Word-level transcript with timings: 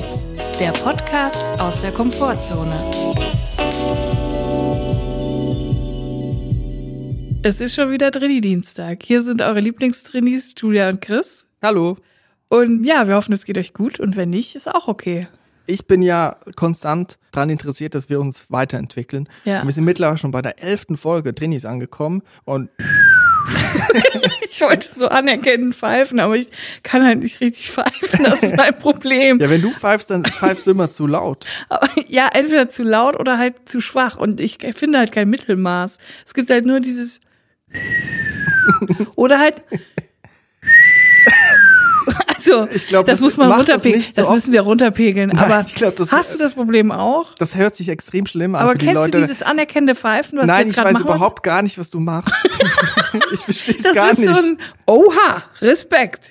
Trainings, 0.00 0.24
der 0.58 0.72
Podcast 0.72 1.44
aus 1.60 1.80
der 1.80 1.92
Komfortzone. 1.92 2.90
Es 7.42 7.60
ist 7.60 7.74
schon 7.74 7.90
wieder 7.90 8.10
Trainee-Dienstag. 8.10 9.02
Hier 9.02 9.22
sind 9.22 9.42
eure 9.42 9.60
Lieblingstrainees 9.60 10.54
Julia 10.58 10.88
und 10.88 11.00
Chris. 11.00 11.46
Hallo. 11.62 11.96
Und 12.48 12.84
ja, 12.84 13.08
wir 13.08 13.14
hoffen, 13.14 13.32
es 13.32 13.44
geht 13.44 13.58
euch 13.58 13.72
gut 13.72 14.00
und 14.00 14.16
wenn 14.16 14.30
nicht, 14.30 14.56
ist 14.56 14.68
auch 14.68 14.88
okay. 14.88 15.28
Ich 15.66 15.86
bin 15.86 16.02
ja 16.02 16.36
konstant 16.56 17.18
daran 17.32 17.50
interessiert, 17.50 17.94
dass 17.94 18.08
wir 18.08 18.20
uns 18.20 18.50
weiterentwickeln. 18.50 19.28
Ja. 19.44 19.60
Und 19.60 19.68
wir 19.68 19.74
sind 19.74 19.84
mittlerweile 19.84 20.18
schon 20.18 20.32
bei 20.32 20.42
der 20.42 20.62
elften 20.62 20.96
Folge 20.96 21.34
Trainees 21.34 21.64
angekommen 21.64 22.22
und 22.44 22.70
Ich 24.52 24.60
wollte 24.60 24.88
so 24.94 25.08
anerkennend 25.08 25.74
pfeifen, 25.74 26.20
aber 26.20 26.36
ich 26.36 26.48
kann 26.82 27.02
halt 27.02 27.20
nicht 27.20 27.40
richtig 27.40 27.70
pfeifen. 27.70 28.24
Das 28.24 28.42
ist 28.42 28.56
mein 28.56 28.78
Problem. 28.78 29.38
ja, 29.38 29.48
wenn 29.48 29.62
du 29.62 29.70
pfeifst, 29.70 30.10
dann 30.10 30.22
pfeifst 30.22 30.66
du 30.66 30.72
immer 30.72 30.90
zu 30.90 31.06
laut. 31.06 31.46
Aber 31.70 31.88
ja, 32.08 32.28
entweder 32.30 32.68
zu 32.68 32.82
laut 32.82 33.18
oder 33.18 33.38
halt 33.38 33.68
zu 33.70 33.80
schwach. 33.80 34.18
Und 34.18 34.38
ich 34.38 34.58
finde 34.74 34.98
halt 34.98 35.12
kein 35.12 35.30
Mittelmaß. 35.30 35.96
Es 36.26 36.34
gibt 36.34 36.50
halt 36.50 36.66
nur 36.66 36.80
dieses 36.80 37.20
oder 39.14 39.38
halt 39.38 39.62
also, 42.50 42.68
Ich 42.72 42.86
glaub, 42.86 43.06
das, 43.06 43.14
das 43.18 43.20
muss 43.20 43.36
man 43.36 43.48
das 43.48 43.58
runterpegeln. 43.58 44.02
so 44.02 44.12
Das, 44.14 44.26
oft. 44.26 44.34
müssen 44.34 44.52
wir 44.52 44.60
runterpegeln. 44.62 45.30
Nein, 45.34 45.38
aber 45.38 45.64
glaub, 45.74 45.96
das- 45.96 46.12
hast 46.12 46.34
du 46.34 46.38
das 46.38 46.54
Problem 46.54 46.90
auch? 46.92 47.34
Das 47.34 47.54
hört 47.54 47.76
sich 47.76 47.88
extrem 47.88 48.26
schlimm 48.26 48.54
an 48.54 48.62
Aber 48.62 48.74
kennst 48.74 48.94
Leute. 48.94 49.10
du 49.12 49.20
dieses 49.20 49.42
anerkennende 49.42 49.94
Pfeifen, 49.94 50.38
was 50.38 50.46
Nein, 50.46 50.68
ich 50.70 50.76
weiß 50.76 50.92
machen? 50.92 51.02
überhaupt 51.04 51.42
gar 51.42 51.62
nicht, 51.62 51.78
was 51.78 51.90
du 51.90 52.00
machst. 52.00 52.32
ich 53.32 53.40
verstehe 53.40 53.74
es 53.76 53.82
das 53.82 53.94
gar 53.94 54.12
ist 54.12 54.18
nicht. 54.18 54.34
so 54.34 54.42
ein 54.42 54.58
Oha, 54.86 55.44
Respekt. 55.60 56.30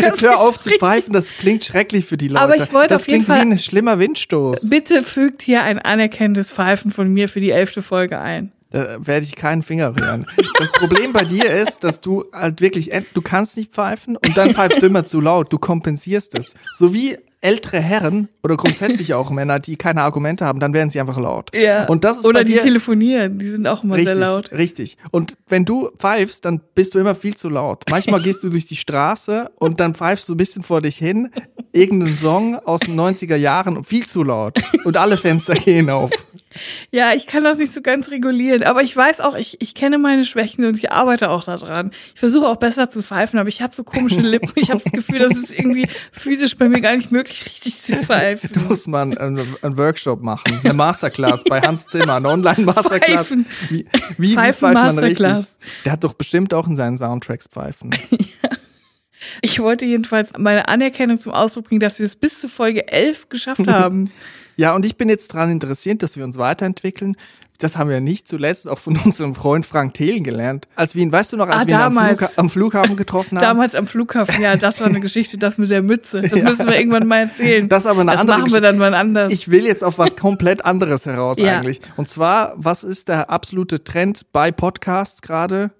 Jetzt 0.00 0.22
hör 0.22 0.38
auf 0.40 0.58
zu 0.58 0.70
pfeifen, 0.70 1.12
das 1.12 1.28
klingt 1.30 1.64
schrecklich 1.64 2.06
für 2.06 2.16
die 2.16 2.28
Leute. 2.28 2.40
Aber 2.40 2.56
ich 2.56 2.72
wollte 2.72 2.88
das 2.94 3.02
auf 3.02 3.08
jeden 3.08 3.24
klingt 3.24 3.38
Fall- 3.38 3.46
wie 3.46 3.52
ein 3.52 3.58
schlimmer 3.58 3.98
Windstoß. 3.98 4.70
Bitte 4.70 5.02
fügt 5.02 5.42
hier 5.42 5.62
ein 5.62 5.78
anerkennendes 5.78 6.50
Pfeifen 6.50 6.90
von 6.90 7.12
mir 7.12 7.28
für 7.28 7.40
die 7.40 7.50
elfte 7.50 7.82
Folge 7.82 8.18
ein. 8.18 8.52
Da 8.70 9.04
werde 9.04 9.26
ich 9.26 9.34
keinen 9.34 9.62
Finger 9.62 9.96
rühren. 9.96 10.26
Das 10.58 10.72
Problem 10.72 11.12
bei 11.12 11.24
dir 11.24 11.50
ist, 11.50 11.82
dass 11.84 12.00
du 12.00 12.24
halt 12.32 12.60
wirklich, 12.60 12.90
du 13.14 13.22
kannst 13.22 13.56
nicht 13.56 13.72
pfeifen 13.72 14.16
und 14.16 14.36
dann 14.36 14.54
pfeifst 14.54 14.80
du 14.82 14.86
immer 14.86 15.04
zu 15.04 15.20
laut. 15.20 15.52
Du 15.52 15.58
kompensierst 15.58 16.38
es. 16.38 16.54
So 16.76 16.94
wie 16.94 17.18
ältere 17.42 17.80
Herren 17.80 18.28
oder 18.42 18.56
grundsätzlich 18.56 19.14
auch 19.14 19.30
Männer, 19.30 19.58
die 19.58 19.76
keine 19.76 20.02
Argumente 20.02 20.44
haben, 20.44 20.60
dann 20.60 20.74
werden 20.74 20.90
sie 20.90 21.00
einfach 21.00 21.18
laut. 21.18 21.50
Und 21.88 22.04
das 22.04 22.18
ist 22.18 22.26
Oder 22.26 22.44
die 22.44 22.52
dir 22.52 22.62
telefonieren, 22.62 23.38
die 23.38 23.48
sind 23.48 23.66
auch 23.66 23.82
immer 23.82 23.96
richtig, 23.96 24.14
sehr 24.14 24.26
laut. 24.26 24.52
richtig. 24.52 24.98
Und 25.10 25.36
wenn 25.48 25.64
du 25.64 25.90
pfeifst, 25.96 26.44
dann 26.44 26.60
bist 26.74 26.94
du 26.94 26.98
immer 26.98 27.14
viel 27.14 27.36
zu 27.36 27.48
laut. 27.48 27.84
Manchmal 27.90 28.20
gehst 28.20 28.44
du 28.44 28.50
durch 28.50 28.66
die 28.66 28.76
Straße 28.76 29.50
und 29.58 29.80
dann 29.80 29.94
pfeifst 29.94 30.28
du 30.28 30.34
ein 30.34 30.36
bisschen 30.36 30.62
vor 30.62 30.82
dich 30.82 30.96
hin, 30.96 31.30
irgendeinen 31.72 32.16
Song 32.18 32.56
aus 32.56 32.80
den 32.80 33.00
90er 33.00 33.36
Jahren 33.36 33.78
und 33.78 33.84
viel 33.84 34.06
zu 34.06 34.22
laut. 34.22 34.60
Und 34.84 34.98
alle 34.98 35.16
Fenster 35.16 35.54
gehen 35.54 35.88
auf. 35.88 36.10
Ja, 36.90 37.12
ich 37.12 37.28
kann 37.28 37.44
das 37.44 37.58
nicht 37.58 37.72
so 37.72 37.80
ganz 37.80 38.10
regulieren, 38.10 38.64
aber 38.64 38.82
ich 38.82 38.96
weiß 38.96 39.20
auch, 39.20 39.36
ich, 39.36 39.60
ich 39.60 39.74
kenne 39.74 39.98
meine 39.98 40.24
Schwächen 40.24 40.64
und 40.64 40.76
ich 40.76 40.90
arbeite 40.90 41.30
auch 41.30 41.44
daran. 41.44 41.92
Ich 42.14 42.20
versuche 42.20 42.48
auch 42.48 42.56
besser 42.56 42.90
zu 42.90 43.02
pfeifen, 43.02 43.38
aber 43.38 43.48
ich 43.48 43.62
habe 43.62 43.74
so 43.74 43.84
komische 43.84 44.20
Lippen. 44.20 44.50
Ich 44.56 44.70
habe 44.70 44.80
das 44.82 44.92
Gefühl, 44.92 45.20
das 45.20 45.36
ist 45.36 45.52
irgendwie 45.52 45.86
physisch 46.10 46.56
bei 46.56 46.68
mir 46.68 46.80
gar 46.80 46.96
nicht 46.96 47.12
möglich, 47.12 47.44
richtig 47.44 47.80
zu 47.80 47.94
pfeifen. 48.04 48.50
muss 48.68 48.88
man 48.88 49.16
einen, 49.16 49.56
einen 49.62 49.78
Workshop 49.78 50.22
machen, 50.22 50.60
eine 50.64 50.74
Masterclass 50.74 51.44
bei 51.44 51.60
Hans 51.60 51.86
Zimmer, 51.86 52.14
eine 52.14 52.28
Online-Masterclass. 52.28 53.28
Pfeifen. 53.28 53.46
Wie, 53.68 53.86
wie, 54.18 54.30
wie 54.30 54.34
Pfeifen 54.34 54.72
pfeift 54.72 54.94
man 54.94 54.98
richtig? 54.98 55.46
Der 55.84 55.92
hat 55.92 56.02
doch 56.02 56.14
bestimmt 56.14 56.52
auch 56.52 56.66
in 56.66 56.74
seinen 56.74 56.96
Soundtracks 56.96 57.46
Pfeifen. 57.46 57.90
Ich 59.42 59.60
wollte 59.60 59.84
jedenfalls 59.84 60.32
meine 60.38 60.68
Anerkennung 60.68 61.18
zum 61.18 61.32
Ausdruck 61.32 61.68
bringen, 61.68 61.80
dass 61.80 61.98
wir 61.98 62.06
es 62.06 62.16
bis 62.16 62.40
zur 62.40 62.48
Folge 62.48 62.88
11 62.88 63.28
geschafft 63.28 63.66
haben. 63.68 64.10
Ja, 64.60 64.74
und 64.74 64.84
ich 64.84 64.96
bin 64.98 65.08
jetzt 65.08 65.32
daran 65.32 65.50
interessiert, 65.50 66.02
dass 66.02 66.18
wir 66.18 66.24
uns 66.24 66.36
weiterentwickeln. 66.36 67.16
Das 67.56 67.78
haben 67.78 67.88
wir 67.88 68.00
nicht 68.02 68.28
zuletzt 68.28 68.68
auch 68.68 68.78
von 68.78 68.94
unserem 69.06 69.34
Freund 69.34 69.64
Frank 69.64 69.94
Thelen 69.94 70.22
gelernt. 70.22 70.68
Als 70.76 70.94
wir 70.94 71.02
ihn, 71.02 71.10
weißt 71.10 71.32
du 71.32 71.38
noch, 71.38 71.48
als 71.48 71.62
Ah, 71.62 71.66
wir 71.66 71.74
ihn 71.74 71.80
am, 71.80 71.94
damals. 71.94 72.18
Flugha 72.18 72.32
am 72.36 72.50
Flughafen 72.50 72.96
getroffen 72.96 73.38
haben? 73.38 73.42
Damals 73.42 73.74
am 73.74 73.86
Flughafen, 73.86 74.42
ja, 74.42 74.56
das 74.56 74.78
war 74.78 74.88
eine 74.88 75.00
Geschichte, 75.00 75.38
das 75.38 75.56
mit 75.56 75.70
der 75.70 75.80
Mütze. 75.80 76.20
Das 76.20 76.32
müssen 76.42 76.66
wir 76.68 76.78
irgendwann 76.78 77.06
mal 77.06 77.20
erzählen. 77.20 77.70
Das 77.70 77.86
aber 77.86 78.02
eine 78.02 78.10
das 78.10 78.20
andere 78.20 78.38
machen 78.38 78.52
wir 78.52 78.60
dann 78.60 78.76
mal 78.76 78.92
anders. 78.92 79.32
Ich 79.32 79.50
will 79.50 79.64
jetzt 79.64 79.82
auf 79.82 79.96
was 79.96 80.14
komplett 80.14 80.62
anderes 80.66 81.06
heraus 81.06 81.38
Ja. 81.38 81.56
eigentlich. 81.56 81.80
Und 81.96 82.06
zwar, 82.10 82.52
was 82.58 82.84
ist 82.84 83.08
der 83.08 83.30
absolute 83.30 83.82
Trend 83.82 84.30
bei 84.30 84.52
Podcasts 84.52 85.22
gerade? 85.22 85.70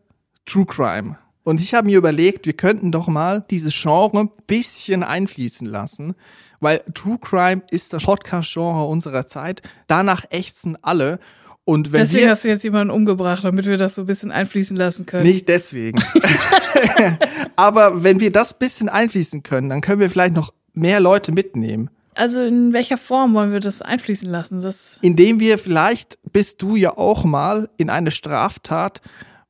True 0.46 0.64
Crime. 0.64 1.18
Und 1.42 1.60
ich 1.60 1.74
habe 1.74 1.86
mir 1.86 1.98
überlegt, 1.98 2.46
wir 2.46 2.52
könnten 2.54 2.92
doch 2.92 3.08
mal 3.08 3.44
dieses 3.50 3.74
Genre 3.74 4.20
ein 4.20 4.30
bisschen 4.46 5.02
einfließen 5.02 5.66
lassen, 5.66 6.14
weil 6.60 6.82
True 6.94 7.18
Crime 7.20 7.62
ist 7.70 7.92
das 7.92 8.04
Podcast-Genre 8.04 8.86
unserer 8.86 9.26
Zeit. 9.26 9.62
Danach 9.86 10.24
ächzen 10.30 10.78
alle. 10.82 11.18
Und 11.64 11.92
wenn 11.92 12.00
Deswegen 12.00 12.24
wir 12.24 12.30
hast 12.30 12.44
du 12.44 12.48
jetzt 12.48 12.64
jemanden 12.64 12.90
umgebracht, 12.90 13.44
damit 13.44 13.66
wir 13.66 13.76
das 13.76 13.94
so 13.94 14.02
ein 14.02 14.06
bisschen 14.06 14.30
einfließen 14.30 14.76
lassen 14.76 15.06
können. 15.06 15.24
nicht 15.24 15.48
deswegen. 15.48 16.02
Aber 17.56 18.02
wenn 18.02 18.20
wir 18.20 18.32
das 18.32 18.58
bisschen 18.58 18.88
einfließen 18.88 19.42
können, 19.42 19.68
dann 19.68 19.80
können 19.80 20.00
wir 20.00 20.10
vielleicht 20.10 20.34
noch 20.34 20.52
mehr 20.72 21.00
Leute 21.00 21.32
mitnehmen. 21.32 21.90
Also 22.14 22.40
in 22.40 22.72
welcher 22.72 22.98
Form 22.98 23.34
wollen 23.34 23.52
wir 23.52 23.60
das 23.60 23.82
einfließen 23.82 24.28
lassen? 24.28 24.60
Das 24.60 24.98
indem 25.00 25.38
wir 25.38 25.58
vielleicht 25.58 26.18
bist 26.32 26.60
du 26.60 26.76
ja 26.76 26.96
auch 26.96 27.24
mal 27.24 27.70
in 27.76 27.88
eine 27.88 28.10
Straftat 28.10 29.00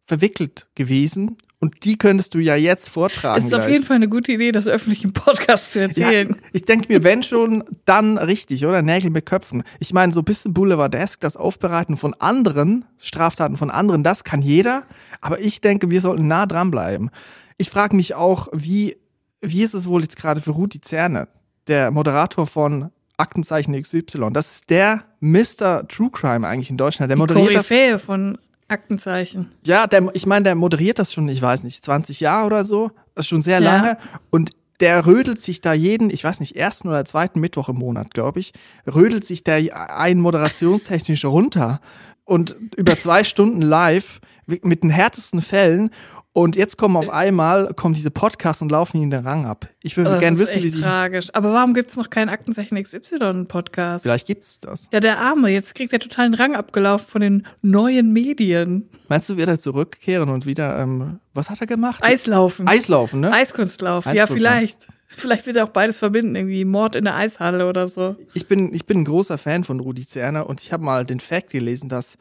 verwickelt 0.05 0.67
gewesen 0.75 1.37
und 1.61 1.85
die 1.85 1.99
könntest 1.99 2.35
du 2.35 2.39
ja 2.39 2.57
jetzt 2.57 2.89
vortragen. 2.89 3.47
ist 3.47 3.53
auf 3.53 3.61
gleich. 3.61 3.75
jeden 3.75 3.85
Fall 3.85 3.97
eine 3.97 4.09
gute 4.09 4.33
Idee, 4.33 4.51
das 4.51 4.67
öffentlich 4.67 5.05
im 5.05 5.13
Podcast 5.13 5.73
zu 5.73 5.79
ja, 5.79 5.89
erzählen. 5.89 6.37
ich 6.53 6.65
denke 6.65 6.91
mir, 6.91 7.05
wenn 7.05 7.23
schon, 7.23 7.65
dann 7.85 8.17
richtig, 8.17 8.65
oder? 8.65 8.81
Nägel 8.81 9.11
mit 9.11 9.27
Köpfen. 9.27 9.63
Ich 9.79 9.93
meine, 9.93 10.13
so 10.13 10.23
ein 10.23 10.25
bisschen 10.25 10.55
Boulevardesk, 10.55 11.21
das 11.21 11.37
Aufbereiten 11.37 11.99
von 11.99 12.15
anderen, 12.15 12.87
Straftaten 12.97 13.59
von 13.59 13.71
anderen, 13.71 14.03
das 14.03 14.25
kann 14.25 14.41
jeder. 14.41 14.85
Aber 15.21 15.39
ich 15.39 15.61
denke, 15.61 15.91
wir 15.91 16.01
sollten 16.01 16.27
nah 16.27 16.47
dran 16.47 16.71
bleiben. 16.71 17.11
Ich 17.59 17.69
frage 17.69 17.95
mich 17.95 18.15
auch, 18.15 18.49
wie, 18.53 18.97
wie 19.43 19.63
ist 19.63 19.75
es 19.75 19.87
wohl 19.87 20.01
jetzt 20.01 20.17
gerade 20.17 20.41
für 20.41 20.53
Rudi 20.53 20.81
Zerne, 20.81 21.29
der 21.67 21.91
Moderator 21.91 22.47
von 22.47 22.91
Aktenzeichen 23.19 23.81
XY? 23.81 24.31
Das 24.33 24.53
ist 24.53 24.71
der 24.71 25.05
Mr. 25.21 25.87
True 25.89 26.11
Crime 26.11 26.49
eigentlich 26.49 26.71
in 26.71 26.79
Deutschland. 26.79 27.11
Der 27.11 27.17
Die 27.17 27.21
moderiert 27.21 27.55
das 27.55 27.69
Koryphäe 27.69 27.99
von 27.99 28.39
Aktenzeichen. 28.71 29.51
ja, 29.65 29.87
der, 29.87 30.09
ich 30.15 30.27
meine, 30.27 30.45
der 30.45 30.55
moderiert 30.55 30.99
das 30.99 31.13
schon, 31.13 31.29
ich 31.29 31.43
weiß 31.43 31.65
nicht, 31.65 31.85
20 31.85 32.21
Jahre 32.21 32.47
oder 32.47 32.65
so. 32.65 32.91
Das 33.15 33.25
ist 33.27 33.29
schon 33.29 33.43
sehr 33.43 33.61
Ja. 33.61 33.77
lange. 33.77 33.99
Und 34.31 34.53
der 34.81 35.05
rödelt 35.07 35.41
sich 35.43 35.61
da 35.61 35.73
jeden, 35.75 36.09
ich 36.11 36.25
weiß 36.25 36.41
nicht, 36.41 36.57
ersten 36.57 36.89
oder 36.89 37.05
zweiten 37.05 37.41
Mittwoch 37.41 37.69
im 37.69 37.77
Monat, 37.77 38.15
glaube 38.15 38.41
ich, 38.41 38.53
rödelt 38.87 39.27
sich 39.27 39.45
der 39.45 39.91
ein 39.95 40.19
moderationstechnisch 40.21 41.25
runter 41.27 41.81
und 42.25 42.57
über 42.77 42.99
zwei 42.99 43.25
Stunden 43.25 43.61
live 43.61 44.21
mit 44.47 44.83
den 44.83 44.91
härtesten 44.91 45.43
Fällen. 45.43 45.91
Und 46.33 46.55
jetzt 46.55 46.79
kommen 46.79 46.97
auf 46.97 47.11
einmal, 47.11 47.75
kommen 47.75 47.93
diese 47.95 48.13
Podcasts 48.13 48.63
und 48.63 48.71
laufen 48.71 48.99
ihnen 48.99 49.11
den 49.11 49.27
Rang 49.27 49.45
ab. 49.47 49.69
Ich 49.83 49.97
würde 49.97 50.11
Das 50.13 50.21
gerne 50.21 50.39
wissen, 50.39 50.63
wie 50.63 50.69
sie. 50.69 50.81
tragisch. 50.81 51.29
Aber 51.35 51.53
warum 51.53 51.75
gibt's 51.75 51.97
noch 51.97 52.09
keinen 52.09 52.29
Aktenzeichen 52.29 52.81
XY-Podcast? 52.81 54.03
Vielleicht 54.03 54.29
gibt's 54.29 54.61
das. 54.61 54.89
Ja, 54.93 55.01
der 55.01 55.19
Arme, 55.19 55.49
jetzt 55.51 55.75
kriegt 55.75 55.93
er 55.93 55.99
totalen 55.99 56.35
Rang 56.35 56.55
abgelaufen 56.55 57.09
von 57.09 57.21
den 57.21 57.47
neuen 57.63 58.13
Medien. 58.13 58.89
Meinst 59.09 59.29
du, 59.29 59.37
wird 59.37 59.49
er 59.49 59.59
zurückkehren 59.59 60.29
und 60.31 60.47
wieder, 60.47 60.79
ähm, 60.79 61.19
was 61.35 61.51
hat 61.51 61.61
er 61.61 61.67
gemacht? 61.67 62.03
Eislaufen. 62.05 62.69
Eislaufen, 62.69 63.21
ne? 63.21 63.33
Eiskunstlaufen. 63.33 64.15
Ja, 64.15 64.23
Eiskunstlaufen. 64.25 64.37
vielleicht. 64.59 64.89
Vielleicht 65.17 65.45
wird 65.47 65.57
er 65.57 65.65
auch 65.65 65.71
beides 65.71 65.99
verbinden, 65.99 66.37
irgendwie 66.37 66.65
Mord 66.65 66.95
in 66.95 67.03
der 67.03 67.17
Eishalle 67.17 67.69
oder 67.69 67.89
so. 67.89 68.15
ich 68.33 68.47
bin, 68.47 68.73
ich 68.73 68.87
bin 68.87 68.99
ein 69.01 69.05
großer 69.05 69.39
Fan 69.39 69.65
von 69.65 69.81
Rudi 69.81 70.07
Zerner 70.07 70.49
und 70.49 70.61
ich 70.63 70.73
habe 70.73 70.85
mal 70.85 71.05
den 71.05 71.19
Fact 71.19 71.51
gelesen, 71.51 71.89
dass 71.89 72.17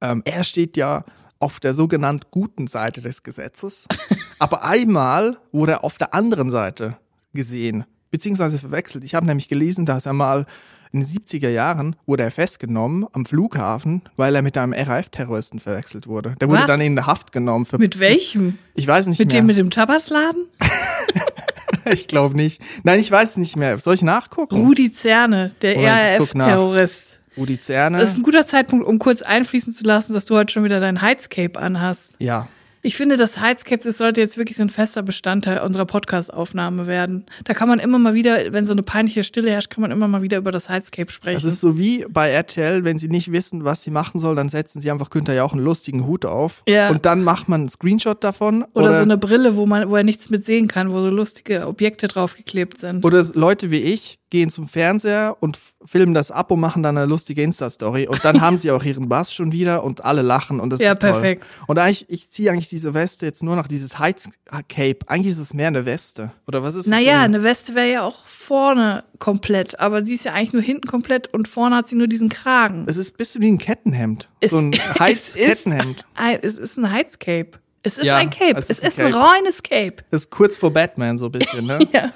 ähm, 0.00 0.22
er 0.24 0.42
steht 0.42 0.76
ja 0.76 1.04
auf 1.42 1.60
der 1.60 1.74
sogenannten 1.74 2.26
guten 2.30 2.66
Seite 2.66 3.00
des 3.00 3.22
Gesetzes, 3.22 3.86
aber 4.38 4.64
einmal 4.64 5.38
wurde 5.50 5.72
er 5.72 5.84
auf 5.84 5.98
der 5.98 6.14
anderen 6.14 6.50
Seite 6.50 6.96
gesehen, 7.34 7.84
beziehungsweise 8.10 8.58
verwechselt. 8.58 9.04
Ich 9.04 9.14
habe 9.14 9.26
nämlich 9.26 9.48
gelesen, 9.48 9.84
dass 9.84 10.06
er 10.06 10.12
mal 10.12 10.46
in 10.92 11.00
den 11.00 11.08
70er 11.08 11.48
Jahren 11.48 11.96
wurde 12.06 12.22
er 12.22 12.30
festgenommen 12.30 13.06
am 13.12 13.24
Flughafen, 13.24 14.02
weil 14.16 14.34
er 14.34 14.42
mit 14.42 14.58
einem 14.58 14.74
RAF-Terroristen 14.74 15.58
verwechselt 15.58 16.06
wurde. 16.06 16.36
Der 16.40 16.48
wurde 16.48 16.60
Was? 16.60 16.66
dann 16.66 16.82
in 16.82 17.06
Haft 17.06 17.32
genommen. 17.32 17.64
Für, 17.64 17.78
Mit 17.78 17.98
welchem? 17.98 18.58
Ich 18.74 18.86
weiß 18.86 19.06
nicht 19.06 19.18
Mit 19.18 19.32
mehr. 19.32 19.40
dem 19.40 19.46
mit 19.46 19.56
dem 19.56 19.70
Tabasladen? 19.70 20.46
ich 21.86 22.08
glaube 22.08 22.36
nicht. 22.36 22.60
Nein, 22.82 23.00
ich 23.00 23.10
weiß 23.10 23.30
es 23.30 23.36
nicht 23.38 23.56
mehr. 23.56 23.78
Soll 23.78 23.94
ich 23.94 24.02
nachgucken? 24.02 24.56
Rudi 24.56 24.92
Zerne, 24.92 25.52
der. 25.62 26.20
RAF-Terrorist. 26.20 27.20
Rudi 27.36 27.60
Zerner. 27.60 27.98
Das 27.98 28.10
ist 28.10 28.16
ein 28.18 28.22
guter 28.22 28.46
Zeitpunkt, 28.46 28.86
um 28.86 28.98
kurz 28.98 29.22
einfließen 29.22 29.72
zu 29.72 29.84
lassen, 29.84 30.14
dass 30.14 30.24
du 30.26 30.36
heute 30.36 30.52
schon 30.52 30.64
wieder 30.64 30.80
dein 30.80 31.02
Heizcape 31.02 31.58
anhast. 31.58 32.14
ja. 32.18 32.48
Ich 32.84 32.96
finde, 32.96 33.16
das 33.16 33.38
Heizcape, 33.38 33.80
das 33.80 33.98
sollte 33.98 34.20
jetzt 34.20 34.36
wirklich 34.36 34.56
so 34.56 34.64
ein 34.64 34.68
fester 34.68 35.04
Bestandteil 35.04 35.60
unserer 35.60 35.86
Podcast-Aufnahme 35.86 36.88
werden. 36.88 37.26
Da 37.44 37.54
kann 37.54 37.68
man 37.68 37.78
immer 37.78 38.00
mal 38.00 38.14
wieder, 38.14 38.52
wenn 38.52 38.66
so 38.66 38.72
eine 38.72 38.82
peinliche 38.82 39.22
Stille 39.22 39.52
herrscht, 39.52 39.70
kann 39.70 39.82
man 39.82 39.92
immer 39.92 40.08
mal 40.08 40.22
wieder 40.22 40.38
über 40.38 40.50
das 40.50 40.68
Heizcape 40.68 41.12
sprechen. 41.12 41.40
Das 41.40 41.44
ist 41.44 41.60
so 41.60 41.78
wie 41.78 42.04
bei 42.08 42.30
RTL, 42.30 42.82
wenn 42.82 42.98
sie 42.98 43.06
nicht 43.06 43.30
wissen, 43.30 43.62
was 43.62 43.84
sie 43.84 43.92
machen 43.92 44.18
soll, 44.18 44.34
dann 44.34 44.48
setzen 44.48 44.80
sie 44.80 44.90
einfach 44.90 45.10
Günther 45.10 45.32
ja 45.32 45.44
auch 45.44 45.52
einen 45.52 45.62
lustigen 45.62 46.06
Hut 46.08 46.24
auf. 46.24 46.64
Ja. 46.66 46.90
Und 46.90 47.06
dann 47.06 47.22
macht 47.22 47.48
man 47.48 47.60
einen 47.60 47.68
Screenshot 47.68 48.24
davon. 48.24 48.64
oder, 48.74 48.94
so 48.94 49.02
eine 49.02 49.16
Brille, 49.16 49.54
wo 49.54 49.64
man, 49.64 49.88
wo 49.88 49.94
er 49.94 50.02
nichts 50.02 50.28
mit 50.28 50.44
sehen 50.44 50.66
kann, 50.66 50.90
wo 50.90 50.94
so 50.94 51.08
lustige 51.08 51.68
Objekte 51.68 52.08
draufgeklebt 52.08 52.78
sind. 52.78 53.04
Oder 53.04 53.24
Leute 53.32 53.70
wie 53.70 53.78
ich 53.78 54.18
gehen 54.32 54.48
zum 54.50 54.66
Fernseher 54.66 55.36
und 55.40 55.58
filmen 55.84 56.14
das 56.14 56.30
ab 56.30 56.50
und 56.50 56.58
machen 56.58 56.82
dann 56.82 56.96
eine 56.96 57.06
lustige 57.06 57.42
Insta-Story. 57.42 58.08
Und 58.08 58.24
dann 58.24 58.40
haben 58.40 58.56
sie 58.56 58.70
auch 58.70 58.82
ihren 58.82 59.08
Bass 59.08 59.32
schon 59.32 59.52
wieder 59.52 59.84
und 59.84 60.04
alle 60.06 60.22
lachen 60.22 60.58
und 60.58 60.70
das 60.70 60.80
Ja, 60.80 60.92
ist 60.92 61.00
toll. 61.02 61.12
perfekt. 61.12 61.46
Und 61.66 61.78
eigentlich, 61.78 62.06
ich 62.08 62.30
ziehe 62.30 62.50
eigentlich 62.50 62.68
diese 62.70 62.94
Weste 62.94 63.26
jetzt 63.26 63.42
nur 63.42 63.56
noch 63.56 63.68
dieses 63.68 63.98
Heizcape. 63.98 64.96
Eigentlich 65.06 65.32
ist 65.34 65.38
es 65.38 65.52
mehr 65.52 65.66
eine 65.68 65.84
Weste. 65.84 66.32
Oder 66.48 66.62
was 66.62 66.74
ist 66.74 66.86
es? 66.86 66.90
Naja, 66.90 67.18
So 67.18 67.24
eine 67.24 67.42
Weste 67.42 67.74
wäre 67.74 67.90
ja 67.92 68.02
auch 68.02 68.24
vorne 68.26 69.04
komplett, 69.18 69.78
aber 69.78 70.02
sie 70.02 70.14
ist 70.14 70.24
ja 70.24 70.32
eigentlich 70.32 70.54
nur 70.54 70.62
hinten 70.62 70.88
komplett 70.88 71.32
und 71.32 71.46
vorne 71.46 71.76
hat 71.76 71.86
sie 71.88 71.96
nur 71.96 72.06
diesen 72.08 72.30
Kragen. 72.30 72.86
es 72.88 72.96
ist 72.96 73.14
ein 73.14 73.18
bisschen 73.18 73.42
wie 73.42 73.48
ein 73.52 73.58
Kettenhemd. 73.58 74.28
Es- 74.40 74.50
so 74.50 74.58
ein 74.58 74.72
es 74.94 74.98
Heizkettenhemd. 74.98 76.04
Es 76.40 76.56
ist 76.56 76.78
ein 76.78 76.90
Heizcape. 76.90 77.50
Es 77.84 77.98
ist 77.98 78.06
Ja, 78.06 78.16
ein 78.16 78.30
Cape. 78.30 78.58
es 78.60 78.70
Es 78.70 78.78
ist 78.78 78.98
ein 78.98 79.08
ist 79.08 79.14
ein 79.14 79.20
reines 79.22 79.62
Cape. 79.62 79.96
Das 80.10 80.22
ist 80.22 80.30
kurz 80.30 80.56
vor 80.56 80.72
Batman 80.72 81.18
so 81.18 81.26
ein 81.26 81.32
bisschen, 81.32 81.66
ne? 81.66 81.80
Ja. 81.92 82.12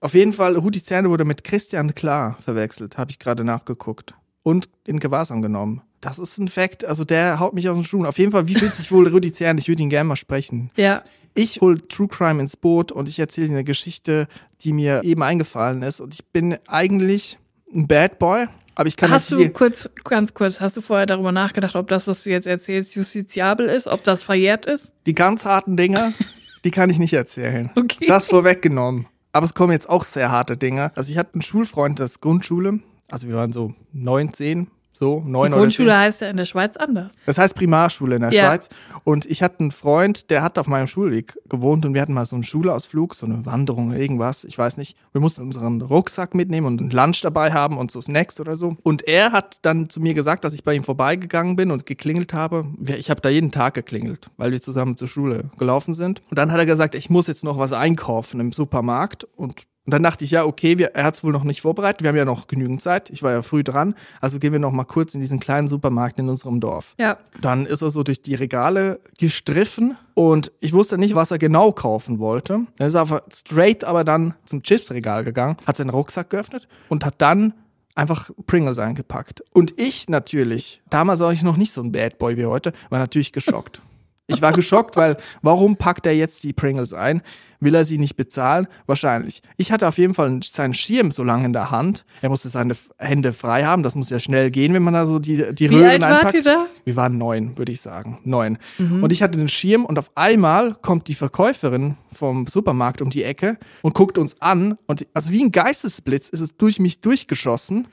Auf 0.00 0.14
jeden 0.14 0.32
Fall, 0.32 0.56
Rudi 0.56 0.82
Zerne 0.82 1.10
wurde 1.10 1.24
mit 1.24 1.42
Christian 1.44 1.94
Klar 1.94 2.38
verwechselt, 2.40 2.98
habe 2.98 3.10
ich 3.10 3.18
gerade 3.18 3.44
nachgeguckt. 3.44 4.14
Und 4.42 4.68
in 4.86 5.00
Gewahrsam 5.00 5.42
genommen. 5.42 5.82
Das 6.00 6.18
ist 6.18 6.38
ein 6.38 6.48
Fact, 6.48 6.84
also 6.84 7.04
der 7.04 7.40
haut 7.40 7.54
mich 7.54 7.68
aus 7.68 7.76
den 7.76 7.84
Schuhen. 7.84 8.06
Auf 8.06 8.18
jeden 8.18 8.30
Fall, 8.30 8.46
wie 8.46 8.54
fühlt 8.54 8.74
sich 8.74 8.92
wohl 8.92 9.08
Rudi 9.08 9.32
Zerne? 9.32 9.58
Ich 9.58 9.68
würde 9.68 9.82
ihn 9.82 9.90
gerne 9.90 10.08
mal 10.08 10.16
sprechen. 10.16 10.70
Ja. 10.76 11.02
Ich 11.34 11.60
hol 11.60 11.80
True 11.80 12.08
Crime 12.08 12.40
ins 12.40 12.56
Boot 12.56 12.92
und 12.92 13.08
ich 13.08 13.18
erzähle 13.18 13.48
eine 13.48 13.64
Geschichte, 13.64 14.28
die 14.60 14.72
mir 14.72 15.02
eben 15.04 15.22
eingefallen 15.22 15.82
ist. 15.82 16.00
Und 16.00 16.14
ich 16.14 16.24
bin 16.26 16.56
eigentlich 16.66 17.38
ein 17.74 17.86
Bad 17.88 18.18
Boy, 18.18 18.46
aber 18.76 18.88
ich 18.88 18.96
kann 18.96 19.10
Hast 19.10 19.32
du 19.32 19.48
kurz, 19.50 19.90
ganz 20.04 20.34
kurz, 20.34 20.60
hast 20.60 20.76
du 20.76 20.80
vorher 20.80 21.06
darüber 21.06 21.32
nachgedacht, 21.32 21.74
ob 21.74 21.88
das, 21.88 22.06
was 22.06 22.22
du 22.22 22.30
jetzt 22.30 22.46
erzählst, 22.46 22.94
justiziabel 22.94 23.68
ist, 23.68 23.88
ob 23.88 24.04
das 24.04 24.22
verjährt 24.22 24.66
ist? 24.66 24.92
die 25.06 25.14
ganz 25.14 25.44
harten 25.44 25.76
Dinger, 25.76 26.12
die 26.64 26.70
kann 26.70 26.88
ich 26.88 26.98
nicht 26.98 27.12
erzählen. 27.12 27.70
Okay. 27.74 28.06
Das 28.06 28.28
vorweggenommen. 28.28 29.06
Aber 29.32 29.44
es 29.44 29.54
kommen 29.54 29.72
jetzt 29.72 29.88
auch 29.88 30.04
sehr 30.04 30.30
harte 30.30 30.56
Dinge. 30.56 30.92
Also 30.94 31.12
ich 31.12 31.18
hatte 31.18 31.34
einen 31.34 31.42
Schulfreund 31.42 32.00
das 32.00 32.20
Grundschule, 32.20 32.80
also 33.10 33.28
wir 33.28 33.36
waren 33.36 33.52
so 33.52 33.74
neun, 33.92 34.32
zehn, 34.32 34.68
so 34.98 35.22
neun 35.24 35.52
oder 35.52 35.60
Grundschule 35.62 35.96
heißt 35.96 36.22
ja 36.22 36.28
in 36.28 36.36
der 36.36 36.44
Schweiz 36.44 36.76
anders. 36.76 37.14
Das 37.26 37.38
heißt 37.38 37.54
Primarschule 37.54 38.16
in 38.16 38.22
der 38.22 38.32
Ja. 38.32 38.46
Schweiz. 38.46 38.68
Und 39.04 39.26
ich 39.26 39.42
hatte 39.42 39.60
einen 39.60 39.70
Freund, 39.70 40.30
der 40.30 40.42
hat 40.42 40.58
auf 40.58 40.66
meinem 40.66 40.86
Schulweg 40.88 41.38
gewohnt 41.48 41.86
und 41.86 41.94
wir 41.94 42.00
hatten 42.02 42.12
mal 42.12 42.26
so 42.26 42.36
einen 42.36 42.42
Schulausflug, 42.42 43.14
so 43.14 43.26
eine 43.26 43.46
Wanderung, 43.46 43.92
irgendwas, 43.92 44.44
ich 44.44 44.58
weiß 44.58 44.76
nicht. 44.76 44.96
Wir 45.12 45.20
mussten 45.20 45.42
unseren 45.42 45.80
Rucksack 45.80 46.34
mitnehmen 46.34 46.66
und 46.66 46.80
einen 46.80 46.90
Lunch 46.90 47.20
dabei 47.22 47.52
haben 47.52 47.78
und 47.78 47.90
so 47.90 48.00
Snacks 48.00 48.40
oder 48.40 48.56
so. 48.56 48.76
Und 48.82 49.06
er 49.06 49.32
hat 49.32 49.58
dann 49.62 49.88
zu 49.88 50.00
mir 50.00 50.14
gesagt, 50.14 50.44
dass 50.44 50.52
ich 50.52 50.64
bei 50.64 50.74
ihm 50.74 50.82
vorbeigegangen 50.82 51.56
bin 51.56 51.70
und 51.70 51.86
geklingelt 51.86 52.32
habe. 52.32 52.66
Ich 52.84 53.10
habe 53.10 53.20
da 53.20 53.28
jeden 53.28 53.50
Tag 53.52 53.74
geklingelt, 53.74 54.30
weil 54.36 54.50
wir 54.50 54.60
zusammen 54.60 54.96
zur 54.96 55.08
Schule 55.08 55.50
gelaufen 55.58 55.94
sind. 55.94 56.22
Und 56.30 56.38
dann 56.38 56.50
hat 56.52 56.58
er 56.58 56.66
gesagt, 56.66 56.94
ich 56.94 57.08
muss 57.08 57.26
jetzt 57.26 57.44
noch 57.44 57.58
was 57.58 57.72
einkaufen 57.72 58.40
im 58.40 58.52
Supermarkt 58.52 59.24
und 59.36 59.64
und 59.88 59.92
dann 59.94 60.02
dachte 60.02 60.22
ich, 60.22 60.32
ja, 60.32 60.44
okay, 60.44 60.76
wir, 60.76 60.88
er 60.88 61.04
hat 61.04 61.14
es 61.14 61.24
wohl 61.24 61.32
noch 61.32 61.44
nicht 61.44 61.62
vorbereitet. 61.62 62.02
Wir 62.02 62.10
haben 62.10 62.16
ja 62.16 62.26
noch 62.26 62.46
genügend 62.46 62.82
Zeit. 62.82 63.08
Ich 63.08 63.22
war 63.22 63.32
ja 63.32 63.40
früh 63.40 63.64
dran. 63.64 63.94
Also 64.20 64.38
gehen 64.38 64.52
wir 64.52 64.58
noch 64.58 64.70
mal 64.70 64.84
kurz 64.84 65.14
in 65.14 65.22
diesen 65.22 65.40
kleinen 65.40 65.66
Supermarkt 65.66 66.18
in 66.18 66.28
unserem 66.28 66.60
Dorf. 66.60 66.94
Ja. 66.98 67.16
Dann 67.40 67.64
ist 67.64 67.80
er 67.80 67.88
so 67.88 68.02
durch 68.02 68.20
die 68.20 68.34
Regale 68.34 69.00
gestriffen 69.16 69.96
und 70.12 70.52
ich 70.60 70.74
wusste 70.74 70.98
nicht, 70.98 71.14
was 71.14 71.30
er 71.30 71.38
genau 71.38 71.72
kaufen 71.72 72.18
wollte. 72.18 72.66
Dann 72.76 72.86
ist 72.86 72.92
er 72.92 73.00
einfach 73.00 73.22
straight 73.32 73.82
aber 73.82 74.04
dann 74.04 74.34
zum 74.44 74.62
Chipsregal 74.62 75.24
gegangen, 75.24 75.56
hat 75.66 75.78
seinen 75.78 75.88
Rucksack 75.88 76.28
geöffnet 76.28 76.68
und 76.90 77.06
hat 77.06 77.14
dann 77.16 77.54
einfach 77.94 78.30
Pringles 78.46 78.76
eingepackt. 78.76 79.42
Und 79.54 79.80
ich 79.80 80.10
natürlich, 80.10 80.82
damals 80.90 81.20
war 81.20 81.32
ich 81.32 81.42
noch 81.42 81.56
nicht 81.56 81.72
so 81.72 81.80
ein 81.80 81.92
Bad 81.92 82.18
Boy 82.18 82.36
wie 82.36 82.44
heute, 82.44 82.74
war 82.90 82.98
natürlich 82.98 83.32
geschockt. 83.32 83.80
Ich 84.26 84.42
war 84.42 84.52
geschockt, 84.52 84.96
weil 84.96 85.16
warum 85.40 85.76
packt 85.76 86.04
er 86.04 86.14
jetzt 86.14 86.44
die 86.44 86.52
Pringles 86.52 86.92
ein? 86.92 87.22
Will 87.60 87.74
er 87.74 87.84
sie 87.84 87.98
nicht 87.98 88.16
bezahlen? 88.16 88.68
Wahrscheinlich. 88.86 89.42
Ich 89.56 89.72
hatte 89.72 89.88
auf 89.88 89.98
jeden 89.98 90.14
Fall 90.14 90.40
seinen 90.44 90.74
Schirm 90.74 91.10
so 91.10 91.24
lange 91.24 91.46
in 91.46 91.52
der 91.52 91.70
Hand. 91.70 92.04
Er 92.22 92.28
musste 92.28 92.48
seine 92.48 92.74
Hände 92.98 93.32
frei 93.32 93.64
haben. 93.64 93.82
Das 93.82 93.94
muss 93.94 94.10
ja 94.10 94.20
schnell 94.20 94.50
gehen, 94.50 94.74
wenn 94.74 94.82
man 94.82 94.94
da 94.94 95.06
so 95.06 95.18
die, 95.18 95.54
die 95.54 95.70
Wie 95.70 95.74
Röhren 95.74 95.90
alt 95.90 96.02
wart 96.02 96.12
einpackt. 96.12 96.34
ihr 96.34 96.42
da? 96.42 96.66
Wir 96.84 96.96
waren 96.96 97.18
neun, 97.18 97.58
würde 97.58 97.72
ich 97.72 97.80
sagen. 97.80 98.18
Neun. 98.24 98.58
Und 98.78 99.12
ich 99.12 99.22
hatte 99.22 99.38
den 99.38 99.48
Schirm 99.48 99.84
und 99.84 99.98
auf 99.98 100.10
einmal 100.14 100.74
kommt 100.74 101.08
die 101.08 101.14
Verkäuferin 101.14 101.96
vom 102.12 102.46
Supermarkt 102.46 103.02
um 103.02 103.10
die 103.10 103.24
Ecke 103.24 103.58
und 103.82 103.94
guckt 103.94 104.18
uns 104.18 104.40
an. 104.40 104.78
Und 104.86 105.06
also 105.14 105.30
wie 105.30 105.42
ein 105.44 105.50
Geistesblitz 105.52 106.28
ist 106.28 106.40
es 106.40 106.56
durch 106.56 106.78
mich 106.78 107.00
durchgeschossen 107.00 107.88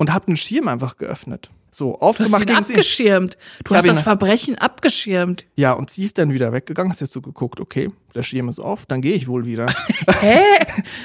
und 0.00 0.12
hab 0.14 0.26
den 0.26 0.36
Schirm 0.36 0.66
einfach 0.68 0.96
geöffnet. 0.96 1.50
So, 1.72 1.92
Du 1.92 1.94
hast 2.00 2.02
aufgemacht 2.02 2.50
ihn 2.50 2.56
abgeschirmt. 2.56 3.34
Du 3.62 3.66
Ich 3.66 3.70
hab 3.70 3.76
hast 3.84 3.86
das 3.90 3.98
ihn- 3.98 4.02
Verbrechen 4.02 4.58
abgeschirmt. 4.58 5.44
Ja, 5.54 5.72
und 5.72 5.88
sie 5.90 6.02
ist 6.04 6.18
dann 6.18 6.32
wieder 6.32 6.52
weggegangen, 6.52 6.90
hast 6.90 7.00
jetzt 7.00 7.12
so 7.12 7.20
geguckt, 7.20 7.60
okay, 7.60 7.90
der 8.12 8.24
Schirm 8.24 8.48
ist 8.48 8.58
auf, 8.58 8.86
dann 8.86 9.00
gehe 9.02 9.12
ich 9.14 9.28
wohl 9.28 9.46
wieder. 9.46 9.66
Hä? 10.20 10.40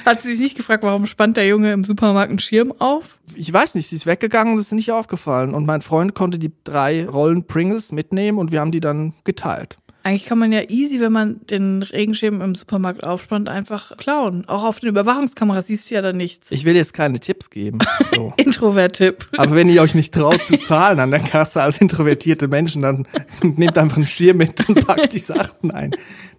Hat 0.08 0.24
sie 0.24 0.30
sich 0.32 0.40
nicht 0.40 0.58
gefragt, 0.58 0.82
warum 0.84 1.06
spannt 1.06 1.38
der 1.38 1.46
Junge 1.46 1.72
im 1.72 1.84
Supermarkt 1.84 2.32
einen 2.32 2.40
Schirm 2.40 2.74
auf? 2.80 3.20
ich 3.36 3.52
weiß 3.54 3.76
nicht, 3.76 3.86
sie 3.88 3.96
ist 3.98 4.08
weggegangen 4.08 4.54
und 4.54 4.60
es 4.60 4.68
ist 4.68 4.72
nicht 4.72 4.92
aufgefallen. 4.92 5.54
Und 5.54 5.68
mein 5.68 5.82
Freund 5.82 6.16
konnte 6.16 6.40
die 6.40 6.52
drei 6.64 7.06
Rollen 7.06 7.46
Pringles 7.46 7.92
mitnehmen 7.92 8.40
und 8.40 8.52
wir 8.52 8.60
haben 8.62 8.72
die 8.72 8.80
dann 8.80 9.14
geteilt. 9.24 9.78
Eigentlich 10.06 10.28
kann 10.28 10.38
man 10.38 10.52
ja 10.52 10.62
easy, 10.70 11.00
wenn 11.00 11.12
man 11.12 11.42
den 11.50 11.82
Regenschirm 11.82 12.40
im 12.40 12.54
Supermarkt 12.54 13.04
aufspannt, 13.04 13.50
einfach 13.50 13.98
klauen. 13.98 14.48
Auch 14.48 14.64
auf 14.64 14.80
den 14.80 14.90
Überwachungskameras 14.90 15.66
siehst 15.66 15.90
du 15.90 15.96
ja 15.96 16.04
dann 16.04 16.16
nichts. 16.16 16.52
Ich 16.52 16.64
will 16.64 16.76
jetzt 16.76 16.94
keine 16.94 17.20
Tipps 17.20 17.50
geben. 17.50 17.80
So. 18.14 18.32
Introvert-Tipp. 18.38 19.28
Aber 19.36 19.56
wenn 19.56 19.68
ihr 19.68 19.82
euch 19.82 19.96
nicht 19.96 20.14
traut 20.14 20.46
zu 20.46 20.60
zahlen 20.60 21.00
an 21.00 21.10
der 21.10 21.22
Kasse 21.22 21.64
als 21.64 21.82
introvertierte 21.82 22.48
Menschen, 22.48 22.84
dann 22.84 23.08
nehmt 23.42 23.80
einfach 23.80 23.98
einen 23.98 24.06
Schirm 24.06 24.38
mit 24.38 24.70
und 24.70 24.86
packt 24.86 25.12
die 25.12 25.18
Sachen 25.18 25.72
ein. 25.72 25.90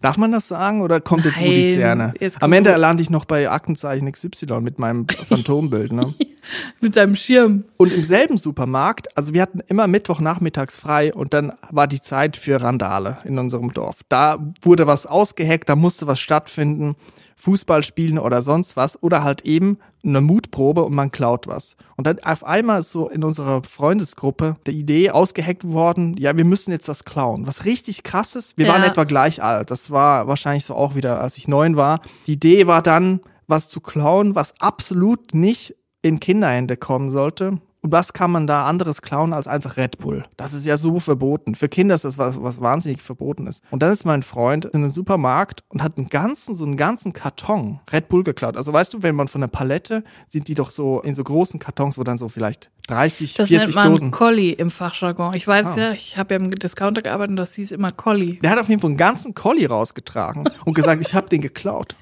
Darf 0.00 0.16
man 0.16 0.30
das 0.30 0.46
sagen 0.46 0.82
oder 0.82 1.00
kommt 1.00 1.24
jetzt 1.24 1.38
Nein, 1.38 1.48
Rudi 1.48 1.74
Zerne? 1.74 2.14
jetzt 2.20 2.40
Am 2.40 2.52
Ende 2.52 2.76
lande 2.76 3.02
ich 3.02 3.10
noch 3.10 3.24
bei 3.24 3.50
Aktenzeichen 3.50 4.12
XY 4.12 4.60
mit 4.60 4.78
meinem 4.78 5.08
Phantombild. 5.08 5.92
Ne? 5.92 6.14
Mit 6.80 6.94
seinem 6.94 7.16
Schirm. 7.16 7.64
Und 7.76 7.92
im 7.92 8.04
selben 8.04 8.36
Supermarkt, 8.36 9.16
also 9.16 9.34
wir 9.34 9.42
hatten 9.42 9.60
immer 9.66 9.86
Mittwochnachmittags 9.86 10.76
frei 10.76 11.12
und 11.12 11.34
dann 11.34 11.52
war 11.70 11.86
die 11.86 12.00
Zeit 12.00 12.36
für 12.36 12.62
Randale 12.62 13.18
in 13.24 13.38
unserem 13.38 13.55
Dorf. 13.72 14.00
Da 14.08 14.38
wurde 14.62 14.86
was 14.86 15.06
ausgeheckt, 15.06 15.68
da 15.68 15.76
musste 15.76 16.06
was 16.06 16.18
stattfinden, 16.20 16.96
Fußball 17.36 17.82
spielen 17.82 18.18
oder 18.18 18.40
sonst 18.40 18.76
was 18.76 19.02
oder 19.02 19.22
halt 19.22 19.42
eben 19.42 19.78
eine 20.02 20.20
Mutprobe 20.20 20.82
und 20.84 20.94
man 20.94 21.10
klaut 21.10 21.46
was. 21.46 21.76
Und 21.96 22.06
dann 22.06 22.18
auf 22.20 22.44
einmal 22.44 22.80
ist 22.80 22.92
so 22.92 23.08
in 23.08 23.24
unserer 23.24 23.62
Freundesgruppe 23.62 24.56
die 24.66 24.72
Idee 24.78 25.10
ausgeheckt 25.10 25.70
worden, 25.70 26.16
ja, 26.18 26.36
wir 26.36 26.44
müssen 26.44 26.70
jetzt 26.70 26.88
was 26.88 27.04
klauen. 27.04 27.46
Was 27.46 27.64
richtig 27.64 28.02
krasses. 28.04 28.54
Wir 28.56 28.66
Ja. 28.66 28.72
waren 28.72 28.82
etwa 28.84 29.04
gleich 29.04 29.42
alt. 29.42 29.70
Das 29.70 29.90
war 29.90 30.28
wahrscheinlich 30.28 30.64
so 30.64 30.74
auch 30.74 30.94
wieder, 30.94 31.20
als 31.20 31.36
ich 31.36 31.46
neun 31.48 31.76
war. 31.76 32.00
Die 32.26 32.32
Idee 32.34 32.66
war 32.66 32.82
dann, 32.82 33.20
was 33.48 33.68
zu 33.68 33.80
klauen, 33.80 34.34
was 34.34 34.54
absolut 34.60 35.34
nicht 35.34 35.74
in 36.02 36.20
Kinderhände 36.20 36.76
kommen 36.76 37.10
sollte. 37.10 37.58
Und 37.86 37.92
was 37.92 38.12
kann 38.12 38.32
man 38.32 38.48
da 38.48 38.66
anderes 38.66 39.00
klauen 39.00 39.32
als 39.32 39.46
einfach 39.46 39.76
Red 39.76 39.98
Bull? 39.98 40.24
Das 40.36 40.52
ist 40.54 40.66
ja 40.66 40.76
so 40.76 40.98
verboten. 40.98 41.54
Für 41.54 41.68
Kinder 41.68 41.94
ist 41.94 42.04
das 42.04 42.18
was, 42.18 42.42
was 42.42 42.60
wahnsinnig 42.60 43.00
verboten 43.00 43.46
ist. 43.46 43.62
Und 43.70 43.80
dann 43.80 43.92
ist 43.92 44.04
mein 44.04 44.24
Freund 44.24 44.64
in 44.64 44.80
den 44.82 44.90
Supermarkt 44.90 45.62
und 45.68 45.84
hat 45.84 45.96
einen 45.96 46.08
ganzen, 46.08 46.56
so 46.56 46.64
einen 46.64 46.76
ganzen 46.76 47.12
Karton 47.12 47.78
Red 47.92 48.08
Bull 48.08 48.24
geklaut. 48.24 48.56
Also 48.56 48.72
weißt 48.72 48.92
du, 48.92 49.04
wenn 49.04 49.14
man 49.14 49.28
von 49.28 49.40
der 49.40 49.46
Palette, 49.46 50.02
sind 50.26 50.48
die 50.48 50.56
doch 50.56 50.72
so 50.72 51.00
in 51.00 51.14
so 51.14 51.22
großen 51.22 51.60
Kartons, 51.60 51.96
wo 51.96 52.02
dann 52.02 52.16
so 52.18 52.28
vielleicht 52.28 52.72
30, 52.88 53.34
Das 53.34 53.46
40 53.46 53.66
nennt 53.66 53.76
man 53.76 53.90
Dosen. 53.92 54.10
Collie 54.10 54.50
im 54.50 54.70
Fachjargon. 54.70 55.34
Ich 55.34 55.46
weiß 55.46 55.66
Ah. 55.66 55.76
ja, 55.78 55.90
ich 55.92 56.18
habe 56.18 56.34
ja 56.34 56.40
im 56.40 56.50
Discounter 56.50 57.02
gearbeitet 57.02 57.30
und 57.30 57.36
das 57.36 57.54
hieß 57.54 57.70
immer 57.70 57.92
Collie. 57.92 58.40
Der 58.42 58.50
hat 58.50 58.58
auf 58.58 58.68
jeden 58.68 58.80
Fall 58.80 58.90
einen 58.90 58.96
ganzen 58.96 59.32
Collie 59.34 59.68
rausgetragen 59.68 60.48
und 60.64 60.74
gesagt, 60.74 61.02
ich 61.06 61.14
habe 61.14 61.28
den 61.28 61.40
geklaut. 61.40 61.94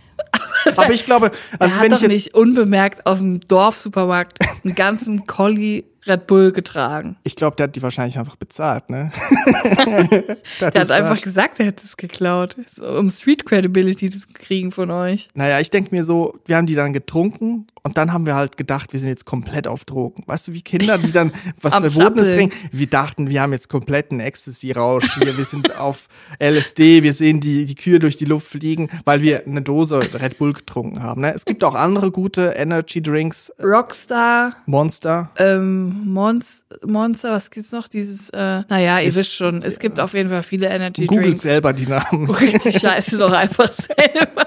Aber 0.76 0.90
ich 0.90 1.04
glaube, 1.04 1.30
also 1.58 1.76
er 1.76 1.82
wenn 1.82 1.92
hat 1.92 2.00
ich 2.00 2.06
doch 2.06 2.12
jetzt 2.12 2.24
nicht 2.24 2.34
unbemerkt 2.34 3.06
aus 3.06 3.18
dem 3.18 3.40
Dorfsupermarkt 3.40 4.38
einen 4.64 4.74
ganzen 4.74 5.26
Collie 5.26 5.84
Red 6.06 6.26
Bull 6.26 6.52
getragen. 6.52 7.16
Ich 7.24 7.36
glaube, 7.36 7.56
der 7.56 7.64
hat 7.64 7.76
die 7.76 7.82
wahrscheinlich 7.82 8.18
einfach 8.18 8.36
bezahlt, 8.36 8.90
ne? 8.90 9.10
Der 10.60 10.80
hat 10.80 10.90
einfach 10.90 11.20
gesagt, 11.20 11.60
er 11.60 11.66
hätte 11.66 11.84
es 11.84 11.96
geklaut. 11.96 12.56
So, 12.74 12.86
um 12.86 13.10
Street 13.10 13.44
Credibility 13.46 14.10
zu 14.10 14.26
kriegen 14.32 14.70
von 14.72 14.90
euch. 14.90 15.28
Naja, 15.34 15.60
ich 15.60 15.70
denke 15.70 15.94
mir 15.94 16.04
so, 16.04 16.38
wir 16.46 16.56
haben 16.56 16.66
die 16.66 16.74
dann 16.74 16.92
getrunken 16.92 17.66
und 17.82 17.96
dann 17.98 18.12
haben 18.12 18.26
wir 18.26 18.34
halt 18.34 18.56
gedacht, 18.56 18.92
wir 18.92 19.00
sind 19.00 19.08
jetzt 19.08 19.24
komplett 19.24 19.66
auf 19.66 19.84
Drogen. 19.84 20.22
Weißt 20.26 20.48
du, 20.48 20.52
wie 20.52 20.62
Kinder, 20.62 20.98
die 20.98 21.12
dann 21.12 21.32
was 21.60 21.74
Verbotenes 21.74 22.28
trinken, 22.28 22.56
wir 22.72 22.86
dachten, 22.86 23.28
wir 23.30 23.40
haben 23.42 23.52
jetzt 23.52 23.68
kompletten 23.68 24.20
Ecstasy-Rausch 24.20 25.14
hier, 25.18 25.36
wir 25.36 25.44
sind 25.44 25.76
auf 25.78 26.08
LSD, 26.40 27.02
wir 27.02 27.12
sehen 27.12 27.40
die, 27.40 27.66
die 27.66 27.74
Kühe 27.74 27.98
durch 27.98 28.16
die 28.16 28.24
Luft 28.24 28.46
fliegen, 28.48 28.88
weil 29.04 29.20
wir 29.22 29.46
eine 29.46 29.62
Dose 29.62 30.00
Red 30.14 30.38
Bull 30.38 30.52
getrunken 30.52 31.02
haben. 31.02 31.22
Ne? 31.22 31.32
Es 31.34 31.44
gibt 31.44 31.64
auch 31.64 31.74
andere 31.74 32.10
gute 32.10 32.54
Energy-Drinks, 32.56 33.52
Rockstar, 33.62 34.56
Monster. 34.66 35.30
ähm, 35.36 35.93
Monst 36.04 36.64
Monster, 36.84 37.32
was 37.32 37.50
gibt's 37.50 37.72
noch? 37.72 37.88
Dieses, 37.88 38.30
äh, 38.30 38.62
naja, 38.68 38.98
ihr 39.00 39.08
Ich- 39.10 39.14
wisst 39.14 39.34
schon, 39.34 39.62
es 39.62 39.78
gibt 39.78 40.00
auf 40.00 40.14
jeden 40.14 40.28
Fall 40.30 40.42
viele 40.42 40.68
Energy 40.68 41.06
Googelt 41.06 41.26
Drinks. 41.26 41.42
selber 41.42 41.72
die 41.72 41.86
Namen. 41.86 42.28
Richtig 42.30 42.78
scheiße 42.80 43.18
doch 43.18 43.32
einfach 43.32 43.70
selber. 43.72 44.46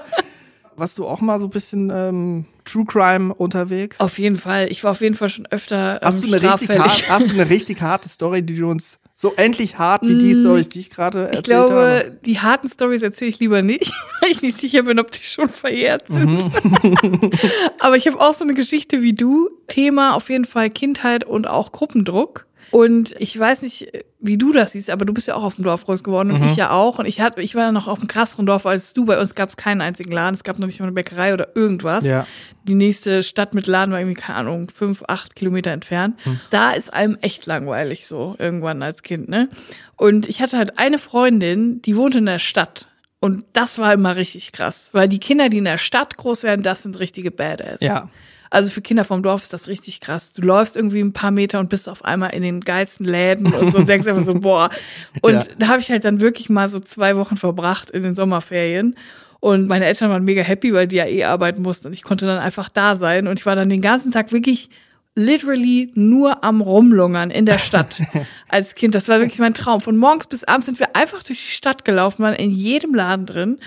Warst 0.76 0.98
du 0.98 1.06
auch 1.08 1.20
mal 1.20 1.40
so 1.40 1.46
ein 1.46 1.50
bisschen 1.50 1.90
ähm, 1.92 2.44
True 2.64 2.84
Crime 2.84 3.34
unterwegs? 3.34 3.98
Auf 3.98 4.18
jeden 4.18 4.36
Fall. 4.36 4.68
Ich 4.70 4.84
war 4.84 4.92
auf 4.92 5.00
jeden 5.00 5.16
Fall 5.16 5.28
schon 5.28 5.46
öfter 5.46 6.00
ähm, 6.00 6.06
hast, 6.06 6.22
du 6.22 6.26
eine 6.28 6.34
richtig 6.36 6.50
straffällig. 6.70 6.82
hart, 6.82 7.08
hast 7.08 7.28
du 7.30 7.34
eine 7.34 7.50
richtig 7.50 7.80
harte 7.82 8.08
Story, 8.08 8.42
die 8.42 8.54
du 8.54 8.70
uns 8.70 8.98
so 9.20 9.32
endlich 9.34 9.78
hart 9.78 10.02
wie 10.06 10.16
die 10.16 10.32
Storys, 10.32 10.68
die 10.68 10.78
ich 10.78 10.90
gerade 10.90 11.26
erzählt 11.26 11.34
Mm, 11.34 11.38
Ich 11.38 11.42
glaube, 11.44 11.72
habe? 11.74 12.18
die 12.24 12.38
harten 12.38 12.68
Stories 12.68 13.02
erzähle 13.02 13.30
ich 13.30 13.40
lieber 13.40 13.62
nicht, 13.62 13.90
weil 14.20 14.30
ich 14.30 14.42
nicht 14.42 14.60
sicher 14.60 14.84
bin, 14.84 15.00
ob 15.00 15.10
die 15.10 15.22
schon 15.24 15.48
verjährt 15.48 16.06
sind. 16.06 16.24
Mhm. 16.36 16.50
Aber 17.80 17.96
ich 17.96 18.06
habe 18.06 18.20
auch 18.20 18.32
so 18.32 18.44
eine 18.44 18.54
Geschichte 18.54 19.02
wie 19.02 19.14
du. 19.14 19.50
Thema 19.66 20.14
auf 20.14 20.30
jeden 20.30 20.44
Fall 20.44 20.70
Kindheit 20.70 21.24
und 21.24 21.48
auch 21.48 21.72
Gruppendruck. 21.72 22.46
Und 22.70 23.14
ich 23.18 23.38
weiß 23.38 23.62
nicht, 23.62 23.90
wie 24.20 24.36
du 24.36 24.52
das 24.52 24.72
siehst, 24.72 24.90
aber 24.90 25.04
du 25.04 25.14
bist 25.14 25.26
ja 25.28 25.34
auch 25.34 25.42
auf 25.42 25.54
dem 25.54 25.64
Dorf 25.64 25.84
groß 25.86 26.04
geworden 26.04 26.28
Mhm. 26.28 26.34
und 26.42 26.44
ich 26.46 26.56
ja 26.56 26.70
auch. 26.70 26.98
Und 26.98 27.06
ich 27.06 27.20
hatte, 27.20 27.40
ich 27.40 27.54
war 27.54 27.62
ja 27.62 27.72
noch 27.72 27.88
auf 27.88 27.98
einem 27.98 28.08
krasseren 28.08 28.44
Dorf 28.46 28.66
als 28.66 28.92
du. 28.92 29.04
Bei 29.06 29.18
uns 29.20 29.34
gab 29.34 29.48
es 29.48 29.56
keinen 29.56 29.80
einzigen 29.80 30.12
Laden. 30.12 30.34
Es 30.34 30.44
gab 30.44 30.58
noch 30.58 30.66
nicht 30.66 30.78
mal 30.80 30.86
eine 30.86 30.92
Bäckerei 30.92 31.32
oder 31.32 31.56
irgendwas. 31.56 32.04
Ja. 32.04 32.26
Die 32.64 32.74
nächste 32.74 33.22
Stadt 33.22 33.54
mit 33.54 33.66
Laden 33.66 33.92
war 33.92 34.00
irgendwie, 34.00 34.20
keine 34.20 34.38
Ahnung, 34.38 34.68
fünf, 34.74 35.02
acht 35.08 35.34
Kilometer 35.36 35.70
entfernt. 35.70 36.16
Hm. 36.24 36.40
Da 36.50 36.72
ist 36.72 36.92
einem 36.92 37.16
echt 37.22 37.46
langweilig 37.46 38.06
so, 38.06 38.36
irgendwann 38.38 38.82
als 38.82 39.02
Kind, 39.02 39.28
ne? 39.28 39.48
Und 39.96 40.28
ich 40.28 40.42
hatte 40.42 40.58
halt 40.58 40.78
eine 40.78 40.98
Freundin, 40.98 41.80
die 41.82 41.96
wohnte 41.96 42.18
in 42.18 42.26
der 42.26 42.38
Stadt. 42.38 42.88
Und 43.20 43.44
das 43.52 43.78
war 43.78 43.92
immer 43.94 44.14
richtig 44.16 44.52
krass. 44.52 44.90
Weil 44.92 45.08
die 45.08 45.18
Kinder, 45.18 45.48
die 45.48 45.58
in 45.58 45.64
der 45.64 45.78
Stadt 45.78 46.16
groß 46.16 46.42
werden, 46.44 46.62
das 46.62 46.82
sind 46.84 46.98
richtige 47.00 47.30
Badass. 47.32 47.80
Ja. 47.80 48.08
Also 48.50 48.70
für 48.70 48.80
Kinder 48.80 49.04
vom 49.04 49.22
Dorf 49.22 49.42
ist 49.42 49.52
das 49.52 49.68
richtig 49.68 50.00
krass. 50.00 50.32
Du 50.32 50.42
läufst 50.42 50.76
irgendwie 50.76 51.00
ein 51.00 51.12
paar 51.12 51.30
Meter 51.30 51.58
und 51.60 51.68
bist 51.68 51.88
auf 51.88 52.04
einmal 52.04 52.30
in 52.34 52.42
den 52.42 52.60
geilsten 52.60 53.04
Läden 53.06 53.52
und 53.52 53.70
so 53.72 53.78
und 53.78 53.88
denkst 53.88 54.06
einfach 54.06 54.22
so, 54.22 54.34
boah. 54.34 54.70
Und 55.22 55.32
Ja. 55.34 55.40
da 55.58 55.68
habe 55.68 55.80
ich 55.80 55.90
halt 55.90 56.04
dann 56.04 56.20
wirklich 56.20 56.48
mal 56.48 56.68
so 56.68 56.80
zwei 56.80 57.16
Wochen 57.16 57.36
verbracht 57.36 57.90
in 57.90 58.02
den 58.02 58.14
Sommerferien. 58.14 58.96
Und 59.40 59.68
meine 59.68 59.84
Eltern 59.84 60.10
waren 60.10 60.24
mega 60.24 60.42
happy, 60.42 60.72
weil 60.74 60.88
die 60.88 60.96
ja 60.96 61.06
eh 61.06 61.24
arbeiten 61.24 61.62
mussten 61.62 61.86
und 61.88 61.92
ich 61.92 62.02
konnte 62.02 62.26
dann 62.26 62.38
einfach 62.38 62.68
da 62.68 62.96
sein. 62.96 63.26
Und 63.28 63.38
ich 63.38 63.46
war 63.46 63.54
dann 63.54 63.68
den 63.68 63.80
ganzen 63.82 64.10
Tag 64.12 64.32
wirklich 64.32 64.68
literally 65.14 65.90
nur 65.94 66.44
am 66.44 66.60
Rumlungern 66.60 67.30
in 67.30 67.44
der 67.46 67.58
Stadt 67.58 68.00
als 68.48 68.74
Kind. 68.74 68.94
Das 68.94 69.08
war 69.08 69.18
wirklich 69.20 69.38
mein 69.40 69.54
Traum. 69.54 69.80
Von 69.80 69.96
morgens 69.96 70.26
bis 70.26 70.44
abends 70.44 70.66
sind 70.66 70.78
wir 70.78 70.94
einfach 70.96 71.22
durch 71.22 71.40
die 71.44 71.50
Stadt 71.52 71.84
gelaufen, 71.84 72.22
waren 72.22 72.34
in 72.34 72.50
jedem 72.50 72.94
Laden 72.94 73.26
drin. 73.26 73.58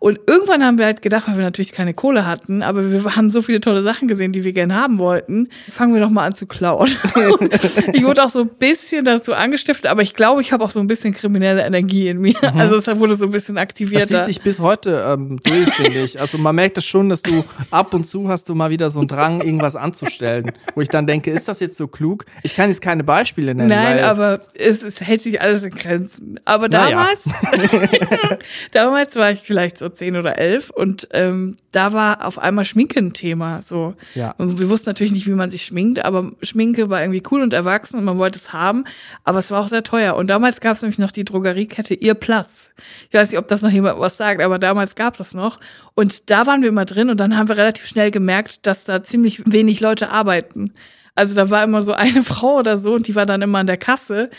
Und 0.00 0.18
irgendwann 0.26 0.64
haben 0.64 0.78
wir 0.78 0.86
halt 0.86 1.02
gedacht, 1.02 1.28
weil 1.28 1.36
wir 1.36 1.44
natürlich 1.44 1.72
keine 1.72 1.92
Kohle 1.92 2.26
hatten, 2.26 2.62
aber 2.62 2.90
wir 2.90 3.16
haben 3.16 3.28
so 3.28 3.42
viele 3.42 3.60
tolle 3.60 3.82
Sachen 3.82 4.08
gesehen, 4.08 4.32
die 4.32 4.44
wir 4.44 4.52
gerne 4.54 4.74
haben 4.74 4.96
wollten, 4.96 5.50
fangen 5.68 5.92
wir 5.92 6.00
doch 6.00 6.08
mal 6.08 6.24
an 6.24 6.34
zu 6.34 6.46
klauen. 6.46 6.88
ich 7.92 8.02
wurde 8.02 8.24
auch 8.24 8.30
so 8.30 8.40
ein 8.40 8.48
bisschen 8.48 9.04
dazu 9.04 9.34
angestiftet, 9.34 9.86
aber 9.90 10.00
ich 10.00 10.14
glaube, 10.14 10.40
ich 10.40 10.52
habe 10.52 10.64
auch 10.64 10.70
so 10.70 10.80
ein 10.80 10.86
bisschen 10.86 11.12
kriminelle 11.12 11.62
Energie 11.66 12.08
in 12.08 12.18
mir. 12.18 12.34
Also 12.56 12.76
es 12.76 12.86
wurde 12.98 13.14
so 13.16 13.26
ein 13.26 13.30
bisschen 13.30 13.56
Das 13.56 13.62
aktivierter. 13.62 14.06
zieht 14.06 14.24
sich 14.24 14.40
bis 14.40 14.58
heute 14.58 15.04
ähm, 15.06 15.38
durch, 15.44 15.70
finde 15.74 16.02
ich. 16.02 16.18
Also 16.18 16.38
man 16.38 16.54
merkt 16.54 16.78
es 16.78 16.86
schon, 16.86 17.10
dass 17.10 17.20
du 17.20 17.44
ab 17.70 17.92
und 17.92 18.08
zu 18.08 18.26
hast 18.30 18.48
du 18.48 18.54
mal 18.54 18.70
wieder 18.70 18.88
so 18.90 19.00
einen 19.00 19.08
Drang, 19.08 19.42
irgendwas 19.42 19.76
anzustellen. 19.76 20.52
Wo 20.74 20.80
ich 20.80 20.88
dann 20.88 21.06
denke, 21.06 21.30
ist 21.30 21.46
das 21.46 21.60
jetzt 21.60 21.76
so 21.76 21.88
klug? 21.88 22.24
Ich 22.42 22.56
kann 22.56 22.70
jetzt 22.70 22.80
keine 22.80 23.04
Beispiele 23.04 23.54
nennen. 23.54 23.68
Nein, 23.68 24.02
aber 24.02 24.40
es, 24.54 24.82
es 24.82 25.02
hält 25.02 25.20
sich 25.20 25.42
alles 25.42 25.62
in 25.62 25.70
Grenzen. 25.70 26.40
Aber 26.46 26.68
Naja. 26.70 26.90
damals, 26.90 27.24
damals 28.72 29.14
war 29.16 29.30
ich 29.30 29.40
vielleicht 29.40 29.76
so 29.76 29.89
zehn 29.92 30.16
oder 30.16 30.38
elf 30.38 30.70
und 30.70 31.08
ähm, 31.12 31.56
da 31.72 31.92
war 31.92 32.26
auf 32.26 32.38
einmal 32.38 32.64
Schminke 32.64 32.98
ein 32.98 33.12
Thema. 33.12 33.62
So. 33.62 33.94
Ja. 34.14 34.34
Und 34.38 34.58
wir 34.58 34.68
wussten 34.68 34.88
natürlich 34.88 35.12
nicht, 35.12 35.26
wie 35.26 35.32
man 35.32 35.50
sich 35.50 35.64
schminkt, 35.64 36.04
aber 36.04 36.32
Schminke 36.42 36.90
war 36.90 37.00
irgendwie 37.00 37.22
cool 37.30 37.42
und 37.42 37.52
erwachsen 37.52 37.98
und 37.98 38.04
man 38.04 38.18
wollte 38.18 38.38
es 38.38 38.52
haben, 38.52 38.84
aber 39.24 39.38
es 39.38 39.50
war 39.50 39.60
auch 39.60 39.68
sehr 39.68 39.82
teuer. 39.82 40.16
Und 40.16 40.28
damals 40.28 40.60
gab 40.60 40.76
es 40.76 40.82
nämlich 40.82 40.98
noch 40.98 41.10
die 41.10 41.24
Drogeriekette 41.24 41.94
Ihr 41.94 42.14
Platz. 42.14 42.70
Ich 43.08 43.14
weiß 43.14 43.30
nicht, 43.30 43.38
ob 43.38 43.48
das 43.48 43.62
noch 43.62 43.70
jemand 43.70 43.98
was 44.00 44.16
sagt, 44.16 44.40
aber 44.40 44.58
damals 44.58 44.94
gab 44.94 45.14
es 45.14 45.18
das 45.18 45.34
noch. 45.34 45.60
Und 45.94 46.30
da 46.30 46.46
waren 46.46 46.62
wir 46.62 46.68
immer 46.68 46.84
drin 46.84 47.10
und 47.10 47.18
dann 47.18 47.36
haben 47.36 47.48
wir 47.48 47.58
relativ 47.58 47.86
schnell 47.86 48.10
gemerkt, 48.10 48.66
dass 48.66 48.84
da 48.84 49.02
ziemlich 49.02 49.42
wenig 49.46 49.80
Leute 49.80 50.10
arbeiten. 50.10 50.72
Also 51.14 51.34
da 51.34 51.50
war 51.50 51.62
immer 51.64 51.82
so 51.82 51.92
eine 51.92 52.22
Frau 52.24 52.58
oder 52.58 52.78
so 52.78 52.94
und 52.94 53.06
die 53.06 53.14
war 53.14 53.26
dann 53.26 53.42
immer 53.42 53.58
an 53.58 53.66
der 53.66 53.76
Kasse. 53.76 54.30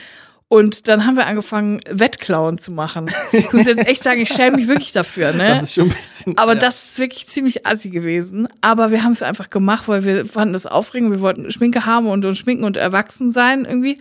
Und 0.52 0.90
dann 0.90 1.06
haben 1.06 1.16
wir 1.16 1.28
angefangen, 1.28 1.80
Wettklauen 1.90 2.58
zu 2.58 2.74
machen. 2.74 3.10
Ich 3.32 3.54
muss 3.54 3.64
jetzt 3.64 3.88
echt 3.88 4.04
sagen, 4.04 4.20
ich 4.20 4.28
schäme 4.28 4.58
mich 4.58 4.68
wirklich 4.68 4.92
dafür, 4.92 5.32
ne? 5.32 5.48
das 5.48 5.64
ist 5.64 5.76
schon 5.76 5.86
ein 5.86 5.96
bisschen. 5.98 6.38
Aber 6.38 6.56
ja. 6.56 6.60
das 6.60 6.84
ist 6.84 7.00
wirklich 7.00 7.26
ziemlich 7.28 7.66
assi 7.66 7.90
gewesen. 7.90 8.50
Aber 8.60 8.92
wir 8.92 9.02
haben 9.02 9.14
es 9.14 9.24
einfach 9.24 9.50
gemacht, 9.50 9.88
weil 9.88 10.04
wir 10.04 10.26
fanden 10.26 10.52
das 10.52 10.66
aufregend. 10.66 11.12
Wir 11.14 11.22
wollten 11.22 11.50
Schminke 11.52 11.86
haben 11.86 12.08
und 12.08 12.26
uns 12.26 12.38
schminken 12.38 12.66
und 12.66 12.76
erwachsen 12.76 13.32
sein 13.32 13.64
irgendwie. 13.64 13.98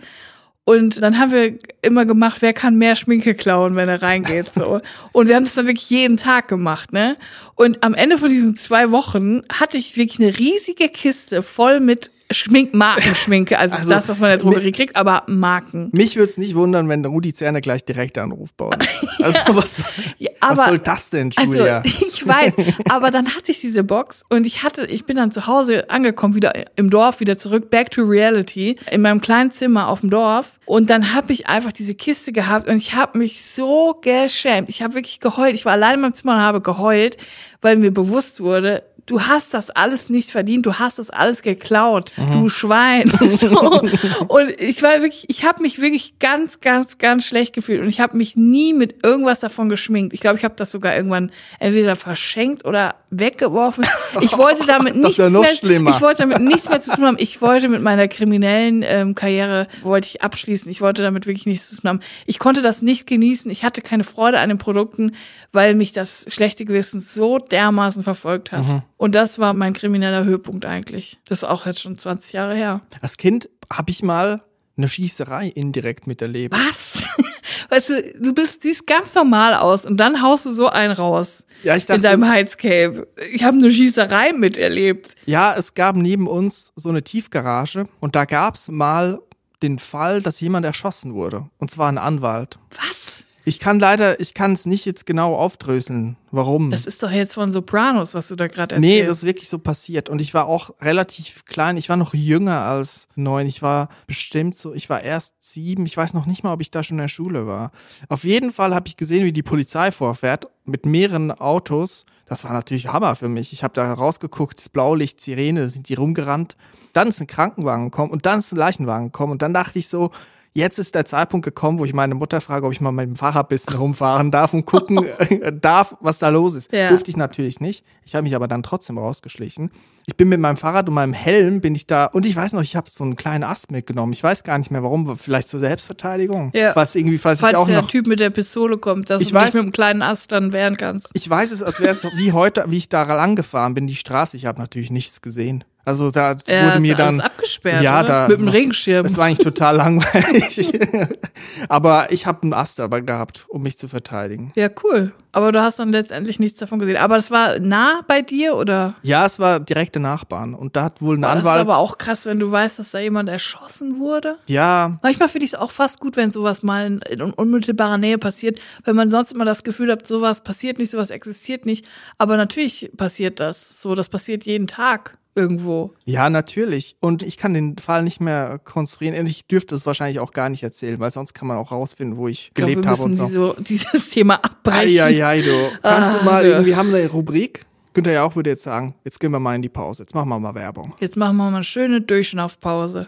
Und 0.65 1.01
dann 1.01 1.17
haben 1.17 1.31
wir 1.31 1.57
immer 1.81 2.03
gemacht, 2.03 2.41
wer 2.41 2.51
kann 2.51 2.75
mehr 2.75 2.97
Schminke 2.97 3.33
klauen, 3.33 3.77
wenn 3.77 3.87
er 3.87 4.01
reingeht, 4.01 4.51
so. 4.53 4.81
Und 5.13 5.29
wir 5.29 5.37
haben 5.37 5.45
das 5.45 5.53
dann 5.53 5.67
wirklich 5.67 5.89
jeden 5.89 6.17
Tag 6.17 6.49
gemacht, 6.49 6.91
ne? 6.91 7.15
Und 7.55 7.81
am 7.81 7.93
Ende 7.93 8.17
von 8.17 8.29
diesen 8.29 8.57
zwei 8.57 8.91
Wochen 8.91 9.43
hatte 9.49 9.77
ich 9.77 9.95
wirklich 9.95 10.19
eine 10.19 10.37
riesige 10.37 10.89
Kiste 10.89 11.43
voll 11.43 11.79
mit 11.79 12.11
Schmink, 12.33 12.73
Markenschminke. 12.73 13.57
Also, 13.61 13.77
Also, 13.77 13.89
das, 13.89 14.09
was 14.09 14.19
man 14.19 14.31
in 14.31 14.37
der 14.39 14.43
Drogerie 14.43 14.71
kriegt, 14.71 14.95
aber 14.95 15.23
Marken. 15.27 15.89
Mich 15.93 16.15
würde 16.15 16.29
es 16.29 16.37
nicht 16.37 16.55
wundern, 16.55 16.89
wenn 16.89 17.03
Rudi 17.05 17.33
Zerne 17.33 17.61
gleich 17.61 17.85
direkt 17.85 18.17
anruft 18.17 18.55
bei 18.57 18.65
uns. 18.65 18.75
Also 19.21 19.37
was, 19.55 19.83
Ja, 20.17 20.31
was 20.41 20.57
aber- 20.59 20.69
soll 20.69 20.79
das 20.79 21.09
denn, 21.11 21.31
Also, 21.35 21.53
Julia? 21.53 21.81
ich 21.85 22.25
weiß, 22.27 22.55
aber 22.89 23.11
dann 23.11 23.27
hatte 23.35 23.51
ich 23.51 23.61
diese 23.61 23.83
Box 23.83 24.23
und 24.29 24.47
ich 24.47 24.63
hatte, 24.63 24.85
ich 24.87 25.05
bin 25.05 25.15
dann 25.17 25.29
zu 25.31 25.45
Hause 25.45 25.89
angekommen, 25.91 26.33
wieder 26.33 26.53
im 26.75 26.89
Dorf, 26.89 27.19
wieder 27.19 27.37
zurück, 27.37 27.69
back 27.69 27.91
to 27.91 28.01
reality, 28.03 28.77
in 28.89 29.01
meinem 29.01 29.21
kleinen 29.21 29.51
Zimmer 29.51 29.89
auf 29.89 29.99
dem 30.01 30.09
Dorf. 30.09 30.59
Und 30.65 30.89
dann 30.89 31.13
habe 31.13 31.33
ich 31.33 31.45
einfach 31.47 31.71
diese 31.71 31.93
Kiste 31.93 32.31
gehabt 32.31 32.67
und 32.67 32.77
ich 32.77 32.95
habe 32.95 33.17
mich 33.19 33.45
so 33.45 33.99
geschämt. 34.01 34.69
Ich 34.69 34.81
habe 34.81 34.95
wirklich 34.95 35.19
geheult. 35.19 35.53
Ich 35.53 35.65
war 35.65 35.73
allein 35.73 35.95
in 35.95 36.01
meinem 36.01 36.13
Zimmer 36.13 36.33
und 36.35 36.39
habe 36.41 36.61
geheult, 36.61 37.17
weil 37.61 37.75
mir 37.75 37.91
bewusst 37.91 38.39
wurde, 38.41 38.83
du 39.05 39.21
hast 39.21 39.53
das 39.53 39.69
alles 39.69 40.09
nicht 40.09 40.31
verdient, 40.31 40.65
du 40.65 40.75
hast 40.75 40.99
das 40.99 41.09
alles 41.09 41.41
geklaut, 41.41 42.13
du 42.31 42.49
Schwein. 42.49 43.11
So. 43.31 43.81
Und 44.27 44.49
ich 44.59 44.83
war 44.83 45.01
wirklich, 45.01 45.25
ich 45.27 45.45
habe 45.45 45.61
mich 45.61 45.79
wirklich 45.79 46.19
ganz, 46.19 46.59
ganz, 46.59 46.97
ganz 46.97 47.25
schlecht 47.25 47.53
gefühlt 47.53 47.81
und 47.81 47.87
ich 47.87 47.99
habe 47.99 48.17
mich 48.17 48.35
nie 48.35 48.73
mit 48.73 49.03
irgendwas 49.03 49.39
davon 49.39 49.69
geschminkt. 49.69 50.13
Ich 50.13 50.19
glaube, 50.19 50.37
ich 50.37 50.43
habe 50.43 50.55
das 50.57 50.71
sogar 50.71 50.95
irgendwann 50.95 51.31
entweder 51.59 51.95
verschenkt 51.95 52.65
oder 52.65 52.95
weggeworfen. 53.09 53.85
Ich 54.21 54.37
wollte 54.37 54.65
damit 54.65 54.95
nichts 54.97 55.17
ja 55.17 55.29
noch 55.29 55.41
mehr, 55.41 55.55
schlimmer. 55.55 55.91
ich 55.91 56.01
wollte 56.01 56.23
damit 56.23 56.39
nichts 56.41 56.69
mehr 56.69 56.81
zu 56.81 56.91
tun 56.91 57.05
haben. 57.05 57.17
Ich 57.19 57.41
wollte 57.41 57.69
mit 57.69 57.81
meiner 57.81 58.07
kriminellen 58.07 58.83
ähm, 58.85 59.15
Karriere 59.15 59.67
wollte 59.81 60.07
ich 60.07 60.21
abschließen. 60.21 60.69
Ich 60.69 60.81
wollte 60.81 61.01
damit 61.01 61.25
wirklich 61.25 61.45
nichts 61.45 61.69
zu 61.69 61.77
tun 61.77 61.89
haben. 61.89 61.99
Ich 62.25 62.39
konnte 62.39 62.61
das 62.61 62.81
nicht 62.81 63.07
genießen. 63.07 63.49
Ich 63.51 63.63
hatte 63.63 63.81
keine 63.81 64.03
Freude 64.03 64.39
an 64.39 64.49
den 64.49 64.57
Produkten, 64.57 65.13
weil 65.51 65.75
mich 65.75 65.93
das 65.93 66.25
schlechte 66.29 66.65
Gewissen 66.65 66.99
so 67.01 67.37
dermaßen 67.37 68.03
verfolgt 68.03 68.51
hat. 68.51 68.65
Mhm. 68.65 68.81
Und 69.01 69.15
das 69.15 69.39
war 69.39 69.55
mein 69.55 69.73
krimineller 69.73 70.25
Höhepunkt 70.25 70.63
eigentlich. 70.63 71.17
Das 71.27 71.39
ist 71.39 71.43
auch 71.43 71.65
jetzt 71.65 71.79
schon 71.79 71.97
20 71.97 72.33
Jahre 72.33 72.53
her. 72.53 72.81
Als 73.01 73.17
Kind 73.17 73.49
habe 73.73 73.89
ich 73.89 74.03
mal 74.03 74.43
eine 74.77 74.87
Schießerei 74.87 75.47
indirekt 75.47 76.05
miterlebt. 76.05 76.53
Was? 76.55 77.07
Weißt 77.71 77.89
du, 77.89 78.13
du 78.19 78.35
bist, 78.35 78.61
siehst 78.61 78.85
ganz 78.85 79.15
normal 79.15 79.55
aus 79.55 79.87
und 79.87 79.97
dann 79.97 80.21
haust 80.21 80.45
du 80.45 80.51
so 80.51 80.67
einen 80.67 80.93
raus. 80.93 81.45
Ja, 81.63 81.75
ich 81.75 81.85
in 81.85 81.87
dachte, 81.87 82.01
deinem 82.01 82.29
Heizcape. 82.29 83.07
Ich 83.33 83.43
habe 83.43 83.57
eine 83.57 83.71
Schießerei 83.71 84.33
miterlebt. 84.33 85.15
ja, 85.25 85.55
es 85.57 85.73
gab 85.73 85.95
neben 85.95 86.27
uns 86.27 86.71
so 86.75 86.89
eine 86.89 87.01
Tiefgarage 87.01 87.87
und 88.01 88.15
da 88.15 88.25
gab 88.25 88.53
es 88.53 88.67
mal 88.67 89.19
den 89.63 89.79
Fall, 89.79 90.21
dass 90.21 90.39
jemand 90.41 90.63
erschossen 90.63 91.15
wurde. 91.15 91.49
Und 91.57 91.71
zwar 91.71 91.91
ein 91.91 91.97
Anwalt. 91.97 92.59
Was? 92.69 93.25
Ich 93.43 93.59
kann 93.59 93.79
leider, 93.79 94.19
ich 94.19 94.33
kann 94.33 94.53
es 94.53 94.65
nicht 94.65 94.85
jetzt 94.85 95.05
genau 95.05 95.35
aufdröseln, 95.35 96.15
warum. 96.31 96.69
Das 96.69 96.85
ist 96.85 97.01
doch 97.01 97.09
jetzt 97.09 97.33
von 97.33 97.51
Sopranos, 97.51 98.13
was 98.13 98.27
du 98.27 98.35
da 98.35 98.47
gerade 98.47 98.75
erzählst. 98.75 98.81
Nee, 98.81 99.03
das 99.03 99.19
ist 99.19 99.23
wirklich 99.23 99.49
so 99.49 99.57
passiert. 99.57 100.09
Und 100.09 100.21
ich 100.21 100.33
war 100.33 100.45
auch 100.45 100.71
relativ 100.79 101.45
klein. 101.45 101.77
Ich 101.77 101.89
war 101.89 101.97
noch 101.97 102.13
jünger 102.13 102.61
als 102.61 103.07
neun. 103.15 103.47
Ich 103.47 103.61
war 103.61 103.89
bestimmt 104.05 104.57
so, 104.57 104.73
ich 104.73 104.89
war 104.89 105.01
erst 105.01 105.33
sieben. 105.39 105.85
Ich 105.85 105.97
weiß 105.97 106.13
noch 106.13 106.27
nicht 106.27 106.43
mal, 106.43 106.53
ob 106.53 106.61
ich 106.61 106.69
da 106.69 106.83
schon 106.83 106.97
in 106.97 107.03
der 107.03 107.07
Schule 107.07 107.47
war. 107.47 107.71
Auf 108.09 108.23
jeden 108.23 108.51
Fall 108.51 108.75
habe 108.75 108.87
ich 108.87 108.97
gesehen, 108.97 109.25
wie 109.25 109.33
die 109.33 109.43
Polizei 109.43 109.91
vorfährt 109.91 110.47
mit 110.65 110.85
mehreren 110.85 111.31
Autos. 111.31 112.05
Das 112.27 112.43
war 112.43 112.53
natürlich 112.53 112.87
Hammer 112.87 113.15
für 113.15 113.27
mich. 113.27 113.51
Ich 113.53 113.63
habe 113.63 113.73
da 113.73 113.91
rausgeguckt, 113.91 114.59
das 114.59 114.69
Blaulicht, 114.69 115.19
Sirene, 115.19 115.67
sind 115.67 115.89
die 115.89 115.95
rumgerannt. 115.95 116.55
Dann 116.93 117.07
ist 117.07 117.19
ein 117.19 117.27
Krankenwagen 117.27 117.85
gekommen 117.85 118.11
und 118.11 118.25
dann 118.25 118.39
ist 118.39 118.51
ein 118.51 118.57
Leichenwagen 118.57 119.07
gekommen. 119.07 119.33
Und 119.33 119.41
dann 119.41 119.53
dachte 119.53 119.79
ich 119.79 119.87
so, 119.87 120.11
Jetzt 120.53 120.79
ist 120.79 120.95
der 120.95 121.05
Zeitpunkt 121.05 121.45
gekommen, 121.45 121.79
wo 121.79 121.85
ich 121.85 121.93
meine 121.93 122.13
Mutter 122.13 122.41
frage, 122.41 122.65
ob 122.65 122.73
ich 122.73 122.81
mal 122.81 122.91
mit 122.91 123.07
dem 123.07 123.15
Fahrrad 123.15 123.45
ein 123.45 123.49
bisschen 123.49 123.73
rumfahren 123.75 124.31
darf 124.31 124.53
und 124.53 124.65
gucken 124.65 125.05
darf, 125.61 125.95
was 126.01 126.19
da 126.19 126.27
los 126.27 126.55
ist. 126.55 126.73
Ja. 126.73 126.89
Durfte 126.89 127.09
ich 127.09 127.15
natürlich 127.15 127.61
nicht. 127.61 127.85
Ich 128.05 128.15
habe 128.15 128.23
mich 128.23 128.35
aber 128.35 128.49
dann 128.49 128.61
trotzdem 128.61 128.97
rausgeschlichen. 128.97 129.71
Ich 130.07 130.17
bin 130.17 130.27
mit 130.29 130.39
meinem 130.41 130.57
Fahrrad 130.57 130.89
und 130.89 130.95
meinem 130.95 131.13
Helm 131.13 131.61
bin 131.61 131.73
ich 131.75 131.87
da 131.87 132.05
und 132.05 132.25
ich 132.25 132.35
weiß 132.35 132.51
noch, 132.53 132.63
ich 132.63 132.75
habe 132.75 132.89
so 132.89 133.03
einen 133.03 133.15
kleinen 133.15 133.43
Ast 133.45 133.71
mitgenommen. 133.71 134.11
Ich 134.11 134.21
weiß 134.23 134.43
gar 134.43 134.57
nicht 134.57 134.71
mehr 134.71 134.83
warum, 134.83 135.15
vielleicht 135.15 135.47
zur 135.47 135.59
Selbstverteidigung. 135.61 136.51
Ja. 136.53 136.75
Was 136.75 136.95
irgendwie, 136.95 137.17
falls 137.17 137.39
Falls 137.39 137.53
ich 137.53 137.57
auch 137.57 137.67
der 137.67 137.81
noch 137.83 137.87
Typ 137.87 138.07
mit 138.07 138.19
der 138.19 138.31
Pistole 138.31 138.77
kommt, 138.77 139.09
dass 139.09 139.21
Ich 139.21 139.29
du 139.29 139.35
dich 139.35 139.41
weiß- 139.43 139.53
mit 139.53 139.61
einem 139.61 139.71
kleinen 139.71 140.01
Ast 140.01 140.31
dann 140.31 140.51
wehren 140.53 140.75
kannst. 140.75 141.09
Ich 141.13 141.29
weiß 141.29 141.51
es, 141.51 141.63
als 141.63 141.79
wäre 141.79 141.91
es 141.91 142.03
wie 142.15 142.33
heute, 142.33 142.65
wie 142.67 142.77
ich 142.77 142.89
da 142.89 143.03
lang 143.03 143.35
gefahren 143.35 143.73
bin, 143.73 143.87
die 143.87 143.95
Straße. 143.95 144.35
Ich 144.35 144.45
habe 144.47 144.59
natürlich 144.59 144.91
nichts 144.91 145.21
gesehen. 145.21 145.63
Also 145.83 146.11
da 146.11 146.35
Ja, 146.47 146.65
wurde 146.65 146.75
ist 146.75 146.79
mir 146.81 146.95
dann 146.95 147.19
alles 147.19 147.25
abgesperrt, 147.31 147.83
ja, 147.83 147.99
oder? 147.99 148.07
da 148.07 148.27
Mit 148.27 148.39
dem 148.39 148.47
Regenschirm. 148.47 149.05
Es 149.05 149.17
war 149.17 149.25
eigentlich 149.25 149.39
total 149.39 149.77
langweilig. 149.77 150.71
aber 151.69 152.11
ich 152.11 152.25
habe 152.25 152.43
einen 152.43 152.53
Ast 152.53 152.79
dabei 152.79 153.01
gehabt, 153.01 153.45
um 153.49 153.61
mich 153.63 153.77
zu 153.77 153.87
verteidigen. 153.87 154.51
Ja, 154.55 154.69
cool. 154.83 155.13
Aber 155.33 155.51
du 155.53 155.61
hast 155.61 155.79
dann 155.79 155.91
letztendlich 155.91 156.39
nichts 156.39 156.59
davon 156.59 156.79
gesehen. 156.79 156.97
Aber 156.97 157.15
das 157.15 157.31
war 157.31 157.57
nah 157.59 158.01
bei 158.07 158.21
dir 158.21 158.55
oder? 158.57 158.95
Ja, 159.01 159.25
es 159.25 159.39
war 159.39 159.59
direkte 159.61 159.99
Nachbarn 159.99 160.53
und 160.53 160.75
da 160.75 160.83
hat 160.85 161.01
wohl 161.01 161.17
ein 161.17 161.21
Das 161.21 161.31
ist 161.35 161.39
Anwalt. 161.39 161.61
aber 161.61 161.77
auch 161.77 161.97
krass, 161.97 162.25
wenn 162.25 162.39
du 162.39 162.51
weißt, 162.51 162.79
dass 162.79 162.91
da 162.91 162.99
jemand 162.99 163.29
erschossen 163.29 163.97
wurde. 163.99 164.37
ja, 164.47 164.99
Manchmal 165.01 165.29
finde 165.29 165.45
ich 165.45 165.53
es 165.53 165.59
auch 165.59 165.71
fast 165.71 165.99
gut, 165.99 166.17
wenn 166.17 166.31
sowas 166.31 166.63
mal 166.63 166.85
in, 166.85 166.99
in 167.09 167.21
unmittelbarer 167.21 167.97
Nähe 167.97 168.17
passiert, 168.17 168.59
wenn 168.83 168.95
man 168.95 169.09
sonst 169.09 169.31
immer 169.31 169.45
das 169.45 169.63
Gefühl 169.63 169.91
hat, 169.91 170.05
sowas 170.05 170.41
passiert 170.43 170.77
nicht, 170.79 170.91
sowas 170.91 171.09
existiert 171.11 171.65
nicht. 171.65 171.87
Aber 172.17 172.35
natürlich 172.37 172.91
passiert 172.97 173.39
das. 173.39 173.81
So, 173.81 173.95
das 173.95 174.09
passiert 174.09 174.43
jeden 174.43 174.67
Tag 174.67 175.13
irgendwo. 175.35 175.93
ja, 176.05 176.29
natürlich. 176.29 176.95
Und 176.99 177.23
ich 177.23 177.37
kann 177.37 177.53
den 177.53 177.77
Fall 177.77 178.03
nicht 178.03 178.19
mehr 178.21 178.59
konstruieren. 178.63 179.17
Und 179.17 179.27
Ich 179.27 179.47
dürfte 179.47 179.75
es 179.75 179.85
wahrscheinlich 179.85 180.19
auch 180.19 180.31
gar 180.33 180.49
nicht 180.49 180.63
erzählen, 180.63 180.99
weil 180.99 181.11
sonst 181.11 181.33
kann 181.33 181.47
man 181.47 181.57
auch 181.57 181.71
rausfinden, 181.71 182.17
wo 182.17 182.27
ich 182.27 182.47
Ich 182.49 182.53
glaube, 182.53 182.71
gelebt 182.71 182.85
wir 182.85 182.91
habe 182.91 183.03
und 183.03 183.13
so. 183.15 183.25
diese, 183.25 183.55
dieses 183.91 184.09
Thema 184.09 184.35
abbrechen. 184.35 184.99
Eieiei, 184.99 185.41
du. 185.41 185.69
Kannst 185.81 186.15
Ah, 186.15 186.19
du 186.19 186.25
mal 186.25 186.43
ja. 186.45 186.51
irgendwie, 186.53 186.75
haben 186.75 186.91
wir 186.91 186.99
eine 186.99 187.09
Rubrik? 187.09 187.65
Günther 187.93 188.13
ja 188.13 188.23
auch 188.23 188.35
würde 188.35 188.49
jetzt 188.51 188.63
sagen, 188.63 188.95
jetzt 189.03 189.19
gehen 189.19 189.31
wir 189.31 189.39
mal 189.39 189.55
in 189.55 189.61
die 189.61 189.69
Pause. 189.69 190.03
Jetzt 190.03 190.15
machen 190.15 190.29
wir 190.29 190.39
mal 190.39 190.55
Werbung. 190.55 190.93
Jetzt 190.99 191.17
machen 191.17 191.35
wir 191.37 191.49
mal 191.49 191.55
eine 191.55 191.63
schöne 191.65 191.99
Durchschnaufpause. 192.01 193.07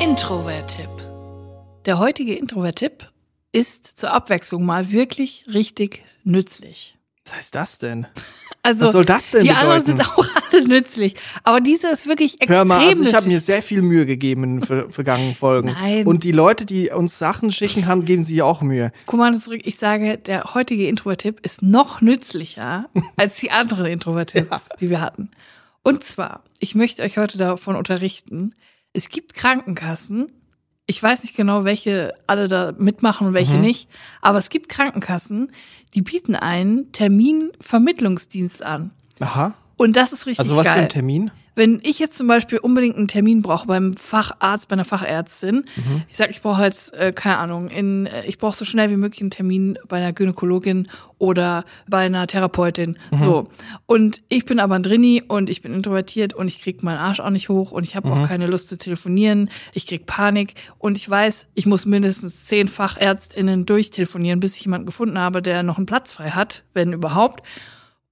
Introvert-Tipp. 0.00 0.88
Der 1.86 1.98
heutige 1.98 2.34
Introvert-Tipp 2.34 3.10
ist 3.52 3.98
zur 3.98 4.12
Abwechslung 4.12 4.64
mal 4.64 4.90
wirklich 4.92 5.44
richtig 5.52 6.04
nützlich. 6.24 6.96
Was 7.24 7.36
heißt 7.36 7.54
das 7.54 7.78
denn? 7.78 8.06
Also, 8.64 8.86
Was 8.86 8.92
soll 8.92 9.04
das 9.04 9.30
denn 9.30 9.42
die 9.42 9.48
bedeuten? 9.48 9.66
anderen 9.66 9.86
sind 9.86 10.08
auch 10.08 10.26
alle 10.52 10.68
nützlich. 10.68 11.14
Aber 11.42 11.60
dieser 11.60 11.92
ist 11.92 12.06
wirklich 12.06 12.40
extrem 12.40 12.56
Hör 12.56 12.64
mal, 12.64 12.86
also 12.86 13.02
ich 13.02 13.14
habe 13.14 13.26
mir 13.26 13.40
sehr 13.40 13.62
viel 13.62 13.82
Mühe 13.82 14.06
gegeben 14.06 14.44
in 14.44 14.56
den 14.60 14.66
ver 14.66 14.90
vergangenen 14.90 15.34
Folgen. 15.34 15.72
Nein. 15.72 16.06
Und 16.06 16.24
die 16.24 16.32
Leute, 16.32 16.64
die 16.64 16.90
uns 16.90 17.18
Sachen 17.18 17.50
schicken, 17.50 17.86
haben, 17.86 18.04
geben 18.04 18.22
sich 18.24 18.42
auch 18.42 18.62
Mühe. 18.62 18.92
Kommando 19.06 19.38
zurück. 19.38 19.62
Ich 19.64 19.78
sage, 19.78 20.18
der 20.18 20.54
heutige 20.54 20.86
Introvert-Tipp 20.88 21.44
ist 21.44 21.62
noch 21.62 22.00
nützlicher 22.00 22.88
als 23.16 23.36
die 23.36 23.50
anderen 23.50 23.86
Introvert-Tipps, 23.86 24.68
die 24.80 24.90
wir 24.90 25.00
hatten. 25.00 25.30
Und 25.82 26.04
zwar, 26.04 26.44
ich 26.60 26.74
möchte 26.76 27.02
euch 27.02 27.18
heute 27.18 27.38
davon 27.38 27.74
unterrichten, 27.74 28.54
es 28.92 29.08
gibt 29.08 29.34
Krankenkassen, 29.34 30.30
ich 30.86 31.02
weiß 31.02 31.22
nicht 31.22 31.36
genau, 31.36 31.64
welche 31.64 32.14
alle 32.26 32.48
da 32.48 32.72
mitmachen 32.76 33.28
und 33.28 33.34
welche 33.34 33.56
nicht, 33.56 33.88
aber 34.20 34.38
es 34.38 34.48
gibt 34.48 34.68
Krankenkassen, 34.68 35.52
die 35.94 36.02
bieten 36.02 36.34
einen 36.34 36.90
Terminvermittlungsdienst 36.92 38.62
an. 38.62 38.90
Aha. 39.20 39.54
Und 39.76 39.96
das 39.96 40.12
ist 40.12 40.26
richtig 40.26 40.40
Also 40.40 40.56
was 40.56 40.66
für 40.66 40.74
geil. 40.74 40.82
ein 40.84 40.88
Termin? 40.88 41.30
Wenn 41.54 41.80
ich 41.82 41.98
jetzt 41.98 42.16
zum 42.16 42.26
Beispiel 42.26 42.58
unbedingt 42.58 42.96
einen 42.96 43.08
Termin 43.08 43.42
brauche 43.42 43.66
beim 43.66 43.94
Facharzt, 43.94 44.68
bei 44.68 44.72
einer 44.72 44.84
Fachärztin, 44.84 45.64
ich 46.08 46.16
sag, 46.16 46.30
ich 46.30 46.40
brauche 46.40 46.62
jetzt, 46.62 46.94
äh, 46.94 47.12
keine 47.12 47.38
Ahnung, 47.38 47.68
in, 47.68 48.06
äh, 48.06 48.24
ich 48.26 48.38
brauche 48.38 48.56
so 48.56 48.64
schnell 48.64 48.90
wie 48.90 48.96
möglich 48.96 49.20
einen 49.20 49.30
Termin 49.30 49.78
bei 49.88 49.98
einer 49.98 50.12
Gynäkologin 50.12 50.88
oder 51.18 51.64
bei 51.86 51.98
einer 52.06 52.26
Therapeutin. 52.26 52.98
So. 53.16 53.48
Und 53.86 54.22
ich 54.28 54.44
bin 54.44 54.58
aber 54.58 54.74
ein 54.74 54.82
Drini 54.82 55.22
und 55.26 55.50
ich 55.50 55.62
bin 55.62 55.72
introvertiert 55.72 56.34
und 56.34 56.48
ich 56.48 56.60
krieg 56.60 56.82
meinen 56.82 56.98
Arsch 56.98 57.20
auch 57.20 57.30
nicht 57.30 57.48
hoch 57.48 57.70
und 57.70 57.84
ich 57.84 57.94
habe 57.96 58.10
auch 58.10 58.26
keine 58.26 58.46
Lust 58.46 58.68
zu 58.68 58.76
telefonieren. 58.78 59.50
Ich 59.72 59.86
krieg 59.86 60.06
Panik 60.06 60.54
und 60.78 60.96
ich 60.96 61.08
weiß, 61.08 61.46
ich 61.54 61.66
muss 61.66 61.86
mindestens 61.86 62.46
zehn 62.46 62.66
FachärztInnen 62.66 63.66
durchtelefonieren, 63.66 64.40
bis 64.40 64.56
ich 64.56 64.64
jemanden 64.64 64.86
gefunden 64.86 65.18
habe, 65.18 65.42
der 65.42 65.62
noch 65.62 65.76
einen 65.76 65.86
Platz 65.86 66.12
frei 66.12 66.30
hat, 66.30 66.64
wenn 66.74 66.92
überhaupt. 66.92 67.42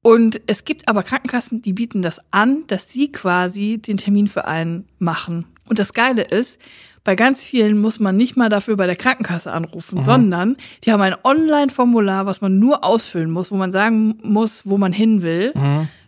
Und 0.02 0.40
es 0.46 0.64
gibt 0.64 0.88
aber 0.88 1.02
Krankenkassen, 1.02 1.60
die 1.62 1.72
bieten 1.74 2.00
das 2.02 2.20
an, 2.30 2.64
dass 2.68 2.90
sie 2.90 3.12
quasi 3.12 3.78
den 3.78 3.98
Termin 3.98 4.26
für 4.28 4.46
einen 4.46 4.86
machen. 4.98 5.44
Und 5.68 5.78
das 5.78 5.92
Geile 5.92 6.22
ist, 6.22 6.58
bei 7.04 7.14
ganz 7.14 7.44
vielen 7.44 7.78
muss 7.78 8.00
man 8.00 8.16
nicht 8.16 8.36
mal 8.36 8.48
dafür 8.48 8.76
bei 8.76 8.86
der 8.86 8.96
Krankenkasse 8.96 9.52
anrufen, 9.52 10.02
sondern 10.02 10.56
die 10.84 10.92
haben 10.92 11.00
ein 11.02 11.14
Online-Formular, 11.22 12.26
was 12.26 12.40
man 12.40 12.58
nur 12.58 12.82
ausfüllen 12.84 13.30
muss, 13.30 13.50
wo 13.50 13.56
man 13.56 13.72
sagen 13.72 14.18
muss, 14.22 14.66
wo 14.66 14.78
man 14.78 14.92
hin 14.92 15.22
will, 15.22 15.52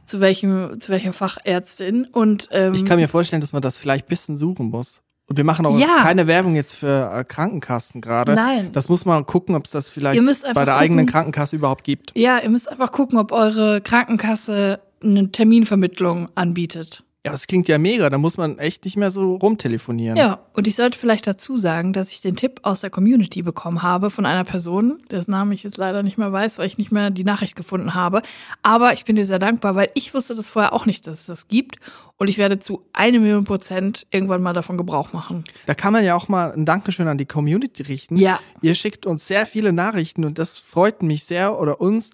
zu 0.07 0.21
welchem, 0.21 0.81
zu 0.81 0.91
welcher 0.91 1.13
Fachärztin. 1.13 2.07
Und 2.07 2.49
ähm, 2.51 2.75
Ich 2.75 2.85
kann 2.85 2.99
mir 2.99 3.09
vorstellen, 3.09 3.41
dass 3.41 3.53
man 3.53 3.63
das 3.63 3.79
vielleicht 3.79 4.07
ein 4.07 4.09
bisschen 4.09 4.37
suchen 4.37 4.71
muss. 4.71 5.03
Und 5.33 5.39
wir 5.39 5.45
machen 5.45 5.65
auch 5.65 5.79
Ja. 5.79 6.01
keine 6.03 6.27
Werbung 6.27 6.55
jetzt 6.55 6.75
für 6.75 7.11
äh, 7.11 7.25
Krankenkassen 7.25 8.03
gerade. 8.03 8.35
Nein. 8.35 8.69
Das 8.75 8.91
muss 8.91 9.07
man 9.07 9.25
gucken, 9.25 9.55
ob 9.55 9.65
es 9.65 9.71
das 9.71 9.89
vielleicht 9.89 10.21
bei 10.21 10.27
der 10.27 10.45
gucken. 10.45 10.69
eigenen 10.69 11.07
Krankenkasse 11.07 11.57
überhaupt 11.57 11.85
gibt. 11.85 12.13
ja, 12.15 12.39
ihr 12.39 12.51
müsst 12.51 12.69
einfach 12.71 12.93
gucken, 12.93 13.19
ob 13.19 13.33
eure 13.33 13.81
Krankenkasse 13.81 14.81
eine 15.03 15.33
Terminvermittlung 15.33 16.29
anbietet. 16.35 17.03
Ja, 17.25 17.31
das 17.31 17.47
klingt 17.47 17.69
ja 17.69 17.79
mega. 17.79 18.11
Da 18.11 18.19
muss 18.19 18.37
man 18.37 18.59
echt 18.59 18.85
nicht 18.85 18.97
mehr 18.97 19.13
so 19.13 19.37
rumtelefonieren. 19.37 20.17
Ja, 20.17 20.41
und 20.55 20.67
ich 20.67 20.75
sollte 20.75 20.99
vielleicht 20.99 21.25
dazu 21.25 21.57
sagen, 21.57 21.93
dass 21.93 22.11
ich 22.11 22.21
den 22.21 22.35
Tipp 22.35 22.59
aus 22.65 22.81
der 22.81 22.91
Community 22.91 23.43
bekommen 23.43 23.83
habe 23.83 24.11
von 24.11 24.27
einer 24.27 24.43
Person, 24.43 25.01
dessen 25.09 25.31
Namen 25.31 25.53
ich 25.53 25.63
jetzt 25.63 25.77
leider 25.77 26.03
nicht 26.03 26.19
mehr 26.19 26.33
weiß, 26.33 26.59
weil 26.59 26.67
ich 26.67 26.79
nicht 26.79 26.91
mehr 26.91 27.11
die 27.11 27.23
Nachricht 27.23 27.55
gefunden 27.55 27.95
habe. 27.95 28.23
Aber 28.63 28.93
ich 28.93 29.05
bin 29.05 29.15
dir 29.15 29.25
sehr 29.25 29.39
dankbar, 29.39 29.77
weil 29.77 29.91
ich 29.95 30.13
wusste 30.15 30.35
das 30.35 30.49
vorher 30.49 30.73
auch 30.73 30.85
nicht, 30.85 31.07
dass 31.07 31.21
es 31.21 31.27
das 31.27 31.47
gibt. 31.47 31.77
Und 32.17 32.29
ich 32.29 32.39
werde 32.39 32.59
zu 32.59 32.83
eine 32.93 33.21
Million 33.21 33.45
Prozent 33.45 34.05
irgendwann 34.11 34.43
mal 34.43 34.53
davon 34.53 34.77
Gebrauch 34.77 35.13
machen. 35.13 35.45
Da 35.67 35.75
kann 35.75 35.93
man 35.93 36.05
ja 36.05 36.17
auch 36.17 36.29
mal 36.29 36.53
ein 36.53 36.65
Dankeschön 36.65 37.07
an 37.07 37.19
die 37.19 37.27
Community 37.27 37.85
richten. 37.85 38.17
Ja. 38.17 38.41
Ihr 38.63 38.75
schickt 38.75 39.07
uns 39.07 39.29
sehr 39.29 39.47
viele 39.47 39.73
Nachrichten 39.73 40.25
und 40.25 40.39
das 40.39 40.59
freut 40.59 41.05
mich 41.05 41.25
sehr 41.25 41.59
oder 41.61 41.81
uns 41.81 42.11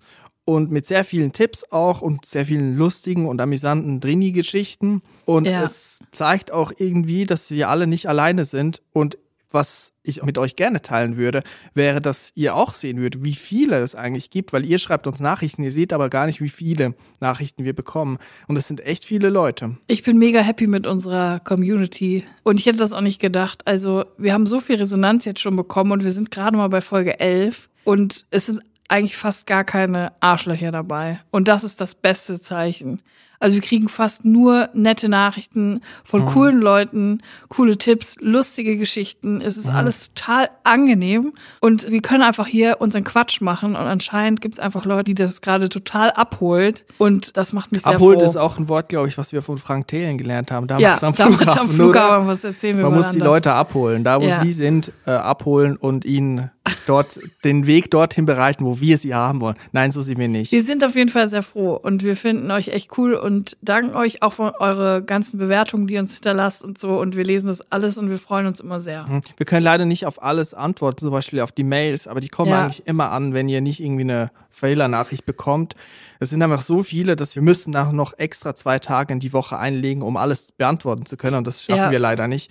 und 0.48 0.70
mit 0.70 0.86
sehr 0.86 1.04
vielen 1.04 1.32
Tipps 1.32 1.62
auch 1.72 2.00
und 2.00 2.24
sehr 2.24 2.46
vielen 2.46 2.74
lustigen 2.74 3.26
und 3.26 3.38
amüsanten 3.38 4.00
Drini-Geschichten. 4.00 5.02
Und 5.26 5.46
Ja. 5.46 5.64
es 5.64 6.00
zeigt 6.10 6.52
auch 6.52 6.72
irgendwie, 6.78 7.26
dass 7.26 7.50
wir 7.50 7.68
alle 7.68 7.86
nicht 7.86 8.08
alleine 8.08 8.46
sind. 8.46 8.80
Und 8.94 9.18
was 9.50 9.92
ich 10.02 10.22
mit 10.22 10.38
euch 10.38 10.56
gerne 10.56 10.80
teilen 10.80 11.18
würde, 11.18 11.42
wäre, 11.74 12.00
dass 12.00 12.32
ihr 12.34 12.54
auch 12.56 12.72
sehen 12.72 12.96
würdet, 12.98 13.24
wie 13.24 13.34
viele 13.34 13.76
es 13.76 13.94
eigentlich 13.94 14.30
gibt, 14.30 14.54
weil 14.54 14.64
ihr 14.64 14.78
schreibt 14.78 15.06
uns 15.06 15.20
Nachrichten, 15.20 15.62
ihr 15.62 15.70
seht 15.70 15.92
aber 15.92 16.08
gar 16.08 16.24
nicht, 16.24 16.40
wie 16.40 16.48
viele 16.48 16.94
Nachrichten 17.20 17.64
wir 17.64 17.74
bekommen. 17.74 18.16
Und 18.46 18.56
es 18.56 18.68
sind 18.68 18.80
echt 18.80 19.04
viele 19.04 19.28
Leute. 19.28 19.76
Ich 19.86 20.02
bin 20.02 20.16
mega 20.16 20.40
happy 20.40 20.66
mit 20.66 20.86
unserer 20.86 21.40
Community. 21.40 22.24
Und 22.42 22.58
ich 22.58 22.64
hätte 22.64 22.78
das 22.78 22.92
auch 22.94 23.02
nicht 23.02 23.20
gedacht. 23.20 23.66
Also, 23.66 24.04
wir 24.16 24.32
haben 24.32 24.46
so 24.46 24.60
viel 24.60 24.76
Resonanz 24.76 25.26
jetzt 25.26 25.40
schon 25.40 25.56
bekommen 25.56 25.92
und 25.92 26.04
wir 26.04 26.12
sind 26.12 26.30
gerade 26.30 26.56
mal 26.56 26.68
bei 26.68 26.80
Folge 26.80 27.20
11. 27.20 27.68
Und 27.84 28.24
es 28.30 28.46
sind 28.46 28.62
eigentlich 28.88 29.16
fast 29.16 29.46
gar 29.46 29.64
keine 29.64 30.12
Arschlöcher 30.20 30.72
dabei. 30.72 31.20
Und 31.30 31.48
das 31.48 31.64
ist 31.64 31.80
das 31.80 31.94
beste 31.94 32.40
Zeichen. 32.40 33.02
Also 33.40 33.54
wir 33.56 33.62
kriegen 33.62 33.88
fast 33.88 34.24
nur 34.24 34.68
nette 34.74 35.08
Nachrichten 35.08 35.80
von 36.04 36.26
coolen 36.26 36.58
Leuten, 36.60 37.22
coole 37.48 37.78
Tipps, 37.78 38.16
lustige 38.20 38.76
Geschichten. 38.76 39.40
Es 39.40 39.56
ist 39.56 39.68
alles 39.68 40.12
total 40.14 40.48
angenehm 40.64 41.32
und 41.60 41.90
wir 41.90 42.02
können 42.02 42.22
einfach 42.22 42.46
hier 42.46 42.76
unseren 42.80 43.04
Quatsch 43.04 43.40
machen 43.40 43.70
und 43.70 43.76
anscheinend 43.76 44.40
gibt 44.40 44.54
es 44.54 44.60
einfach 44.60 44.84
Leute, 44.84 45.04
die 45.04 45.14
das 45.14 45.40
gerade 45.40 45.68
total 45.68 46.10
abholt 46.12 46.84
und 46.98 47.36
das 47.36 47.52
macht 47.52 47.72
mich 47.72 47.82
sehr 47.82 47.94
Abholt 47.94 48.20
froh. 48.20 48.24
ist 48.26 48.36
auch 48.36 48.58
ein 48.58 48.68
Wort, 48.68 48.88
glaube 48.88 49.08
ich, 49.08 49.16
was 49.18 49.32
wir 49.32 49.42
von 49.42 49.58
Frank 49.58 49.88
Thelen 49.88 50.18
gelernt 50.18 50.50
haben. 50.50 50.66
ja, 50.78 50.96
Damals 50.96 51.04
am 51.04 51.14
damals 51.14 51.36
Flughafen. 51.42 51.60
am? 51.60 51.68
Flughafen, 51.70 52.26
was 52.28 52.44
erzählen 52.44 52.76
wir 52.78 52.84
Man 52.84 52.94
muss 52.94 53.10
die 53.10 53.20
anders. 53.20 53.28
Leute 53.28 53.52
abholen, 53.52 54.04
da 54.04 54.20
wo 54.20 54.26
Ja. 54.26 54.42
sie 54.42 54.52
sind, 54.52 54.92
äh, 55.06 55.10
abholen 55.12 55.76
und 55.76 56.04
ihnen 56.04 56.50
dort 56.86 57.18
den 57.44 57.66
Weg 57.66 57.90
dorthin 57.90 58.26
bereiten, 58.26 58.64
wo 58.64 58.80
wir 58.80 58.98
sie 58.98 59.14
haben 59.14 59.40
wollen. 59.40 59.56
Nein, 59.72 59.92
so 59.92 60.02
sind 60.02 60.18
wir 60.18 60.28
nicht. 60.28 60.52
Wir 60.52 60.62
sind 60.64 60.84
auf 60.84 60.94
jeden 60.96 61.08
Fall 61.08 61.28
sehr 61.28 61.42
froh 61.42 61.74
und 61.80 62.02
wir 62.04 62.16
finden 62.16 62.50
euch 62.50 62.68
echt 62.68 62.96
cool 62.98 63.14
und 63.28 63.56
danken 63.62 63.94
euch 63.94 64.22
auch 64.22 64.32
für 64.32 64.60
eure 64.60 65.02
ganzen 65.02 65.38
Bewertungen, 65.38 65.86
die 65.86 65.94
ihr 65.94 66.00
uns 66.00 66.14
hinterlasst 66.14 66.64
und 66.64 66.78
so. 66.78 66.98
Und 66.98 67.14
wir 67.14 67.24
lesen 67.24 67.46
das 67.46 67.60
alles 67.70 67.98
und 67.98 68.10
wir 68.10 68.18
freuen 68.18 68.46
uns 68.46 68.58
immer 68.60 68.80
sehr. 68.80 69.06
Hm. 69.06 69.20
Wir 69.36 69.46
können 69.46 69.62
leider 69.62 69.84
nicht 69.84 70.06
auf 70.06 70.22
alles 70.22 70.54
antworten, 70.54 70.98
zum 71.00 71.10
Beispiel 71.10 71.40
auf 71.40 71.52
die 71.52 71.62
Mails, 71.64 72.08
aber 72.08 72.20
die 72.20 72.28
kommen 72.28 72.50
Ja. 72.50 72.62
eigentlich 72.62 72.86
immer 72.86 73.10
an, 73.12 73.34
wenn 73.34 73.48
ihr 73.48 73.60
nicht 73.60 73.80
irgendwie 73.80 74.02
eine 74.02 74.30
Fehlernachricht 74.50 75.26
bekommt. 75.26 75.74
Es 76.18 76.30
sind 76.30 76.42
einfach 76.42 76.62
so 76.62 76.82
viele, 76.82 77.14
dass 77.14 77.34
wir 77.36 77.42
müssen 77.42 77.70
nach 77.70 77.92
noch 77.92 78.18
extra 78.18 78.54
zwei 78.54 78.78
Tage 78.78 79.12
in 79.12 79.20
die 79.20 79.32
Woche 79.32 79.58
einlegen, 79.58 80.02
um 80.02 80.16
alles 80.16 80.50
beantworten 80.52 81.06
zu 81.06 81.16
können. 81.16 81.36
Und 81.36 81.46
das 81.46 81.62
schaffen 81.62 81.78
Ja. 81.82 81.90
wir 81.90 81.98
leider 82.00 82.26
nicht. 82.26 82.50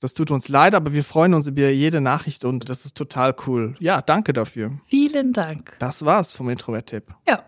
Das 0.00 0.12
tut 0.12 0.30
uns 0.30 0.48
leid, 0.48 0.74
aber 0.74 0.92
wir 0.92 1.02
freuen 1.04 1.32
uns 1.32 1.46
über 1.46 1.70
jede 1.70 2.02
Nachricht 2.02 2.44
und 2.44 2.68
das 2.68 2.84
ist 2.84 2.98
total 2.98 3.34
cool. 3.46 3.74
Ja, 3.78 4.02
danke 4.02 4.34
dafür. 4.34 4.72
Vielen 4.90 5.32
Dank. 5.32 5.74
Das 5.78 6.04
war's 6.04 6.34
vom 6.34 6.50
Introvert-Tipp. 6.50 7.14
Ja. 7.26 7.42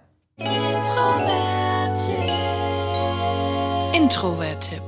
Introvert-Tipp. 4.09 4.83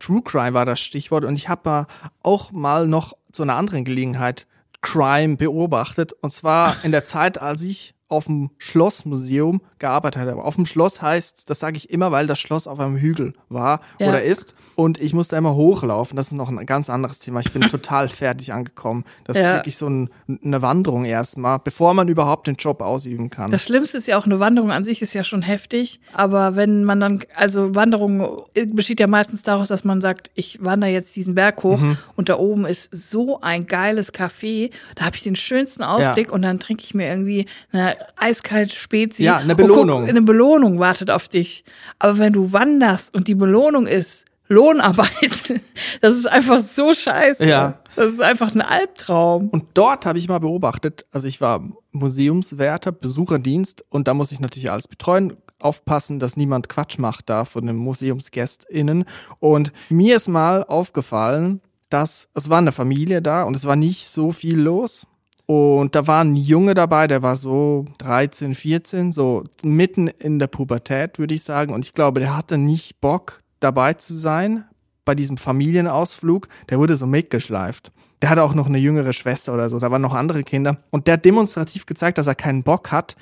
True 0.00 0.22
Crime 0.24 0.52
war 0.52 0.66
das 0.66 0.80
Stichwort 0.80 1.24
und 1.24 1.36
ich 1.36 1.48
habe 1.48 1.86
auch 2.24 2.50
mal 2.50 2.88
noch 2.88 3.12
zu 3.30 3.44
einer 3.44 3.54
anderen 3.54 3.84
Gelegenheit 3.84 4.48
Crime 4.80 5.36
beobachtet 5.36 6.14
und 6.14 6.32
zwar 6.32 6.84
in 6.84 6.90
der 6.90 7.04
Zeit, 7.04 7.40
als 7.40 7.62
ich 7.62 7.94
auf 8.08 8.24
dem 8.26 8.50
Schlossmuseum 8.58 9.60
gearbeitet 9.78 10.20
habe. 10.22 10.42
Auf 10.42 10.54
dem 10.56 10.64
Schloss 10.66 11.02
heißt, 11.02 11.48
das 11.50 11.60
sage 11.60 11.76
ich 11.76 11.90
immer, 11.90 12.10
weil 12.10 12.26
das 12.26 12.38
Schloss 12.38 12.66
auf 12.66 12.80
einem 12.80 12.96
Hügel 12.96 13.34
war 13.48 13.80
Ja. 13.98 14.08
oder 14.08 14.22
ist. 14.22 14.54
Und 14.74 14.98
ich 14.98 15.12
musste 15.12 15.36
immer 15.36 15.54
hochlaufen. 15.54 16.16
Das 16.16 16.28
ist 16.28 16.32
noch 16.32 16.48
ein 16.48 16.64
ganz 16.66 16.88
anderes 16.88 17.18
Thema. 17.18 17.40
Ich 17.40 17.52
bin 17.52 17.62
total 17.70 18.08
fertig 18.08 18.52
angekommen. 18.52 19.04
Das 19.24 19.36
ist 19.36 19.42
Ja. 19.42 19.54
wirklich 19.56 19.76
so 19.76 19.88
ein, 19.88 20.08
eine 20.42 20.62
Wanderung 20.62 21.04
erstmal, 21.04 21.58
bevor 21.58 21.92
man 21.94 22.08
überhaupt 22.08 22.46
den 22.46 22.54
Job 22.56 22.80
ausüben 22.80 23.28
kann. 23.30 23.50
Das 23.50 23.64
Schlimmste 23.64 23.98
ist 23.98 24.08
ja 24.08 24.16
auch 24.18 24.24
eine 24.26 24.40
Wanderung 24.40 24.70
an 24.72 24.84
sich 24.84 25.02
ist 25.02 25.12
ja 25.14 25.22
schon 25.22 25.42
heftig, 25.42 26.00
aber 26.14 26.56
wenn 26.56 26.84
man 26.84 27.00
dann, 27.00 27.20
also 27.34 27.74
Wanderung 27.74 28.42
besteht 28.72 29.00
ja 29.00 29.06
meistens 29.06 29.42
daraus, 29.42 29.68
dass 29.68 29.84
man 29.84 30.00
sagt, 30.00 30.30
ich 30.34 30.64
wandere 30.64 30.90
jetzt 30.92 31.14
diesen 31.14 31.34
Berg 31.34 31.62
hoch 31.62 31.78
Mhm. 31.80 31.98
und 32.16 32.28
da 32.30 32.38
oben 32.38 32.64
ist 32.64 32.88
so 32.92 33.40
ein 33.42 33.66
geiles 33.66 34.14
Café, 34.14 34.70
da 34.94 35.04
habe 35.04 35.16
ich 35.16 35.22
den 35.22 35.36
schönsten 35.36 35.82
Ausblick 35.82 36.32
und 36.32 36.42
dann 36.42 36.58
trinke 36.58 36.82
ich 36.84 36.94
mir 36.94 37.08
irgendwie 37.08 37.46
eine 37.72 37.97
eiskalte 38.16 38.76
Spezi. 38.76 39.24
Ja, 39.24 39.38
eine 39.38 39.56
guck, 39.56 39.66
Belohnung. 39.66 40.06
eine 40.06 40.22
Belohnung 40.22 40.78
wartet 40.78 41.10
auf 41.10 41.28
dich. 41.28 41.64
Aber 41.98 42.18
wenn 42.18 42.32
du 42.32 42.52
wanderst 42.52 43.14
und 43.14 43.28
die 43.28 43.34
Belohnung 43.34 43.86
ist 43.86 44.24
Lohnarbeit, 44.48 45.60
das 46.00 46.14
ist 46.14 46.26
einfach 46.26 46.60
so 46.60 46.94
scheiße. 46.94 47.44
Ja. 47.44 47.80
Das 47.96 48.12
ist 48.12 48.22
einfach 48.22 48.54
ein 48.54 48.60
Albtraum. 48.60 49.48
Und 49.48 49.64
dort 49.74 50.06
habe 50.06 50.18
ich 50.18 50.28
mal 50.28 50.38
beobachtet, 50.38 51.04
also 51.10 51.26
ich 51.26 51.40
war 51.40 51.62
Museumswärter, 51.92 52.92
Besucherdienst 52.92 53.84
und 53.88 54.08
da 54.08 54.14
muss 54.14 54.32
ich 54.32 54.40
natürlich 54.40 54.70
alles 54.70 54.88
betreuen, 54.88 55.36
aufpassen, 55.58 56.20
dass 56.20 56.36
niemand 56.36 56.68
Quatsch 56.68 56.98
macht 56.98 57.28
da 57.28 57.44
von 57.44 57.66
den 57.66 57.76
MuseumsgästInnen. 57.76 59.04
Und 59.40 59.72
mir 59.88 60.16
ist 60.16 60.28
mal 60.28 60.64
aufgefallen, 60.64 61.60
dass 61.90 62.28
es 62.34 62.48
war 62.48 62.58
eine 62.58 62.72
Familie 62.72 63.22
da 63.22 63.42
und 63.42 63.56
es 63.56 63.64
war 63.64 63.76
nicht 63.76 64.08
so 64.08 64.30
viel 64.30 64.58
los. 64.58 65.06
Und 65.50 65.94
da 65.94 66.06
war 66.06 66.22
ein 66.22 66.36
Junge 66.36 66.74
dabei, 66.74 67.06
der 67.06 67.22
war 67.22 67.36
so 67.36 67.86
13, 67.98 68.54
14, 68.54 69.12
so 69.12 69.44
mitten 69.62 70.06
in 70.06 70.38
der 70.38 70.46
Pubertät, 70.46 71.18
würde 71.18 71.34
ich 71.34 71.42
sagen. 71.42 71.72
Und 71.72 71.86
ich 71.86 71.94
glaube, 71.94 72.20
der 72.20 72.36
hatte 72.36 72.58
nicht 72.58 73.00
Bock, 73.00 73.40
dabei 73.58 73.94
zu 73.94 74.12
sein 74.12 74.64
bei 75.06 75.14
diesem 75.14 75.38
Familienausflug. 75.38 76.48
Der 76.68 76.78
wurde 76.78 76.96
so 76.96 77.06
mitgeschleift. 77.06 77.92
Der 78.20 78.28
hatte 78.28 78.42
auch 78.42 78.54
noch 78.54 78.66
eine 78.66 78.76
jüngere 78.76 79.14
Schwester 79.14 79.54
oder 79.54 79.70
so. 79.70 79.78
Da 79.78 79.90
waren 79.90 80.02
noch 80.02 80.14
andere 80.14 80.42
Kinder. 80.42 80.76
Und 80.90 81.06
der 81.06 81.14
hat 81.14 81.24
demonstrativ 81.24 81.86
gezeigt, 81.86 82.18
dass 82.18 82.26
er 82.26 82.34
keinen 82.34 82.62
Bock 82.62 82.92
hat 82.92 83.16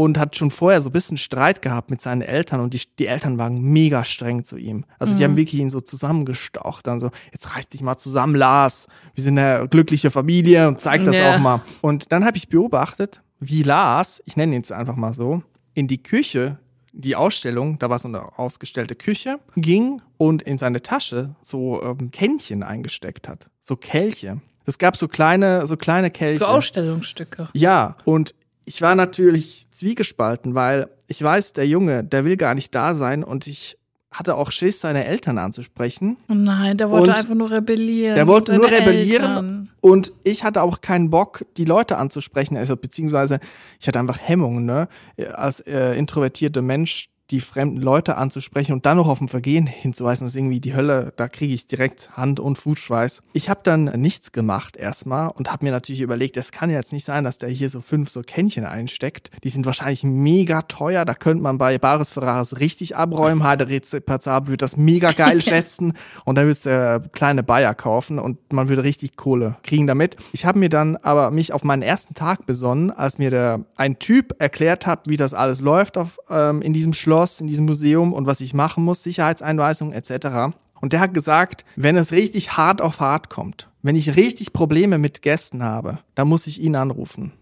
und 0.00 0.18
hat 0.18 0.34
schon 0.34 0.50
vorher 0.50 0.80
so 0.80 0.88
ein 0.88 0.92
bisschen 0.92 1.18
Streit 1.18 1.60
gehabt 1.60 1.90
mit 1.90 2.00
seinen 2.00 2.22
Eltern 2.22 2.60
und 2.60 2.72
die, 2.72 2.80
die 2.98 3.06
Eltern 3.06 3.36
waren 3.36 3.60
mega 3.60 4.02
streng 4.02 4.44
zu 4.44 4.56
ihm. 4.56 4.86
Also 4.98 5.14
die 5.14 5.22
haben 5.22 5.36
wirklich 5.36 5.60
ihn 5.60 5.68
so 5.68 5.80
zusammengestaucht, 5.80 6.86
dann 6.86 7.00
so, 7.00 7.10
jetzt 7.32 7.54
reiß 7.54 7.68
dich 7.68 7.82
mal 7.82 7.98
zusammen, 7.98 8.34
Lars, 8.34 8.86
wir 9.14 9.22
sind 9.24 9.38
eine 9.38 9.68
glückliche 9.68 10.10
Familie 10.10 10.68
und 10.68 10.80
zeig 10.80 11.04
das 11.04 11.18
Ja. 11.18 11.34
auch 11.34 11.38
mal. 11.38 11.62
Und 11.82 12.12
dann 12.12 12.24
habe 12.24 12.38
ich 12.38 12.48
beobachtet, 12.48 13.20
wie 13.40 13.62
Lars, 13.62 14.22
ich 14.24 14.36
nenne 14.38 14.52
ihn 14.52 14.60
jetzt 14.60 14.72
einfach 14.72 14.96
mal 14.96 15.12
so, 15.12 15.42
in 15.74 15.86
die 15.86 16.02
Küche, 16.02 16.58
die 16.92 17.14
Ausstellung, 17.14 17.78
da 17.78 17.90
war 17.90 17.98
so 17.98 18.08
eine 18.08 18.38
ausgestellte 18.38 18.94
Küche, 18.94 19.38
ging 19.56 20.00
und 20.16 20.40
in 20.42 20.56
seine 20.56 20.80
Tasche 20.80 21.34
so 21.42 21.82
ähm, 21.82 22.10
Kännchen 22.10 22.62
eingesteckt 22.62 23.28
hat, 23.28 23.50
so 23.60 23.76
Kelche. 23.76 24.40
Es 24.66 24.78
gab 24.78 24.96
so 24.96 25.08
kleine, 25.08 25.66
so 25.66 25.76
kleine 25.76 26.10
Kelche. 26.10 26.38
So 26.38 26.46
Ausstellungsstücke. 26.46 27.48
Ja, 27.54 27.96
und 28.04 28.34
ich 28.70 28.80
war 28.82 28.94
natürlich 28.94 29.66
zwiegespalten, 29.72 30.54
weil 30.54 30.88
ich 31.08 31.20
weiß, 31.20 31.54
der 31.54 31.66
Junge, 31.66 32.04
der 32.04 32.24
will 32.24 32.36
gar 32.36 32.54
nicht 32.54 32.72
da 32.72 32.94
sein 32.94 33.24
und 33.24 33.48
ich 33.48 33.76
hatte 34.12 34.36
auch 34.36 34.52
Schiss, 34.52 34.78
seine 34.78 35.06
Eltern 35.06 35.38
anzusprechen. 35.38 36.18
Oh 36.28 36.34
nein, 36.34 36.76
der 36.76 36.88
wollte 36.88 37.10
Und 37.10 37.18
einfach 37.18 37.34
nur 37.34 37.50
rebellieren. 37.50 38.14
Der 38.14 38.28
wollte 38.28 38.54
nur 38.54 38.70
rebellieren 38.70 39.24
Eltern. 39.24 39.70
und 39.80 40.12
ich 40.22 40.44
hatte 40.44 40.62
auch 40.62 40.82
keinen 40.82 41.10
Bock, 41.10 41.44
die 41.56 41.64
Leute 41.64 41.98
anzusprechen, 41.98 42.56
also 42.56 42.76
beziehungsweise 42.76 43.40
ich 43.80 43.88
hatte 43.88 43.98
einfach 43.98 44.20
Hemmungen, 44.20 44.66
ne, 44.66 44.86
als 45.32 45.58
äh, 45.66 45.94
introvertierter 45.94 46.62
Mensch 46.62 47.08
die 47.30 47.40
fremden 47.40 47.80
Leute 47.80 48.16
anzusprechen 48.16 48.72
und 48.72 48.86
dann 48.86 48.96
noch 48.96 49.08
auf 49.08 49.20
ein 49.20 49.28
Vergehen 49.28 49.66
hinzuweisen, 49.66 50.24
das 50.24 50.34
ist 50.34 50.38
irgendwie 50.38 50.60
die 50.60 50.74
Hölle, 50.74 51.12
da 51.16 51.28
kriege 51.28 51.54
ich 51.54 51.66
direkt 51.66 52.16
Hand- 52.16 52.40
und 52.40 52.56
Fußschweiß. 52.56 53.22
Ich 53.32 53.48
habe 53.48 53.60
dann 53.62 53.84
nichts 53.84 54.32
gemacht 54.32 54.76
erstmal 54.76 55.28
und 55.28 55.50
habe 55.50 55.64
mir 55.64 55.70
natürlich 55.70 56.00
überlegt, 56.00 56.36
es 56.36 56.52
kann 56.52 56.70
jetzt 56.70 56.92
nicht 56.92 57.04
sein, 57.04 57.24
dass 57.24 57.38
der 57.38 57.48
hier 57.48 57.70
so 57.70 57.80
fünf 57.80 58.10
so 58.10 58.22
Kännchen 58.22 58.64
einsteckt. 58.64 59.30
Die 59.44 59.48
sind 59.48 59.66
wahrscheinlich 59.66 60.02
mega 60.02 60.62
teuer, 60.62 61.04
da 61.04 61.14
könnte 61.14 61.42
man 61.42 61.58
bei 61.58 61.78
Bares 61.78 62.10
Ferraris 62.10 62.58
richtig 62.58 62.96
abräumen, 62.96 63.44
Heide 63.44 63.68
Rezepazab 63.68 64.48
würde 64.48 64.58
das 64.58 64.76
mega 64.76 65.12
geil 65.12 65.40
schätzen 65.42 65.94
und 66.24 66.36
dann 66.36 66.46
würdest 66.46 66.66
du 66.66 66.70
äh, 66.70 67.00
kleine 67.12 67.42
Bayer 67.42 67.74
kaufen 67.74 68.18
und 68.18 68.52
man 68.52 68.68
würde 68.68 68.84
richtig 68.84 69.16
Kohle 69.16 69.56
kriegen 69.62 69.86
damit. 69.86 70.16
Ich 70.32 70.44
habe 70.46 70.58
mir 70.58 70.68
dann 70.68 70.96
aber 70.96 71.30
mich 71.30 71.52
auf 71.52 71.64
meinen 71.64 71.82
ersten 71.82 72.14
Tag 72.14 72.46
besonnen, 72.46 72.90
als 72.90 73.18
mir 73.18 73.30
der 73.30 73.64
ein 73.76 73.98
Typ 73.98 74.34
erklärt 74.38 74.86
hat, 74.86 75.08
wie 75.08 75.16
das 75.16 75.34
alles 75.34 75.60
läuft 75.60 75.98
auf, 75.98 76.18
ähm, 76.28 76.62
in 76.62 76.72
diesem 76.72 76.92
Schloss, 76.92 77.19
in 77.40 77.46
diesem 77.46 77.66
Museum 77.66 78.12
und 78.12 78.26
was 78.26 78.40
ich 78.40 78.54
machen 78.54 78.84
muss, 78.84 79.02
Sicherheitseinweisungen 79.02 79.92
etc. 79.92 80.56
Und 80.80 80.92
der 80.92 81.00
hat 81.00 81.14
gesagt, 81.14 81.64
wenn 81.76 81.96
es 81.96 82.12
richtig 82.12 82.56
hart 82.56 82.80
auf 82.80 83.00
hart 83.00 83.28
kommt, 83.28 83.68
wenn 83.82 83.96
ich 83.96 84.16
richtig 84.16 84.52
Probleme 84.52 84.98
mit 84.98 85.22
Gästen 85.22 85.62
habe, 85.62 85.98
dann 86.14 86.28
muss 86.28 86.46
ich 86.46 86.60
ihn 86.60 86.76
anrufen. 86.76 87.32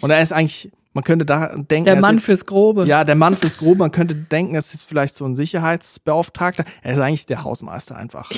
Und 0.00 0.10
er 0.10 0.22
ist 0.22 0.32
eigentlich, 0.32 0.70
man 0.94 1.04
könnte 1.04 1.24
da 1.26 1.48
denken, 1.56 1.84
Der 1.84 1.94
er 1.94 1.98
ist 1.98 2.02
Mann 2.02 2.16
jetzt- 2.16 2.24
fürs 2.24 2.46
Grobe. 2.46 2.84
ja, 2.86 3.04
der 3.04 3.14
Mann 3.14 3.36
fürs 3.36 3.58
Grobe. 3.58 3.78
Man 3.78 3.90
könnte 3.92 4.14
denken, 4.16 4.54
es 4.56 4.74
ist 4.74 4.84
vielleicht 4.84 5.14
so 5.14 5.24
ein 5.26 5.36
Sicherheitsbeauftragter. 5.36 6.64
Er 6.82 6.94
ist 6.94 7.00
eigentlich 7.00 7.26
der 7.26 7.44
Hausmeister 7.44 7.96
einfach. 7.96 8.30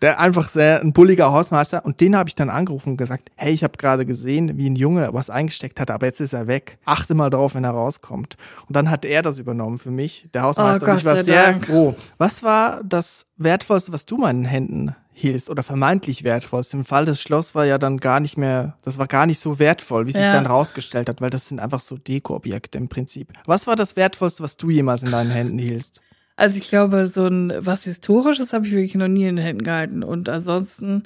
Der 0.00 0.18
einfach 0.18 0.48
sehr 0.48 0.80
ein 0.80 0.92
bulliger 0.92 1.30
Hausmeister. 1.30 1.84
Und 1.84 2.00
den 2.00 2.16
habe 2.16 2.28
ich 2.28 2.34
dann 2.34 2.50
angerufen 2.50 2.90
und 2.90 2.96
gesagt, 2.96 3.30
hey, 3.36 3.52
ich 3.52 3.62
habe 3.62 3.76
gerade 3.76 4.04
gesehen, 4.04 4.56
wie 4.56 4.68
ein 4.68 4.74
Junge 4.74 5.10
was 5.12 5.30
eingesteckt 5.30 5.78
hat, 5.78 5.90
aber 5.92 6.06
jetzt 6.06 6.20
ist 6.20 6.32
er 6.32 6.48
weg. 6.48 6.78
Achte 6.84 7.14
mal 7.14 7.30
drauf, 7.30 7.54
wenn 7.54 7.62
er 7.64 7.70
rauskommt. 7.70 8.36
Und 8.66 8.74
dann 8.76 8.90
hat 8.90 9.04
er 9.04 9.22
das 9.22 9.38
übernommen 9.38 9.78
für 9.78 9.92
mich, 9.92 10.28
der 10.34 10.42
Hausmeister. 10.42 10.86
Oh, 10.88 10.90
und 10.90 10.98
ich 10.98 11.04
war 11.04 11.22
sehr 11.22 11.44
Dank. 11.44 11.66
froh. 11.66 11.94
Was 12.18 12.42
war 12.42 12.80
das 12.82 13.26
Wertvollste, 13.36 13.92
was 13.92 14.04
du 14.06 14.16
meinen 14.18 14.44
Händen 14.44 14.96
hieltst 15.12 15.50
oder 15.50 15.62
vermeintlich 15.62 16.24
wertvollste? 16.24 16.76
Im 16.76 16.84
Fall 16.84 17.04
des 17.04 17.20
Schloss 17.20 17.54
war 17.54 17.64
ja 17.66 17.78
dann 17.78 17.98
gar 17.98 18.20
nicht 18.20 18.36
mehr, 18.36 18.76
das 18.82 18.98
war 18.98 19.06
gar 19.06 19.26
nicht 19.26 19.38
so 19.38 19.58
wertvoll, 19.58 20.06
wie 20.06 20.12
sich 20.12 20.22
Ja. 20.22 20.32
dann 20.32 20.46
rausgestellt 20.46 21.08
hat, 21.08 21.20
weil 21.20 21.30
das 21.30 21.48
sind 21.48 21.60
einfach 21.60 21.80
so 21.80 21.96
Dekoobjekte 21.96 22.78
im 22.78 22.88
Prinzip. 22.88 23.32
Was 23.46 23.66
war 23.66 23.76
das 23.76 23.96
Wertvollste, 23.96 24.42
was 24.42 24.56
du 24.56 24.70
jemals 24.70 25.02
in 25.02 25.10
deinen 25.10 25.30
Händen 25.30 25.58
hieltst? 25.58 26.00
Also 26.36 26.56
ich 26.58 26.68
glaube, 26.68 27.06
so 27.08 27.26
ein 27.26 27.52
was 27.58 27.84
Historisches 27.84 28.52
habe 28.52 28.66
ich 28.66 28.72
wirklich 28.72 28.94
noch 28.94 29.08
nie 29.08 29.26
in 29.26 29.36
den 29.36 29.44
Händen 29.44 29.64
gehalten. 29.64 30.02
Und 30.02 30.28
ansonsten, 30.28 31.02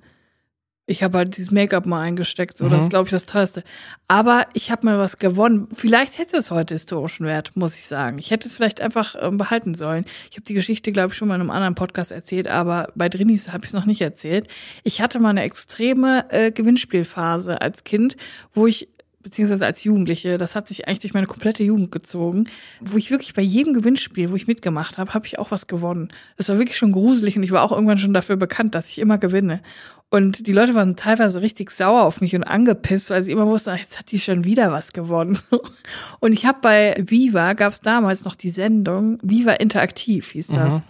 ich 0.87 1.03
habe 1.03 1.19
halt 1.19 1.37
dieses 1.37 1.51
Make-up 1.51 1.85
mal 1.87 2.01
eingesteckt, 2.01 2.57
so 2.57 2.69
das 2.69 2.75
Mhm. 2.75 2.81
ist, 2.85 2.91
glaube 2.91 3.07
ich, 3.07 3.11
das 3.11 3.27
teuerste. 3.27 3.65
Aber 4.09 4.47
ich 4.53 4.71
habe 4.71 4.87
mal 4.87 4.99
was 4.99 5.17
gewonnen. 5.17 5.67
Vielleicht 5.73 6.19
hätte 6.19 6.37
es 6.37 6.51
heute 6.53 6.75
historischen 6.75 7.27
Wert, 7.27 7.51
muss 7.57 7.77
ich 7.77 7.87
sagen. 7.87 8.19
Ich 8.19 8.31
hätte 8.31 8.49
es 8.49 8.55
vielleicht 8.55 8.81
einfach 8.81 9.17
ähm, 9.21 9.37
behalten 9.37 9.75
sollen. 9.75 10.05
Ich 10.31 10.37
habe 10.37 10.45
die 10.47 10.55
Geschichte, 10.55 10.93
glaube 10.93 11.13
ich, 11.13 11.19
schon 11.19 11.27
mal 11.29 11.35
in 11.35 11.41
einem 11.41 11.51
anderen 11.51 11.75
Podcast 11.75 12.13
erzählt, 12.13 12.47
aber 12.49 12.89
bei 12.95 13.09
Drinis 13.09 13.49
habe 13.49 13.65
ich 13.65 13.71
es 13.71 13.75
noch 13.75 13.85
nicht 13.87 14.01
erzählt. 14.01 14.47
Ich 14.85 15.01
hatte 15.01 15.19
mal 15.19 15.31
eine 15.31 15.43
extreme 15.43 16.25
äh, 16.31 16.53
Gewinnspielphase 16.53 17.61
als 17.61 17.83
Kind, 17.85 18.17
wo 18.55 18.67
ich 18.67 18.89
beziehungsweise 19.23 19.67
als 19.67 19.83
Jugendliche, 19.83 20.39
das 20.39 20.55
hat 20.55 20.69
sich 20.69 20.87
eigentlich 20.87 21.01
durch 21.01 21.13
meine 21.13 21.27
komplette 21.27 21.65
Jugend 21.65 21.91
gezogen, 21.91 22.45
wo 22.81 22.97
ich 22.97 23.11
wirklich 23.11 23.35
bei 23.35 23.43
jedem 23.43 23.75
Gewinnspiel, 23.75 24.31
wo 24.31 24.37
ich 24.37 24.47
mitgemacht 24.47 24.99
habe, 24.99 25.15
habe 25.15 25.27
ich 25.27 25.41
auch 25.41 25.51
was 25.51 25.67
gewonnen. 25.67 26.13
Das 26.37 26.49
war 26.49 26.59
wirklich 26.59 26.79
schon 26.79 26.93
gruselig 26.93 27.37
und 27.37 27.43
ich 27.43 27.51
war 27.51 27.65
auch 27.65 27.73
irgendwann 27.73 27.99
schon 27.99 28.15
dafür 28.15 28.37
bekannt, 28.37 28.77
dass 28.77 28.89
ich 28.89 29.01
immer 29.01 29.19
gewinne. 29.19 29.63
Und 30.09 30.47
die 30.47 30.53
Leute 30.53 30.75
waren 30.75 30.95
teilweise 30.95 31.41
richtig 31.41 31.71
sauer 31.73 32.05
auf 32.05 32.21
mich 32.21 32.35
und 32.37 32.45
angepisst, 32.45 33.11
weil 33.11 33.23
sie 33.23 33.33
immer 33.33 33.47
wussten, 33.47 33.71
ach, 33.71 33.79
jetzt 33.79 33.99
hat 33.99 34.13
die 34.13 34.21
schon 34.21 34.45
wieder 34.45 34.71
was 34.71 34.93
gewonnen. 34.93 35.39
Und 36.21 36.33
ich 36.33 36.47
habe 36.47 36.59
bei 36.63 36.95
Viva, 37.05 37.55
gab 37.55 37.73
es 37.73 37.81
damals 37.81 38.25
noch 38.25 38.37
die 38.37 38.51
Sendung, 38.51 39.19
Viva 39.23 39.53
Interaktiv 39.53 40.31
hieß 40.31 40.49
das. 40.49 40.83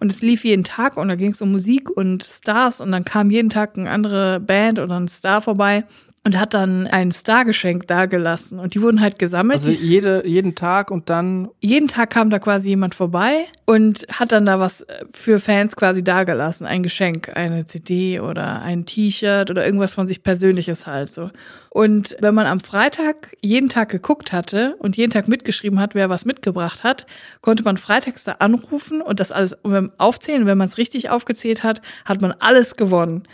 Und 0.00 0.10
es 0.10 0.22
lief 0.22 0.44
jeden 0.44 0.64
Tag 0.64 0.96
und 0.96 1.08
da 1.08 1.14
ging 1.14 1.30
es 1.30 1.40
um 1.40 1.52
Musik 1.52 1.88
und 1.88 2.24
Stars 2.24 2.80
und 2.80 2.90
dann 2.90 3.04
kam 3.04 3.30
jeden 3.30 3.48
Tag 3.48 3.78
eine 3.78 3.88
andere 3.88 4.40
Band 4.40 4.80
oder 4.80 4.98
ein 4.98 5.08
Star 5.08 5.40
vorbei 5.40 5.84
und 6.26 6.40
hat 6.40 6.54
dann 6.54 6.86
ein 6.86 7.12
Stargeschenk 7.12 7.86
dagelassen 7.86 8.58
und 8.58 8.74
die 8.74 8.80
wurden 8.80 9.02
halt 9.02 9.18
gesammelt. 9.18 9.58
Also 9.58 9.70
jede, 9.70 10.26
jeden 10.26 10.54
Tag 10.54 10.90
und 10.90 11.10
dann, 11.10 11.50
jeden 11.60 11.86
Tag 11.86 12.10
kam 12.10 12.30
da 12.30 12.38
quasi 12.38 12.70
jemand 12.70 12.94
vorbei 12.94 13.44
und 13.66 14.06
hat 14.10 14.32
dann 14.32 14.46
da 14.46 14.58
was 14.58 14.80
äh, 14.82 15.04
für 15.12 15.38
Fans 15.38 15.76
quasi 15.76 16.02
dagelassen, 16.02 16.66
ein 16.66 16.82
Geschenk, 16.82 17.36
eine 17.36 17.66
CD 17.66 18.20
oder 18.20 18.62
ein 18.62 18.86
T-Shirt 18.86 19.50
oder 19.50 19.66
irgendwas 19.66 19.92
von 19.92 20.08
sich 20.08 20.22
Persönliches 20.22 20.86
halt 20.86 21.12
so. 21.12 21.30
Und 21.68 22.16
wenn 22.20 22.34
man 22.34 22.46
am 22.46 22.60
Freitag 22.60 23.36
jeden 23.42 23.68
Tag 23.68 23.90
geguckt 23.90 24.32
hatte 24.32 24.76
und 24.78 24.96
jeden 24.96 25.10
Tag 25.10 25.28
mitgeschrieben 25.28 25.78
hat, 25.78 25.94
wer 25.94 26.08
was 26.08 26.24
mitgebracht 26.24 26.84
hat, 26.84 27.04
konnte 27.42 27.64
man 27.64 27.76
freitags 27.76 28.24
da 28.24 28.32
anrufen 28.38 29.02
und 29.02 29.20
das 29.20 29.30
alles 29.30 29.56
aufzählen. 29.98 30.46
Wenn 30.46 30.56
man 30.56 30.68
es 30.68 30.78
richtig 30.78 31.10
aufgezählt 31.10 31.64
hat, 31.64 31.82
hat 32.06 32.22
man 32.22 32.32
alles 32.38 32.76
gewonnen. 32.76 33.24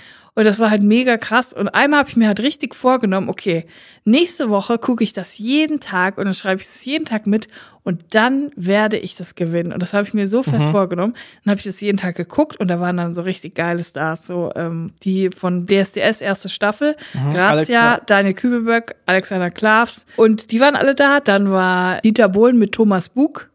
Und 0.40 0.46
das 0.46 0.58
war 0.58 0.70
halt 0.70 0.82
mega 0.82 1.18
krass. 1.18 1.52
Und 1.52 1.68
einmal 1.68 1.98
habe 1.98 2.08
ich 2.08 2.16
mir 2.16 2.26
halt 2.26 2.40
richtig 2.40 2.74
vorgenommen, 2.74 3.28
okay, 3.28 3.66
nächste 4.06 4.48
Woche 4.48 4.78
gucke 4.78 5.04
ich 5.04 5.12
das 5.12 5.36
jeden 5.36 5.80
Tag 5.80 6.16
und 6.16 6.24
dann 6.24 6.32
schreibe 6.32 6.62
ich 6.62 6.66
es 6.66 6.82
jeden 6.86 7.04
Tag 7.04 7.26
mit 7.26 7.46
und 7.82 8.14
dann 8.14 8.50
werde 8.56 8.96
ich 8.96 9.16
das 9.16 9.34
gewinnen. 9.34 9.70
Und 9.70 9.82
das 9.82 9.92
habe 9.92 10.04
ich 10.04 10.14
mir 10.14 10.26
so 10.26 10.42
fest 10.42 10.64
vorgenommen. 10.70 11.12
Dann 11.44 11.50
habe 11.50 11.58
ich 11.58 11.64
das 11.64 11.82
jeden 11.82 11.98
Tag 11.98 12.14
geguckt 12.14 12.56
und 12.58 12.68
da 12.68 12.80
waren 12.80 12.96
dann 12.96 13.12
so 13.12 13.20
richtig 13.20 13.54
geile 13.54 13.84
Stars, 13.84 14.26
so 14.26 14.50
ähm, 14.56 14.94
die 15.02 15.28
von 15.28 15.66
DSDS 15.66 16.22
erste 16.22 16.48
Staffel, 16.48 16.96
Grazia, 17.12 17.48
Alexa. 17.50 18.00
Daniel 18.06 18.32
Kübelberg, 18.32 18.94
Alexander 19.04 19.50
Klavs 19.50 20.06
und 20.16 20.52
die 20.52 20.60
waren 20.60 20.74
alle 20.74 20.94
da. 20.94 21.20
Dann 21.20 21.50
war 21.50 22.00
Dieter 22.00 22.30
Bohlen 22.30 22.58
mit 22.58 22.72
Thomas 22.72 23.10
Bug, 23.10 23.50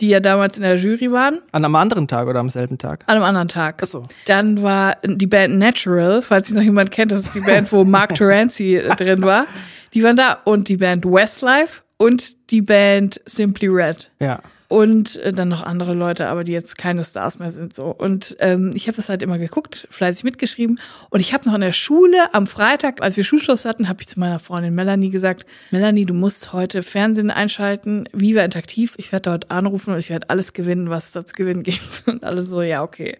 die 0.00 0.08
ja 0.08 0.20
damals 0.20 0.56
in 0.56 0.62
der 0.62 0.76
Jury 0.76 1.10
waren. 1.12 1.38
An 1.52 1.64
einem 1.64 1.76
anderen 1.76 2.08
Tag 2.08 2.26
oder 2.26 2.40
am 2.40 2.48
selben 2.48 2.78
Tag? 2.78 3.04
An 3.06 3.16
einem 3.16 3.24
anderen 3.24 3.48
Tag. 3.48 3.80
Ach 3.82 3.86
so. 3.86 4.02
Dann 4.26 4.62
war 4.62 4.96
die 5.04 5.26
Band 5.26 5.58
Natural, 5.58 6.22
falls 6.22 6.48
sich 6.48 6.56
noch 6.56 6.62
jemand 6.62 6.90
kennt, 6.90 7.12
das 7.12 7.20
ist 7.20 7.34
die 7.34 7.40
Band, 7.40 7.70
wo 7.72 7.84
Mark 7.84 8.14
Terenzi 8.14 8.76
äh, 8.76 8.88
drin 8.96 9.22
war. 9.22 9.46
Die 9.94 10.02
waren 10.02 10.16
da 10.16 10.38
und 10.44 10.68
die 10.68 10.76
Band 10.76 11.04
Westlife 11.04 11.82
und 11.96 12.50
die 12.50 12.62
Band 12.62 13.20
Simply 13.26 13.68
Red. 13.68 14.10
Ja. 14.18 14.40
Und 14.68 15.16
äh, 15.16 15.32
dann 15.32 15.48
noch 15.48 15.62
andere 15.62 15.92
Leute, 15.92 16.28
aber 16.28 16.42
die 16.42 16.52
jetzt 16.52 16.78
keine 16.78 17.04
Stars 17.04 17.38
mehr 17.38 17.50
sind 17.50 17.74
so. 17.74 17.86
Und 17.86 18.36
ähm, 18.40 18.72
ich 18.74 18.86
habe 18.88 18.96
das 18.96 19.08
halt 19.08 19.22
immer 19.22 19.38
geguckt, 19.38 19.86
fleißig 19.90 20.24
mitgeschrieben. 20.24 20.80
Und 21.10 21.20
ich 21.20 21.34
habe 21.34 21.46
noch 21.46 21.54
in 21.54 21.60
der 21.60 21.72
Schule 21.72 22.32
am 22.32 22.46
Freitag, 22.46 23.02
als 23.02 23.16
wir 23.16 23.24
Schulschluss 23.24 23.64
hatten, 23.64 23.88
habe 23.88 24.00
ich 24.00 24.08
zu 24.08 24.18
meiner 24.18 24.38
Freundin 24.38 24.74
Melanie 24.74 25.10
gesagt, 25.10 25.46
Melanie, 25.70 26.06
du 26.06 26.14
musst 26.14 26.52
heute 26.52 26.82
Fernsehen 26.82 27.30
einschalten, 27.30 28.08
Viva 28.12 28.42
Interaktiv. 28.42 28.94
Ich 28.96 29.12
werde 29.12 29.30
dort 29.30 29.50
anrufen 29.50 29.92
und 29.92 29.98
ich 29.98 30.10
werde 30.10 30.30
alles 30.30 30.52
gewinnen, 30.52 30.88
was 30.88 31.06
es 31.06 31.12
da 31.12 31.24
zu 31.24 31.34
gewinnen 31.34 31.62
gibt. 31.62 32.04
Und 32.06 32.24
alle 32.24 32.42
so, 32.42 32.62
ja, 32.62 32.82
okay. 32.82 33.18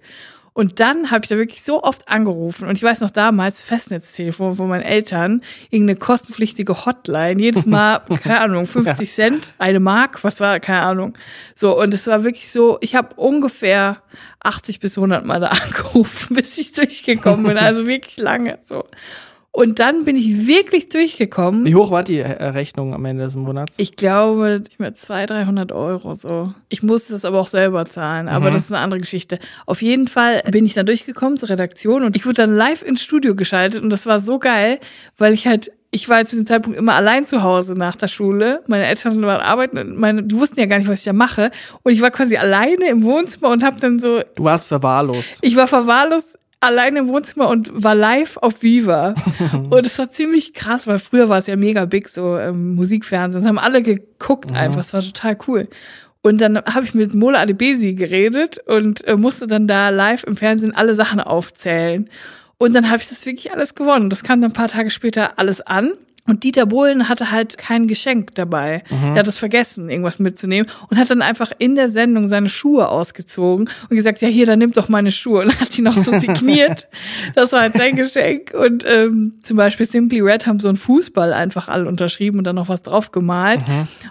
Und 0.55 0.79
dann 0.79 1.11
habe 1.11 1.25
ich 1.25 1.29
da 1.29 1.37
wirklich 1.37 1.65
so 1.65 1.83
oft 1.83 2.09
angerufen. 2.09 2.69
Und 2.69 2.77
ich 2.77 2.83
weiß 2.83 3.01
noch 3.01 3.11
damals, 3.11 3.61
Festnetztelefon 3.61 4.55
von 4.55 4.69
meinen 4.69 4.85
Eltern, 4.85 5.43
irgendeine 5.71 5.99
kostenpflichtige 5.99 6.87
Hotline, 6.87 7.43
jedes 7.43 7.67
Mal, 7.67 7.99
keine 8.23 8.41
Ahnung, 8.41 8.65
50 8.65 9.13
Cent, 9.13 9.55
eine 9.59 9.81
Mark, 9.81 10.23
was 10.23 10.39
war, 10.39 10.61
keine 10.61 10.83
Ahnung. 10.83 11.19
So, 11.57 11.77
und 11.77 11.93
es 11.93 12.07
war 12.07 12.23
wirklich 12.23 12.53
so, 12.53 12.79
ich 12.81 12.95
habe 12.95 13.17
ungefähr 13.17 14.01
80 14.41 14.79
bis 14.79 14.97
100 14.97 15.25
Mal 15.25 15.41
da 15.41 15.49
angerufen, 15.65 16.37
bis 16.37 16.57
ich 16.57 16.71
durchgekommen 16.71 17.47
bin. 17.47 17.59
Also 17.59 17.89
wirklich 17.89 18.17
lange 18.19 18.61
so. 18.65 18.85
Und 19.57 19.79
dann 19.79 20.05
bin 20.05 20.17
ich 20.17 20.49
wirklich 20.49 20.89
durchgekommen. 20.89 21.65
Wie 21.65 21.77
hoch 21.77 21.93
war 21.93 22.03
die 22.03 22.19
äh, 22.19 22.45
Rechnung 22.45 22.93
am 22.93 23.05
Ende 23.05 23.23
des 23.23 23.37
Monats? 23.37 23.77
Ich 23.79 23.95
glaube, 23.95 24.65
ich 24.69 24.81
mir 24.81 24.95
200, 24.95 25.31
300 25.31 25.71
Euro 25.71 26.17
so. 26.17 26.53
Ich 26.71 26.83
musste 26.83 27.13
das 27.13 27.25
aber 27.25 27.39
auch 27.39 27.47
selber 27.47 27.85
zahlen, 27.85 28.27
aber 28.27 28.51
das 28.51 28.65
ist 28.65 28.73
eine 28.73 28.83
andere 28.83 28.99
Geschichte. 28.99 29.39
Auf 29.65 29.81
jeden 29.81 30.09
Fall 30.09 30.43
bin 30.51 30.67
ich 30.67 30.75
dann 30.75 30.87
durchgekommen 30.87 31.39
zur 31.39 31.51
Redaktion 31.51 32.03
und 32.03 32.17
ich 32.17 32.27
wurde 32.27 32.43
dann 32.43 32.57
live 32.57 32.83
ins 32.83 33.05
Studio 33.05 33.37
geschaltet 33.37 33.81
und 33.81 33.91
das 33.91 34.07
war 34.07 34.19
so 34.19 34.41
geil, 34.41 34.81
weil 35.19 35.33
ich 35.33 35.47
halt 35.47 35.71
ich 35.93 36.09
war 36.09 36.25
zu 36.27 36.35
dem 36.35 36.47
Zeitpunkt 36.47 36.77
immer 36.77 36.95
allein 36.97 37.25
zu 37.25 37.45
Hause 37.45 37.75
nach 37.75 37.95
der 37.95 38.09
Schule. 38.09 38.65
Meine 38.67 38.87
Eltern 38.87 39.23
waren 39.23 39.41
arbeiten, 39.41 39.79
und 39.79 39.97
meine, 39.97 40.25
die 40.25 40.37
wussten 40.37 40.59
ja 40.59 40.67
gar 40.67 40.79
nicht, 40.79 40.89
was 40.89 40.99
ich 40.99 41.05
da 41.05 41.13
mache. 41.13 41.53
Und 41.85 41.93
ich 41.93 42.01
war 42.01 42.11
quasi 42.11 42.37
alleine 42.37 42.89
im 42.89 43.05
Wohnzimmer 43.05 43.51
und 43.51 43.63
habe 43.63 43.79
dann 43.79 44.01
so, 44.01 44.21
Du 44.35 44.43
warst 44.43 44.67
verwahrlost. 44.67 45.39
ich 45.43 45.55
war 45.55 45.69
verwahrlost 45.69 46.37
alleine 46.65 47.01
im 47.01 47.09
Wohnzimmer 47.09 47.49
und 47.49 47.71
war 47.73 47.95
live 47.95 48.37
auf 48.39 48.63
Viva. 48.63 49.15
und 49.71 49.87
es 49.87 49.99
war 49.99 50.11
ziemlich 50.11 50.55
krass, 50.55 50.87
weil 50.87 50.99
früher 50.99 51.29
war 51.29 51.39
es 51.39 51.47
ja 51.47 51.57
mega 51.57 51.85
big, 51.85 52.09
so 52.09 52.39
ähm, 52.39 52.75
Musikfernsehen. 52.75 53.43
Das 53.43 53.49
haben 53.49 53.59
alle 53.59 53.83
geguckt 53.83 54.53
einfach. 54.53 54.81
Es 54.81 54.93
war 54.93 55.01
total 55.01 55.37
cool. 55.49 55.69
Und 56.23 56.41
dann 56.41 56.57
habe 56.57 56.85
ich 56.85 56.95
mit 56.95 57.13
Mola 57.13 57.41
Adebesi 57.41 57.93
geredet 57.93 58.59
und 58.67 59.07
äh, 59.07 59.17
musste 59.17 59.47
dann 59.47 59.69
da 59.69 59.91
live 59.91 60.25
im 60.25 60.39
Fernsehen 60.39 60.75
alle 60.75 60.95
Sachen 60.95 61.21
aufzählen. 61.21 62.09
Und 62.57 62.75
dann 62.75 62.89
habe 62.89 63.03
ich 63.03 63.09
das 63.09 63.27
wirklich 63.27 63.53
alles 63.53 63.75
gewonnen. 63.75 64.09
Das 64.09 64.23
kam 64.23 64.41
dann 64.41 64.51
ein 64.51 64.55
paar 64.55 64.69
Tage 64.69 64.89
später 64.89 65.39
alles 65.39 65.61
an. 65.61 65.93
Und 66.27 66.43
Dieter 66.43 66.65
Bohlen 66.67 67.09
hatte 67.09 67.31
halt 67.31 67.59
kein 67.59 67.87
Geschenk 67.87 68.35
dabei. 68.35 68.83
Er 68.89 69.19
hat 69.21 69.29
es 69.29 69.37
vergessen, 69.37 69.91
irgendwas 69.91 70.19
mitzunehmen 70.19 70.71
und 70.89 70.97
hat 70.97 71.11
dann 71.11 71.21
einfach 71.21 71.53
in 71.59 71.75
der 71.75 71.91
Sendung 71.91 72.29
seine 72.29 72.49
Schuhe 72.49 72.89
ausgezogen 72.89 73.69
und 73.91 73.97
gesagt, 73.97 74.23
ja 74.23 74.29
hier, 74.29 74.47
dann 74.47 74.59
nimm 74.59 74.73
doch 74.73 74.89
meine 74.89 75.13
Schuhe. 75.13 75.43
Und 75.43 75.61
hat 75.61 75.77
die 75.77 75.83
noch 75.83 75.97
so 75.99 76.19
signiert. 76.19 76.89
das 77.35 77.53
war 77.53 77.61
halt 77.61 77.75
sein 77.77 77.97
Geschenk. 77.97 78.55
Und 78.55 78.85
ähm, 78.89 79.35
zum 79.43 79.59
Beispiel 79.59 79.85
Simply 79.87 80.21
Red 80.21 80.47
haben 80.47 80.59
so 80.59 80.69
einen 80.69 80.79
Fußball 80.79 81.33
einfach 81.35 81.69
alle 81.69 81.87
unterschrieben 81.87 82.39
und 82.39 82.45
dann 82.45 82.57
noch 82.57 82.69
was 82.69 82.83
drauf 82.83 83.13
gemalt. 83.13 83.61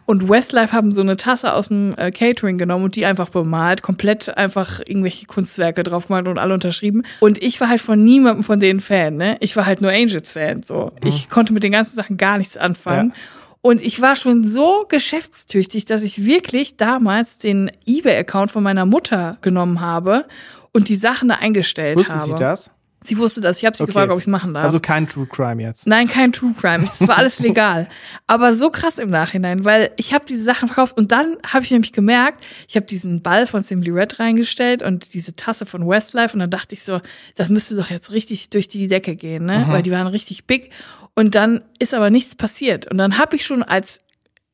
Und 0.06 0.30
Westlife 0.30 0.72
haben 0.72 0.92
so 0.92 1.02
eine 1.02 1.18
Tasse 1.18 1.54
aus 1.54 1.70
dem 1.70 1.96
äh, 1.98 2.12
Catering 2.12 2.58
genommen 2.60 2.86
und 2.86 2.96
die 2.96 3.06
einfach 3.08 3.30
bemalt, 3.30 3.82
komplett 3.82 4.38
einfach 4.38 4.82
irgendwelche 4.86 5.26
Kunstwerke 5.26 5.82
drauf 5.84 6.08
gemalt 6.08 6.28
und 6.28 6.38
alle 6.38 6.54
unterschrieben. 6.54 7.04
Und 7.22 7.42
ich 7.42 7.60
war 7.60 7.70
halt 7.70 7.82
von 7.82 8.04
niemandem 8.04 8.44
von 8.44 8.60
denen 8.60 8.82
Fan, 8.82 9.16
ne? 9.16 9.38
Ich 9.40 9.56
war 9.56 9.66
halt 9.66 9.82
nur 9.82 9.92
Angels-Fan, 9.92 10.62
so. 10.64 10.92
Ich 11.04 11.30
konnte 11.30 11.54
mit 11.54 11.64
den 11.64 11.72
ganzen 11.72 11.96
Sachen 12.04 12.18
gar 12.18 12.38
nichts 12.38 12.58
anfangen. 12.58 13.14
Und 13.62 13.82
ich 13.82 14.02
war 14.02 14.18
schon 14.18 14.44
so 14.44 14.86
geschäftstüchtig, 14.90 15.86
dass 15.86 16.02
ich 16.02 16.26
wirklich 16.26 16.76
damals 16.76 17.38
den 17.38 17.72
eBay-Account 17.86 18.52
von 18.52 18.62
meiner 18.62 18.86
Mutter 18.86 19.38
genommen 19.42 19.80
habe 19.80 20.26
und 20.74 20.90
die 20.90 20.98
Sachen 20.98 21.30
da 21.30 21.36
eingestellt 21.36 21.98
Wusste 21.98 22.16
habe. 22.16 22.26
sie 22.26 22.36
das? 22.36 22.72
Sie 23.06 23.18
wusste 23.18 23.42
das. 23.42 23.58
Ich 23.60 23.66
habe 23.66 23.76
sie 23.76 23.84
Okay. 23.84 23.92
gefragt, 23.92 24.12
ob 24.12 24.18
ich 24.18 24.24
es 24.24 24.28
machen 24.28 24.54
darf. 24.54 24.64
Also 24.64 24.80
kein 24.80 25.08
True 25.08 25.28
Crime 25.28 25.62
jetzt. 25.62 25.88
Nein, 25.88 26.08
kein 26.08 26.32
True 26.32 26.54
Crime. 26.60 26.86
Es 26.86 27.06
war 27.08 27.18
alles 27.18 27.40
legal. 27.40 27.88
Aber 28.28 28.56
so 28.56 28.70
krass 28.70 28.98
im 28.98 29.10
Nachhinein, 29.10 29.66
weil 29.66 29.92
ich 29.98 30.14
habe 30.14 30.26
diese 30.28 30.44
Sachen 30.44 30.68
verkauft 30.68 30.98
und 30.98 31.12
dann 31.12 31.38
habe 31.46 31.64
ich 31.66 31.72
nämlich 31.72 31.94
gemerkt, 31.94 32.46
ich 32.68 32.76
habe 32.76 32.86
diesen 32.86 33.22
Ball 33.22 33.48
von 33.48 33.64
Simply 33.64 33.92
Red 33.92 34.20
reingestellt 34.20 34.82
und 34.84 35.14
diese 35.14 35.36
Tasse 35.36 35.66
von 35.66 35.88
Westlife 35.88 36.34
und 36.34 36.40
dann 36.40 36.50
dachte 36.50 36.74
ich 36.76 36.84
so, 36.84 37.02
das 37.36 37.50
müsste 37.50 37.76
doch 37.76 37.90
jetzt 37.90 38.12
richtig 38.12 38.50
durch 38.50 38.68
die 38.68 38.88
Decke 38.88 39.16
gehen, 39.16 39.46
ne? 39.46 39.66
Weil 39.70 39.82
die 39.84 39.92
waren 39.92 40.08
richtig 40.08 40.46
big. 40.46 40.72
Und 41.16 41.36
dann 41.36 41.62
ist 41.80 41.94
aber 41.94 42.10
nichts 42.10 42.36
passiert. 42.36 42.90
Und 42.90 42.98
dann 42.98 43.18
habe 43.18 43.36
ich 43.36 43.46
schon 43.46 43.64
als 43.64 44.00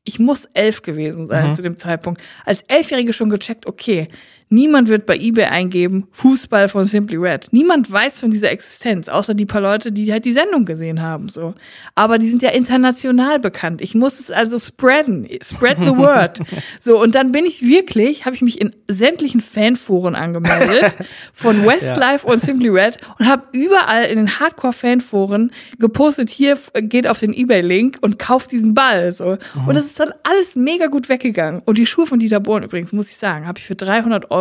ich 0.04 0.18
muss 0.18 0.46
elf 0.54 0.80
gewesen 0.80 1.26
sein 1.26 1.54
zu 1.54 1.60
dem 1.62 1.76
Zeitpunkt. 1.76 2.22
Als 2.46 2.62
Elfjährige 2.62 3.12
schon 3.12 3.28
gecheckt, 3.28 3.66
okay, 3.66 4.08
niemand 4.50 4.88
wird 4.88 5.06
bei 5.06 5.16
eBay 5.16 5.46
eingeben, 5.46 6.06
Fußball 6.10 6.68
von 6.68 6.84
Simply 6.84 7.16
Red. 7.16 7.48
Niemand 7.52 7.90
weiß 7.90 8.20
von 8.20 8.30
dieser 8.30 8.50
Existenz, 8.50 9.08
außer 9.08 9.32
die 9.32 9.46
paar 9.46 9.60
Leute, 9.60 9.92
die 9.92 10.12
halt 10.12 10.24
die 10.24 10.32
Sendung 10.32 10.64
gesehen 10.64 11.00
haben, 11.00 11.28
so. 11.28 11.54
Aber 11.94 12.18
die 12.18 12.28
sind 12.28 12.42
ja 12.42 12.50
international 12.50 13.38
bekannt. 13.38 13.80
Ich 13.80 13.94
muss 13.94 14.20
es 14.20 14.30
also 14.30 14.58
spreaden, 14.58 15.28
spread 15.42 15.78
the 15.78 15.96
word. 15.96 16.40
so, 16.80 17.00
und 17.00 17.14
dann 17.14 17.32
bin 17.32 17.44
ich 17.44 17.62
wirklich, 17.62 18.26
habe 18.26 18.34
ich 18.34 18.42
mich 18.42 18.60
in 18.60 18.74
sämtlichen 18.88 19.40
Fanforen 19.40 20.16
angemeldet, 20.16 20.94
von 21.32 21.64
Westlife 21.66 22.26
und 22.26 22.42
Simply 22.42 22.68
Red 22.68 22.98
und 23.18 23.28
habe 23.28 23.44
überall 23.52 24.04
in 24.04 24.16
den 24.16 24.40
Hardcore-Fanforen 24.40 25.52
gepostet, 25.78 26.28
hier 26.30 26.58
geht 26.74 27.06
auf 27.06 27.20
den 27.20 27.32
Ebay-Link 27.32 27.98
und 28.00 28.18
kauft 28.18 28.50
diesen 28.50 28.74
Ball, 28.74 29.12
so. 29.12 29.38
Und 29.66 29.76
das 29.76 29.86
ist 29.86 30.00
dann 30.00 30.10
alles 30.24 30.56
mega 30.56 30.86
gut 30.86 31.08
weggegangen. 31.08 31.62
Und 31.64 31.78
die 31.78 31.86
Schuhe 31.86 32.06
von 32.06 32.18
Dieter 32.18 32.40
Bohlen 32.40 32.64
übrigens, 32.64 32.92
muss 32.92 33.10
ich 33.10 33.16
sagen, 33.16 33.46
habe 33.46 33.58
ich 33.58 33.66
für 33.66 33.76
300 33.76 34.30
Euro, 34.30 34.39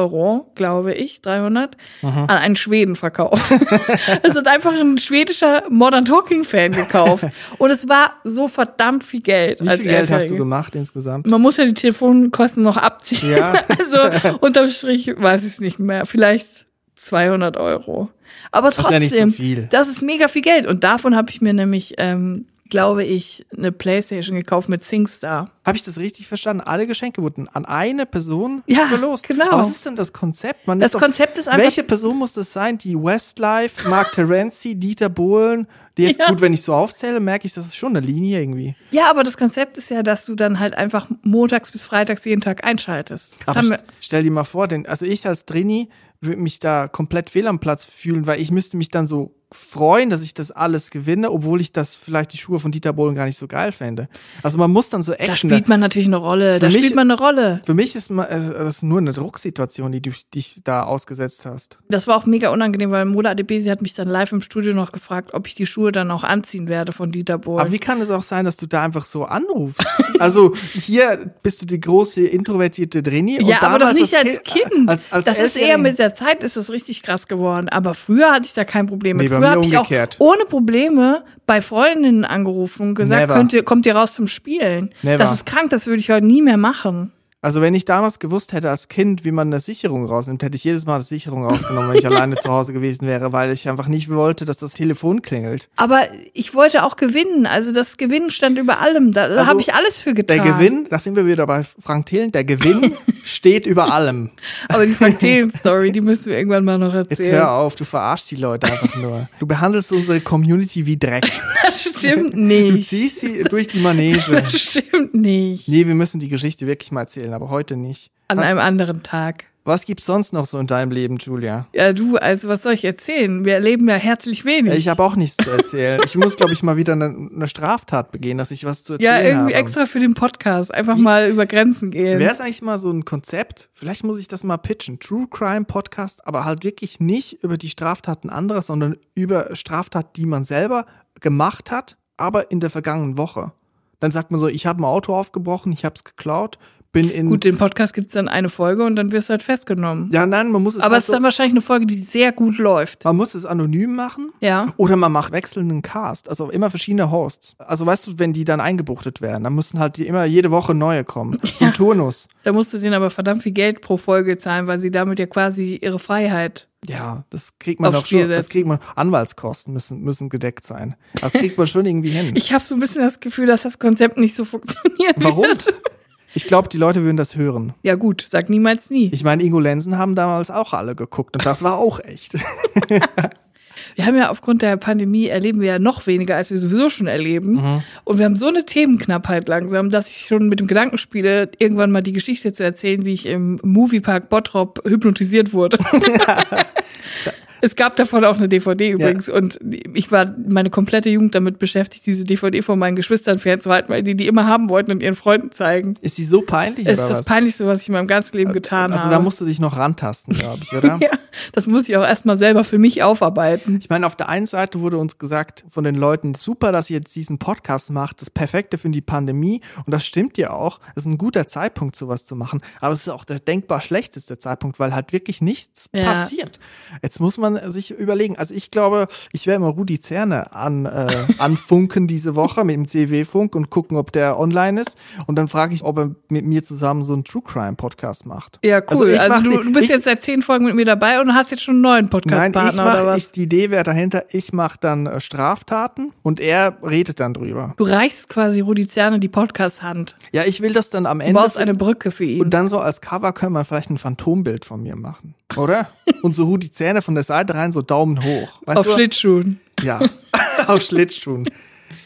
glaube 0.55 0.93
ich, 0.93 1.21
300, 1.21 1.75
an 2.01 2.29
einen 2.29 2.55
Schweden 2.55 2.95
verkauft. 2.95 3.51
das 4.23 4.35
hat 4.35 4.47
einfach 4.47 4.73
ein 4.73 4.97
schwedischer 4.97 5.63
Modern 5.69 6.05
Talking 6.05 6.43
Fan 6.43 6.71
gekauft. 6.71 7.25
Und 7.57 7.71
es 7.71 7.87
war 7.89 8.13
so 8.23 8.47
verdammt 8.47 9.03
viel 9.03 9.21
Geld. 9.21 9.61
Wie 9.61 9.69
viel 9.69 9.85
Geld 9.85 10.09
hast 10.09 10.29
du 10.29 10.37
gemacht 10.37 10.75
insgesamt? 10.75 11.27
Man 11.27 11.41
muss 11.41 11.57
ja 11.57 11.65
die 11.65 11.73
Telefonkosten 11.73 12.63
noch 12.63 12.77
abziehen. 12.77 13.37
Ja. 13.37 13.53
also 13.79 14.37
unterm 14.39 14.69
Strich 14.69 15.13
weiß 15.17 15.41
ich 15.41 15.53
es 15.53 15.59
nicht 15.59 15.79
mehr. 15.79 16.05
Vielleicht 16.05 16.65
200 16.95 17.57
Euro. 17.57 18.09
Aber 18.51 18.69
ist 18.69 18.75
trotzdem, 18.75 18.93
ja 18.93 18.99
nicht 18.99 19.15
so 19.15 19.27
viel. 19.27 19.67
das 19.71 19.87
ist 19.87 20.01
mega 20.01 20.27
viel 20.27 20.41
Geld. 20.41 20.65
Und 20.65 20.83
davon 20.83 21.15
habe 21.15 21.29
ich 21.29 21.41
mir 21.41 21.53
nämlich, 21.53 21.95
ähm, 21.97 22.45
glaube 22.69 23.03
ich, 23.03 23.45
eine 23.57 23.71
Playstation 23.71 24.35
gekauft 24.37 24.69
mit 24.69 24.83
SingStar. 24.83 25.51
Habe 25.65 25.77
ich 25.77 25.83
das 25.83 25.97
richtig 25.97 26.27
verstanden? 26.27 26.61
Alle 26.61 26.87
Geschenke 26.87 27.21
wurden 27.21 27.47
an 27.49 27.65
eine 27.65 28.05
Person 28.05 28.63
Ja, 28.67 28.87
verlost. 28.87 29.27
genau. 29.27 29.49
Aber 29.49 29.61
was 29.63 29.69
ist 29.71 29.85
denn 29.85 29.95
das 29.95 30.13
Konzept? 30.13 30.67
Man 30.67 30.79
Das 30.79 30.87
ist 30.87 30.95
doch, 30.95 30.99
Konzept 30.99 31.37
ist 31.37 31.47
einfach- 31.47 31.63
Welche 31.63 31.83
Person 31.83 32.17
muss 32.17 32.33
das 32.33 32.53
sein? 32.53 32.77
Die 32.77 32.95
Westlife, 32.95 33.87
Mark 33.89 34.11
Terenzi, 34.13 34.75
Dieter 34.75 35.09
Bohlen? 35.09 35.67
Die 35.97 36.03
jetzt 36.03 36.19
Ja. 36.19 36.27
gut, 36.29 36.41
wenn 36.41 36.53
ich 36.53 36.61
so 36.61 36.73
aufzähle, 36.73 37.19
merke 37.19 37.45
ich, 37.45 37.53
das 37.53 37.65
ist 37.65 37.75
schon 37.75 37.95
eine 37.97 38.05
Linie 38.05 38.39
irgendwie. 38.39 38.75
Ja, 38.91 39.09
aber 39.09 39.23
das 39.23 39.35
Konzept 39.37 39.77
ist 39.77 39.89
ja, 39.89 40.01
dass 40.03 40.25
du 40.25 40.35
dann 40.35 40.59
halt 40.59 40.73
einfach 40.75 41.07
montags 41.23 41.71
bis 41.71 41.83
freitags 41.83 42.23
jeden 42.25 42.41
Tag 42.41 42.63
einschaltest. 42.63 43.35
Das 43.45 43.57
Aber 43.57 43.67
st- 43.67 43.79
stell 43.99 44.23
dir 44.23 44.31
mal 44.31 44.43
vor, 44.45 44.67
denn 44.67 44.85
also 44.85 45.05
ich 45.05 45.25
als 45.27 45.45
Drini 45.45 45.89
würde 46.21 46.41
mich 46.41 46.59
da 46.59 46.87
komplett 46.87 47.29
fehl 47.29 47.47
am 47.47 47.59
Platz 47.59 47.85
fühlen, 47.85 48.27
weil 48.27 48.39
ich 48.41 48.51
müsste 48.51 48.77
mich 48.77 48.89
dann 48.89 49.07
so 49.07 49.33
freuen, 49.51 50.09
dass 50.11 50.21
ich 50.21 50.33
das 50.35 50.51
alles 50.51 50.91
gewinne, 50.91 51.31
obwohl 51.31 51.59
ich 51.59 51.71
das 51.71 51.95
vielleicht 51.95 52.33
die 52.33 52.37
Schuhe 52.37 52.59
von 52.59 52.71
Dieter 52.71 52.93
Bohlen 52.93 53.15
gar 53.15 53.25
nicht 53.25 53.37
so 53.37 53.47
geil 53.47 53.71
fände. 53.71 54.07
Also 54.43 54.57
man 54.59 54.69
muss 54.69 54.91
dann 54.91 55.01
so 55.01 55.11
da 55.11 55.17
Action. 55.17 55.49
spielt 55.49 55.67
man 55.67 55.79
natürlich 55.79 56.07
eine 56.07 56.17
Rolle. 56.17 56.59
Da 56.59 56.67
mich- 56.67 56.75
spielt 56.77 56.95
man 56.95 57.09
eine 57.09 57.19
Rolle. 57.19 57.61
für 57.65 57.73
mich 57.73 57.95
ist 57.95 58.11
äh, 58.11 58.15
das 58.17 58.83
nur 58.83 58.99
eine 58.99 59.11
Drucksituation, 59.11 59.91
die 59.91 60.01
du 60.01 60.11
dich 60.35 60.61
da 60.63 60.83
ausgesetzt 60.83 61.45
hast. 61.45 61.79
Das 61.89 62.05
war 62.05 62.15
auch 62.17 62.27
mega 62.27 62.49
unangenehm, 62.51 62.91
weil 62.91 63.05
Mola 63.05 63.31
Adebesi 63.31 63.69
hat 63.69 63.81
mich 63.81 63.95
dann 63.95 64.07
live 64.07 64.31
im 64.33 64.41
Studio 64.41 64.73
noch 64.75 64.91
gefragt, 64.91 65.33
ob 65.33 65.47
ich 65.47 65.55
die 65.55 65.65
Schuhe 65.65 65.91
dann 65.91 66.11
auch 66.11 66.23
anziehen 66.23 66.67
werde 66.69 66.91
von 66.91 67.11
Dieter 67.11 67.39
Bohlen. 67.39 67.61
Aber 67.61 67.71
wie 67.71 67.79
kann 67.79 67.99
es 68.01 68.11
auch 68.11 68.23
sein, 68.23 68.45
dass 68.45 68.57
du 68.57 68.67
da 68.67 68.83
einfach 68.83 69.05
so 69.05 69.25
anrufst? 69.25 69.83
Also 70.19 70.53
hier 70.73 71.31
bist 71.43 71.61
du 71.61 71.65
die 71.65 71.79
große 71.79 72.21
introvertierte 72.27 73.01
Drini. 73.01 73.41
ja, 73.41 73.61
aber 73.61 73.79
doch 73.79 73.93
nicht 73.93 74.13
als 74.13 74.43
Kind. 74.43 74.89
Als, 74.89 75.09
als 75.11 75.25
das 75.25 75.39
ist 75.39 75.55
eher 75.55 75.77
mit 75.77 75.97
der 75.97 76.13
Zeit 76.13 76.43
ist 76.43 76.57
das 76.57 76.69
richtig 76.69 77.03
krass 77.03 77.25
geworden. 77.29 77.69
Aber 77.69 77.93
früher 77.93 78.31
hatte 78.33 78.45
ich 78.45 78.53
da 78.53 78.65
kein 78.65 78.85
Problem 78.87 79.15
mit. 79.15 79.29
Nee, 79.29 79.33
bei 79.33 79.38
Früher 79.39 79.51
habe 79.51 79.65
ich 79.65 79.77
auch 79.77 79.89
ohne 80.19 80.45
Probleme 80.45 81.23
bei 81.45 81.61
Freundinnen 81.61 82.25
angerufen 82.25 82.89
und 82.89 82.95
gesagt, 82.95 83.21
Never. 83.21 83.33
könnt 83.35 83.53
ihr, 83.53 83.63
kommt 83.63 83.85
ihr 83.85 83.95
raus 83.95 84.13
zum 84.13 84.27
Spielen. 84.27 84.91
Never. 85.01 85.17
Das 85.17 85.33
ist 85.33 85.45
krank, 85.45 85.69
das 85.69 85.87
würde 85.87 85.99
ich 85.99 86.09
heute 86.09 86.25
nie 86.25 86.41
mehr 86.41 86.57
machen. 86.57 87.11
Also 87.41 87.61
wenn 87.61 87.73
ich 87.73 87.85
damals 87.85 88.19
gewusst 88.19 88.51
hätte 88.51 88.69
als 88.69 88.89
Kind, 88.89 89.23
wie 89.23 89.31
man 89.31 89.47
eine 89.47 89.61
Sicherung 89.61 90.05
rausnimmt, 90.05 90.43
hätte 90.43 90.57
ich 90.57 90.63
jedes 90.65 90.85
Mal 90.85 90.99
die 90.99 91.05
Sicherung 91.05 91.45
rausgenommen, 91.45 91.89
wenn 91.91 91.97
ich 91.97 92.05
alleine 92.07 92.35
zu 92.35 92.49
Hause 92.49 92.73
gewesen 92.73 93.07
wäre, 93.07 93.31
weil 93.31 93.53
ich 93.53 93.69
einfach 93.69 93.87
nicht 93.87 94.09
wollte, 94.09 94.43
dass 94.43 94.57
das 94.57 94.73
Telefon 94.73 95.21
klingelt. 95.21 95.69
Aber 95.77 96.01
ich 96.33 96.53
wollte 96.53 96.83
auch 96.83 96.97
gewinnen. 96.97 97.45
Also 97.45 97.71
das 97.71 97.95
Gewinnen 97.95 98.29
stand 98.29 98.57
über 98.59 98.79
allem. 98.81 99.13
Da 99.13 99.23
Also, 99.23 99.45
habe 99.45 99.61
ich 99.61 99.73
alles 99.73 100.01
für 100.01 100.13
getan. 100.13 100.37
Der 100.43 100.53
Gewinn, 100.53 100.87
da 100.89 100.99
sind 100.99 101.15
wir 101.15 101.25
wieder 101.25 101.47
bei 101.47 101.63
Frank 101.63 102.07
Thelen, 102.07 102.33
der 102.33 102.43
Gewinn 102.43 102.93
steht 103.23 103.65
über 103.65 103.93
allem. 103.93 104.31
Aber 104.67 104.85
die 104.85 104.91
Fakteen-Story, 104.93 105.91
die 105.93 106.01
müssen 106.01 106.25
wir 106.25 106.37
irgendwann 106.37 106.65
mal 106.65 106.77
noch 106.77 106.93
Jetzt 106.93 107.11
erzählen. 107.11 107.35
hör 107.37 107.51
auf, 107.51 107.75
du 107.75 107.85
verarschst 107.85 108.31
die 108.31 108.35
Leute 108.35 108.67
einfach 108.69 108.95
nur. 108.97 109.29
Du 109.39 109.47
behandelst 109.47 109.93
unsere 109.93 110.19
Community 110.19 110.85
wie 110.85 110.97
Dreck. 110.97 111.25
Das 111.63 111.83
stimmt 111.83 112.33
Du 112.33 112.39
nicht. 112.39 112.87
ziehst 112.89 113.21
sie 113.21 113.43
durch 113.43 113.67
die 113.69 113.79
Manege. 113.79 114.19
Das 114.29 114.59
stimmt 114.59 115.13
nicht. 115.13 115.67
Nee, 115.69 115.87
wir 115.87 115.95
müssen 115.95 116.19
die 116.19 116.27
Geschichte 116.27 116.67
wirklich 116.67 116.91
mal 116.91 117.01
erzählen, 117.01 117.28
aber 117.33 117.49
heute 117.49 117.75
nicht. 117.75 118.11
An 118.27 118.37
was, 118.37 118.45
einem 118.45 118.59
anderen 118.59 119.01
Tag. 119.01 119.45
was 119.63 119.85
gibt's 119.85 120.05
sonst 120.05 120.33
noch 120.33 120.45
so 120.45 120.59
in 120.59 120.67
deinem 120.67 120.91
Leben, 120.91 121.17
Julia? 121.17 121.67
Ja, 121.73 121.93
du, 121.93 122.17
also 122.17 122.47
was 122.47 122.61
soll 122.61 122.73
ich 122.73 122.85
erzählen? 122.85 123.43
Wir 123.43 123.55
erleben 123.55 123.89
ja 123.89 123.95
herzlich 123.95 124.45
wenig. 124.45 124.75
Ich 124.75 124.87
habe 124.87 125.03
auch 125.03 125.15
nichts 125.15 125.37
zu 125.37 125.49
erzählen. 125.49 125.99
Ich 126.05 126.15
muss, 126.15 126.37
glaube 126.37 126.53
ich, 126.53 126.61
mal 126.61 126.77
wieder 126.77 126.93
eine, 126.93 127.05
eine 127.05 127.47
Straftat 127.47 128.11
begehen, 128.11 128.37
dass 128.37 128.51
ich 128.51 128.65
was 128.65 128.83
zu 128.83 128.93
erzählen 128.93 129.11
ja, 129.11 129.21
irgendwie 129.21 129.55
habe. 129.55 129.63
extra 129.63 129.85
für 129.87 129.99
den 129.99 130.13
Podcast. 130.13 130.73
Einfach 130.73 130.97
mal 130.97 131.29
über 131.29 131.45
Grenzen 131.47 131.89
gehen. 131.89 132.19
Wäre 132.19 132.31
es 132.31 132.39
eigentlich 132.39 132.61
mal 132.61 132.77
so 132.77 132.91
ein 132.91 133.03
Konzept? 133.05 133.69
Vielleicht 133.73 134.03
muss 134.03 134.19
ich 134.19 134.27
das 134.27 134.43
mal 134.43 134.57
pitchen. 134.57 134.99
True 134.99 135.27
Crime 135.27 135.65
Podcast, 135.65 136.25
aber 136.27 136.45
halt 136.45 136.63
wirklich 136.63 136.99
nicht 136.99 137.43
über 137.43 137.57
die 137.57 137.69
Straftaten 137.69 138.29
anderer, 138.29 138.61
sondern 138.61 138.95
über 139.15 139.55
Straftaten, 139.55 140.11
die 140.15 140.25
man 140.27 140.43
selber 140.43 140.85
gemacht 141.19 141.71
hat, 141.71 141.97
aber 142.17 142.51
in 142.51 142.59
der 142.59 142.69
vergangenen 142.69 143.17
Woche. 143.17 143.53
Dann 143.99 144.11
sagt 144.11 144.31
man 144.31 144.39
so, 144.39 144.47
ich 144.47 144.65
habe 144.65 144.81
ein 144.81 144.85
Auto 144.85 145.13
aufgebrochen, 145.13 145.71
ich 145.71 145.83
habe 145.83 145.95
es 145.95 146.03
geklaut, 146.03 146.57
bin 146.91 147.09
in. 147.09 147.27
Gut, 147.27 147.43
den 147.43 147.57
Podcast 147.57 147.93
gibt's 147.93 148.13
dann 148.13 148.27
eine 148.27 148.49
Folge 148.49 148.83
und 148.83 148.95
dann 148.95 149.11
wirst 149.11 149.29
du 149.29 149.31
halt 149.31 149.43
festgenommen. 149.43 150.09
ja, 150.11 150.25
nein, 150.25 150.51
man 150.51 150.63
muss 150.63 150.75
es 150.75 150.81
Aber 150.81 150.93
halt 150.93 151.03
es 151.03 151.09
ist 151.09 151.13
dann 151.13 151.23
wahrscheinlich 151.23 151.53
eine 151.53 151.61
Folge, 151.61 151.85
die 151.85 152.01
sehr 152.03 152.31
gut 152.31 152.57
läuft. 152.57 153.05
Man 153.05 153.15
muss 153.17 153.35
es 153.35 153.45
anonym 153.45 153.95
machen. 153.95 154.31
Ja. 154.41 154.73
Oder 154.77 154.95
man 154.95 155.11
macht 155.11 155.31
wechselnden 155.31 155.81
Cast, 155.81 156.29
also 156.29 156.49
immer 156.49 156.69
verschiedene 156.69 157.11
Hosts. 157.11 157.55
Also 157.59 157.85
weißt 157.85 158.07
du, 158.07 158.19
wenn 158.19 158.33
die 158.33 158.45
dann 158.45 158.59
eingebuchtet 158.59 159.21
werden, 159.21 159.43
dann 159.43 159.53
müssen 159.55 159.79
halt 159.79 159.97
die 159.97 160.07
immer 160.07 160.25
jede 160.25 160.51
Woche 160.51 160.73
neue 160.73 161.03
kommen. 161.03 161.37
Ein 161.59 161.73
Turnus. 161.73 162.27
Da 162.43 162.51
musst 162.51 162.73
du 162.73 162.77
denen 162.79 162.93
aber 162.93 163.09
verdammt 163.09 163.43
viel 163.43 163.51
Geld 163.51 163.81
pro 163.81 163.97
Folge 163.97 164.37
zahlen, 164.37 164.67
weil 164.67 164.79
sie 164.79 164.91
damit 164.91 165.19
ja 165.19 165.25
quasi 165.25 165.79
ihre 165.81 165.99
Freiheit. 165.99 166.67
Ja, 166.87 167.25
das 167.29 167.59
kriegt 167.59 167.81
man 167.81 167.91
doch 167.91 168.05
schon. 168.05 168.29
Das 168.29 168.47
kriegt 168.49 168.65
man. 168.65 168.79
Anwaltskosten 168.95 169.73
müssen, 169.73 170.01
müssen 170.01 170.29
gedeckt 170.29 170.65
sein. 170.65 170.95
Das 171.19 171.33
kriegt 171.33 171.57
man 171.57 171.67
schon 171.67 171.85
irgendwie 171.85 172.09
hin. 172.11 172.33
Ich 172.39 172.53
habe 172.53 172.63
so 172.63 172.73
ein 172.73 172.79
bisschen 172.79 173.01
das 173.01 173.19
Gefühl, 173.19 173.47
dass 173.47 173.63
das 173.63 173.79
Konzept 173.79 174.17
nicht 174.17 174.35
so 174.35 174.45
funktioniert. 174.45 175.15
Warum? 175.21 175.43
Wird. 175.43 175.73
Ich 176.33 176.45
glaube, 176.45 176.69
die 176.69 176.77
Leute 176.77 177.03
würden 177.03 177.17
das 177.17 177.35
hören. 177.35 177.73
Ja 177.83 177.95
gut, 177.95 178.25
sag 178.27 178.49
niemals 178.49 178.89
nie. 178.89 179.09
Ich 179.13 179.23
meine, 179.23 179.43
Ingo 179.43 179.59
Lensen 179.59 179.97
haben 179.97 180.15
damals 180.15 180.51
auch 180.51 180.73
alle 180.73 180.95
geguckt 180.95 181.35
und 181.35 181.45
das 181.45 181.63
war 181.63 181.77
auch 181.77 181.99
echt. 181.99 182.37
Wir 183.95 184.05
haben 184.05 184.17
ja 184.17 184.29
aufgrund 184.29 184.61
der 184.61 184.77
Pandemie 184.77 185.27
erleben 185.27 185.61
wir 185.61 185.67
ja 185.67 185.79
noch 185.79 186.05
weniger, 186.05 186.35
als 186.35 186.51
wir 186.51 186.57
sowieso 186.57 186.89
schon 186.89 187.07
erleben. 187.07 187.53
Mhm. 187.53 187.83
Und 188.03 188.17
wir 188.17 188.25
haben 188.25 188.35
so 188.35 188.47
eine 188.47 188.65
Themenknappheit 188.65 189.47
langsam, 189.47 189.89
dass 189.89 190.09
ich 190.09 190.27
schon 190.27 190.49
mit 190.49 190.59
dem 190.59 190.67
Gedanken 190.67 190.97
spiele, 190.97 191.49
irgendwann 191.59 191.91
mal 191.91 192.03
die 192.03 192.11
Geschichte 192.11 192.51
zu 192.51 192.63
erzählen, 192.63 193.05
wie 193.05 193.13
ich 193.13 193.25
im 193.25 193.59
Moviepark 193.63 194.29
Bottrop 194.29 194.81
hypnotisiert 194.85 195.53
wurde. 195.53 195.79
Es 197.61 197.75
gab 197.75 197.95
davon 197.95 198.23
auch 198.25 198.37
eine 198.37 198.47
DVD 198.49 198.89
übrigens 198.91 199.29
und 199.29 199.59
ich 199.93 200.11
war 200.11 200.33
meine 200.47 200.69
komplette 200.69 201.09
Jugend 201.09 201.35
damit 201.35 201.59
beschäftigt, 201.59 202.05
diese 202.05 202.23
DVD 202.23 202.61
von 202.61 202.79
meinen 202.79 202.95
Geschwistern 202.95 203.39
fernzuhalten, 203.39 203.89
weil 203.89 204.03
die 204.03 204.15
die 204.15 204.27
immer 204.27 204.45
haben 204.47 204.69
wollten 204.69 204.91
und 204.91 205.03
ihren 205.03 205.15
Freunden 205.15 205.51
zeigen. 205.51 205.95
Ist 206.01 206.15
sie 206.15 206.23
so 206.25 206.41
peinlich 206.41 206.87
Es 206.87 206.99
ist 206.99 207.09
das 207.09 207.19
was? 207.19 207.25
Peinlichste, 207.25 207.65
was 207.67 207.81
ich 207.81 207.89
in 207.89 207.93
meinem 207.93 208.07
ganzen 208.07 208.37
Leben 208.37 208.53
getan 208.53 208.91
also 208.91 209.05
habe. 209.05 209.15
da 209.15 209.19
musst 209.19 209.41
du 209.41 209.45
dich 209.45 209.59
noch 209.59 209.77
rantasten, 209.77 210.33
glaube 210.33 210.59
ich, 210.63 210.73
oder? 210.77 210.99
ja, 211.01 211.09
das 211.53 211.67
muss 211.67 211.87
ich 211.89 211.97
auch 211.97 212.03
erstmal 212.03 212.37
selber 212.37 212.63
für 212.63 212.77
mich 212.77 213.03
aufarbeiten. 213.03 213.77
Ich 213.81 213.89
meine, 213.89 214.05
auf 214.05 214.15
der 214.15 214.29
einen 214.29 214.45
Seite 214.45 214.79
wurde 214.81 214.97
uns 214.97 215.17
gesagt 215.17 215.65
von 215.69 215.83
den 215.83 215.95
Leuten, 215.95 216.35
super, 216.35 216.71
dass 216.71 216.89
ihr 216.89 216.97
jetzt 216.97 217.15
diesen 217.15 217.39
Podcast 217.39 217.89
macht, 217.91 218.21
das 218.21 218.29
Perfekte 218.29 218.77
für 218.77 218.89
die 218.89 219.01
Pandemie. 219.01 219.61
Und 219.85 219.93
das 219.93 220.05
stimmt 220.05 220.37
ja 220.37 220.51
auch. 220.51 220.79
Es 220.95 221.03
ist 221.03 221.07
ein 221.07 221.17
guter 221.17 221.47
Zeitpunkt, 221.47 221.95
sowas 221.95 222.25
zu 222.25 222.35
machen. 222.35 222.61
Aber 222.81 222.93
es 222.93 223.01
ist 223.01 223.09
auch 223.09 223.25
der 223.25 223.39
denkbar 223.39 223.81
schlechteste 223.81 224.37
Zeitpunkt, 224.39 224.79
weil 224.79 224.93
halt 224.95 225.13
wirklich 225.13 225.41
nichts 225.41 225.89
Ja. 225.93 226.03
passiert. 226.05 226.59
Jetzt 227.01 227.19
muss 227.19 227.37
man 227.37 227.48
sich 227.71 227.91
überlegen. 227.91 228.37
Also 228.37 228.53
ich 228.53 228.71
glaube, 228.71 229.07
ich 229.31 229.47
werde 229.47 229.61
mal 229.61 229.69
Rudi 229.69 229.99
Zerne 229.99 230.53
an, 230.53 230.85
äh, 230.85 231.07
anfunken 231.37 232.07
diese 232.07 232.35
Woche 232.35 232.63
mit 232.63 232.75
dem 232.75 232.87
CW-Funk 232.87 233.55
und 233.55 233.69
gucken, 233.69 233.97
ob 233.97 234.11
der 234.11 234.39
online 234.39 234.81
ist. 234.81 234.97
Und 235.27 235.35
dann 235.37 235.47
frage 235.47 235.73
ich, 235.73 235.83
ob 235.83 235.97
er 235.97 236.11
mit 236.29 236.45
mir 236.45 236.63
zusammen 236.63 237.03
so 237.03 237.13
einen 237.13 237.23
True 237.23 237.41
Crime 237.45 237.73
Podcast 237.75 238.25
macht. 238.25 238.59
Ja, 238.63 238.81
cool. 238.91 239.09
ich 239.09 239.19
Also, 239.19 239.35
mach 239.35 239.43
du, 239.43 239.63
du 239.63 239.71
bist 239.73 239.85
ich- 239.85 239.89
jetzt 239.89 240.03
seit 240.05 240.21
zehn 240.23 240.41
Folgen 240.41 240.65
mit 240.65 240.75
mir 240.75 240.85
dabei 240.85 241.19
und 241.21 241.33
hast 241.33 241.51
jetzt 241.51 241.63
schon 241.63 241.75
einen 241.75 241.81
neuen 241.81 242.09
Podcast-Partner 242.09 242.83
oder 242.83 243.05
was? 243.05 243.17
ich, 243.17 243.31
die 243.31 243.43
Idee 243.43 243.69
wäre 243.71 243.83
dahinter, 243.83 244.25
ich 244.31 244.53
mache 244.53 244.77
dann 244.81 245.05
äh, 245.07 245.19
Straftaten 245.19 246.11
und 246.23 246.39
er 246.39 246.77
redet 246.83 247.19
dann 247.19 247.33
drüber. 247.33 247.73
du 247.77 247.83
reichst 247.83 248.29
quasi 248.29 248.59
Rudi 248.61 248.87
Zerne 248.87 249.19
die 249.19 249.27
Podcast-Hand. 249.29 250.15
Ja, 250.31 250.43
ich 250.45 250.61
will 250.61 250.73
das 250.73 250.89
dann 250.89 251.05
am 251.05 251.19
Du 251.19 251.25
Ende. 251.25 251.39
baust 251.39 251.57
eine 251.57 251.73
Brücke 251.73 252.11
für 252.11 252.23
ihn. 252.25 252.41
und 252.41 252.49
dann 252.53 252.67
so 252.67 252.79
als 252.79 253.01
Cover 253.01 253.31
können 253.33 253.53
wir 253.53 253.65
vielleicht 253.65 253.89
ein 253.89 253.97
Phantombild 253.97 254.65
von 254.65 254.81
mir 254.83 254.95
machen, 254.95 255.35
oder? 255.57 255.89
und 256.21 256.33
so 256.33 256.45
Rudi 256.45 256.71
Zähne 256.71 257.01
von 257.01 257.15
der 257.15 257.23
Seite 257.23 257.55
rein, 257.55 257.71
so 257.71 257.81
Daumen 257.81 258.23
hoch. 258.23 258.61
Weißt 258.65 258.79
auf 258.79 258.85
du? 258.87 258.93
Schlittschuhen. 258.93 259.59
Ja, 259.81 259.99
auf 260.67 260.81
Schlittschuhen. 260.83 261.49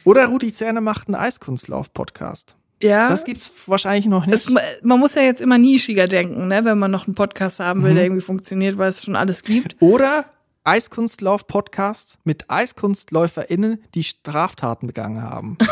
Oder 0.06 0.28
Rudi 0.28 0.52
Zähne 0.54 0.82
macht 0.82 1.08
einen 1.08 1.16
Eiskunstlauf-Podcast. 1.16 2.56
Ja. 2.82 3.08
Das 3.10 3.24
gibt's 3.24 3.52
wahrscheinlich 3.68 4.06
noch 4.08 4.28
Es, 4.28 4.50
nicht. 4.50 4.62
man 4.84 5.00
muss 5.00 5.16
ja 5.16 5.22
jetzt 5.22 5.40
immer 5.40 5.58
nischiger 5.58 6.06
denken, 6.08 6.48
ne, 6.48 6.66
wenn 6.66 6.78
man 6.78 6.92
noch 6.92 7.06
einen 7.08 7.16
Podcast 7.16 7.60
haben 7.62 7.84
will, 7.84 7.92
Mhm. 7.92 7.96
der 7.96 8.04
irgendwie 8.06 8.22
funktioniert, 8.22 8.78
weil 8.78 8.90
es 8.90 9.04
schon 9.04 9.16
alles 9.16 9.44
gibt. 9.44 9.78
Oder 9.80 10.26
Eiskunstlauf-Podcasts 10.66 12.18
mit 12.24 12.50
EiskunstläuferInnen, 12.50 13.82
die 13.96 14.04
Straftaten 14.04 14.88
begangen 14.88 15.22
haben. 15.22 15.58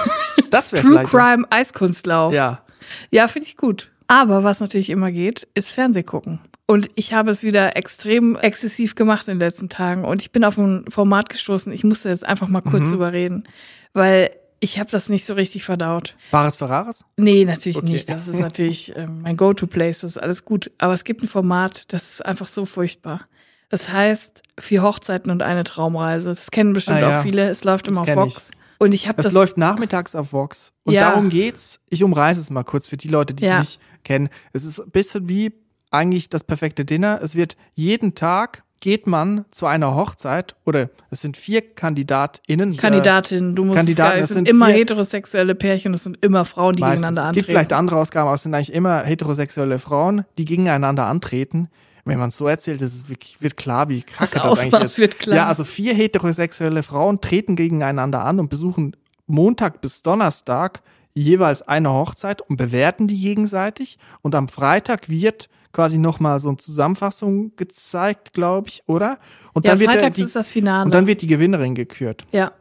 Das 0.49 0.73
wäre 0.73 0.83
True. 0.83 1.03
Crime 1.03 1.45
Eiskunstlauf. 1.49 2.33
Ja. 2.33 2.61
Ja, 3.09 3.27
finde 3.29 3.47
ich 3.47 3.55
gut. 3.55 3.89
Aber 4.11 4.43
was 4.43 4.59
natürlich 4.59 4.89
immer 4.89 5.09
geht, 5.09 5.47
ist 5.53 5.71
Fernseh 5.71 6.03
gucken. 6.03 6.41
Und 6.67 6.89
ich 6.95 7.13
habe 7.13 7.31
es 7.31 7.43
wieder 7.43 7.77
extrem 7.77 8.35
exzessiv 8.35 8.95
gemacht 8.95 9.27
in 9.29 9.35
den 9.35 9.39
letzten 9.39 9.69
Tagen. 9.69 10.03
Und 10.03 10.21
ich 10.21 10.33
bin 10.33 10.43
auf 10.43 10.57
ein 10.57 10.83
Format 10.89 11.29
gestoßen. 11.29 11.71
Ich 11.71 11.85
musste 11.85 12.09
jetzt 12.09 12.25
einfach 12.25 12.49
mal 12.49 12.61
Mhm. 12.65 12.69
kurz 12.71 12.89
drüber 12.89 13.13
reden, 13.13 13.45
weil 13.93 14.31
ich 14.59 14.79
habe 14.79 14.91
das 14.91 15.07
nicht 15.07 15.25
so 15.25 15.33
richtig 15.33 15.63
verdaut. 15.63 16.15
Bares 16.29 16.57
Ferraris? 16.57 17.05
Nee, 17.15 17.45
natürlich 17.45 17.77
Okay. 17.77 17.87
nicht. 17.89 18.09
Das 18.09 18.27
ist 18.27 18.39
natürlich 18.39 18.93
ähm, 18.97 19.21
mein 19.21 19.37
Go-to-Place, 19.37 19.99
das 20.01 20.11
ist 20.11 20.17
alles 20.17 20.43
gut. 20.43 20.71
Aber 20.77 20.93
es 20.93 21.05
gibt 21.05 21.23
ein 21.23 21.27
Format, 21.29 21.91
das 21.93 22.09
ist 22.15 22.25
einfach 22.25 22.47
so 22.47 22.65
furchtbar. 22.65 23.21
Das 23.69 23.89
heißt, 23.89 24.41
vier 24.59 24.83
Hochzeiten 24.83 25.31
und 25.31 25.41
eine 25.41 25.63
Traumreise. 25.63 26.35
Das 26.35 26.51
kennen 26.51 26.73
bestimmt 26.73 26.97
Ah, 26.97 27.09
ja. 27.09 27.19
auch 27.19 27.23
viele. 27.23 27.47
Es 27.49 27.63
läuft 27.63 27.85
Das 27.87 27.91
immer 27.93 28.01
auf 28.01 28.13
Vox. 28.15 28.51
Und 28.77 28.93
ich 28.93 29.07
habe 29.07 29.17
Das, 29.17 29.25
das, 29.27 29.33
läuft 29.33 29.57
nachmittags 29.57 30.15
auf 30.15 30.33
Vox. 30.33 30.73
Und 30.83 30.93
Ja. 30.95 31.11
darum 31.11 31.29
geht's. 31.29 31.79
Ich 31.89 32.03
umreiße 32.03 32.41
es 32.41 32.49
mal 32.49 32.63
kurz 32.63 32.87
für 32.87 32.97
die 32.97 33.07
Leute, 33.09 33.33
die 33.33 33.43
es 33.43 33.49
Ja. 33.49 33.59
nicht 33.59 33.79
kennen. 34.03 34.29
Es 34.53 34.63
ist 34.63 34.79
ein 34.79 34.91
bisschen 34.91 35.27
wie 35.27 35.53
eigentlich 35.91 36.29
das 36.29 36.43
perfekte 36.43 36.85
Dinner. 36.85 37.19
Es 37.21 37.35
wird 37.35 37.57
jeden 37.75 38.15
Tag 38.15 38.63
geht 38.81 39.05
man 39.05 39.45
zu 39.51 39.67
einer 39.67 39.95
Hochzeit 39.95 40.55
oder 40.65 40.89
es 41.11 41.21
sind 41.21 41.37
vier 41.37 41.61
KandidatInnen. 41.61 42.73
äh, 42.73 42.77
Kandidatin, 42.77 43.55
du 43.55 43.63
musst 43.63 43.77
Kandidaten, 43.77 44.19
es, 44.19 44.31
es 44.31 44.35
sind 44.35 44.49
immer 44.49 44.67
heterosexuelle 44.67 45.55
Pärchen, 45.55 45.93
es 45.93 46.03
sind 46.03 46.17
immer 46.25 46.45
Frauen, 46.45 46.75
die 46.75 46.81
meistens. 46.81 47.01
gegeneinander 47.05 47.21
Es 47.21 47.33
gibt 47.33 47.43
antreten. 47.43 47.57
vielleicht 47.57 47.73
andere 47.73 47.97
Ausgaben, 47.97 48.27
aber 48.27 48.35
es 48.35 48.43
sind 48.43 48.53
eigentlich 48.55 48.73
immer 48.73 49.03
heterosexuelle 49.03 49.77
Frauen, 49.79 50.25
die 50.37 50.45
gegeneinander 50.45 51.05
antreten. 51.05 51.69
Wenn 52.03 52.17
man 52.17 52.29
es 52.29 52.37
so 52.37 52.47
erzählt, 52.47 52.81
ist 52.81 52.95
es 52.95 53.09
wirklich, 53.09 53.39
wird 53.41 53.55
klar, 53.55 53.87
wie 53.87 54.01
kacke 54.01 54.33
das, 54.33 54.43
eigentlich 54.43 54.73
Ausmaß 54.73 54.83
ist. 54.83 54.97
wird 54.97 55.19
klar. 55.19 55.37
Ja, 55.37 55.47
also 55.47 55.63
vier 55.63 55.93
heterosexuelle 55.93 56.81
Frauen 56.81 57.21
treten 57.21 57.55
gegeneinander 57.55 58.25
an 58.25 58.39
und 58.39 58.49
besuchen 58.49 58.95
Montag 59.27 59.81
bis 59.81 60.01
Donnerstag 60.01 60.81
jeweils 61.13 61.61
eine 61.61 61.91
Hochzeit 61.91 62.41
und 62.41 62.57
bewerten 62.57 63.07
die 63.07 63.19
gegenseitig. 63.19 63.97
Und 64.21 64.35
am 64.35 64.47
Freitag 64.47 65.09
wird 65.09 65.49
quasi 65.71 65.97
nochmal 65.97 66.39
so 66.39 66.49
eine 66.49 66.57
Zusammenfassung 66.57 67.55
gezeigt, 67.55 68.33
glaube 68.33 68.69
ich, 68.69 68.83
oder? 68.87 69.17
Und 69.53 69.65
ja, 69.65 69.71
dann 69.71 69.79
wird 69.79 69.91
freitags 69.91 70.15
die, 70.15 70.23
ist 70.23 70.35
das 70.35 70.49
Finale. 70.49 70.85
und 70.85 70.93
dann 70.93 71.07
wird 71.07 71.21
die 71.21 71.27
Gewinnerin 71.27 71.75
gekürt. 71.75 72.23
ja. 72.31 72.51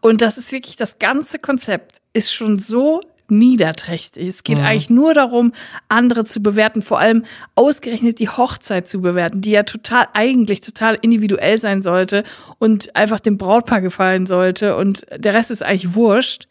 Und 0.00 0.22
das 0.22 0.38
ist 0.38 0.50
wirklich, 0.50 0.76
das 0.76 0.98
ganze 0.98 1.38
Konzept 1.38 2.00
ist 2.14 2.32
schon 2.32 2.58
so 2.58 3.02
niederträchtig. 3.28 4.28
Es 4.28 4.42
geht 4.42 4.58
eigentlich 4.58 4.90
nur 4.90 5.14
darum, 5.14 5.52
andere 5.88 6.24
zu 6.24 6.40
bewerten, 6.40 6.82
vor 6.82 6.98
allem 6.98 7.24
ausgerechnet 7.54 8.18
die 8.18 8.28
Hochzeit 8.28 8.88
zu 8.88 9.00
bewerten, 9.00 9.40
die 9.40 9.50
ja 9.50 9.62
total, 9.62 10.08
eigentlich 10.12 10.60
total 10.60 10.96
individuell 11.00 11.58
sein 11.58 11.82
sollte 11.82 12.24
und 12.58 12.94
einfach 12.96 13.20
dem 13.20 13.38
Brautpaar 13.38 13.80
gefallen 13.80 14.26
sollte 14.26 14.76
und 14.76 15.06
der 15.14 15.34
Rest 15.34 15.50
ist 15.50 15.62
eigentlich 15.62 15.94
wurscht. 15.94 16.48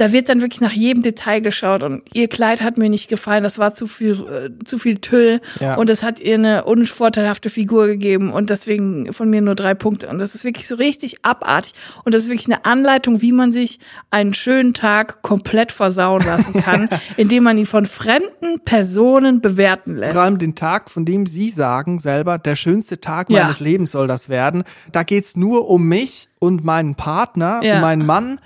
Da 0.00 0.12
wird 0.12 0.28
dann 0.30 0.40
wirklich 0.40 0.62
nach 0.62 0.72
jedem 0.72 1.02
Detail 1.02 1.40
geschaut 1.40 1.82
und 1.82 2.02
ihr 2.14 2.26
Kleid 2.28 2.62
hat 2.62 2.78
mir 2.78 2.88
nicht 2.88 3.08
gefallen, 3.08 3.42
das 3.42 3.58
war 3.58 3.74
zu 3.74 3.86
viel, 3.86 4.12
äh, 4.12 4.64
zu 4.64 4.78
viel 4.78 4.96
Tüll 4.98 5.40
Ja. 5.60 5.74
und 5.76 5.90
es 5.90 6.02
hat 6.02 6.20
ihr 6.20 6.34
eine 6.36 6.64
unvorteilhafte 6.64 7.50
Figur 7.50 7.86
gegeben 7.86 8.32
und 8.32 8.48
deswegen 8.48 9.12
von 9.12 9.28
mir 9.28 9.42
nur 9.42 9.54
drei 9.54 9.74
Punkte. 9.74 10.08
Und 10.08 10.18
das 10.18 10.34
ist 10.34 10.42
wirklich 10.44 10.66
so 10.66 10.76
richtig 10.76 11.24
abartig 11.24 11.74
und 12.04 12.14
das 12.14 12.22
ist 12.22 12.28
wirklich 12.30 12.46
eine 12.46 12.64
Anleitung, 12.64 13.20
wie 13.20 13.32
man 13.32 13.52
sich 13.52 13.78
einen 14.10 14.32
schönen 14.32 14.72
Tag 14.72 15.20
komplett 15.20 15.70
versauen 15.70 16.24
lassen 16.24 16.54
kann, 16.62 16.88
indem 17.18 17.44
man 17.44 17.58
ihn 17.58 17.66
von 17.66 17.84
fremden 17.84 18.60
Personen 18.64 19.40
bewerten 19.42 19.96
lässt. 19.96 20.14
Vor 20.14 20.22
allem 20.22 20.38
den 20.38 20.54
Tag, 20.54 20.90
von 20.90 21.04
dem 21.04 21.26
Sie 21.26 21.50
sagen 21.50 21.98
selber, 21.98 22.38
der 22.38 22.56
schönste 22.56 23.00
Tag 23.02 23.28
Ja. 23.28 23.42
meines 23.42 23.60
Lebens 23.60 23.92
soll 23.92 24.06
das 24.08 24.30
werden. 24.30 24.64
Da 24.92 25.02
geht's 25.02 25.36
nur 25.36 25.68
um 25.68 25.86
mich 25.86 26.28
und 26.38 26.64
meinen 26.64 26.94
Partner, 26.94 27.60
Ja. 27.62 27.74
um 27.74 27.80
meinen 27.82 28.06
Mann. 28.06 28.40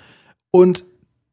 Und 0.50 0.84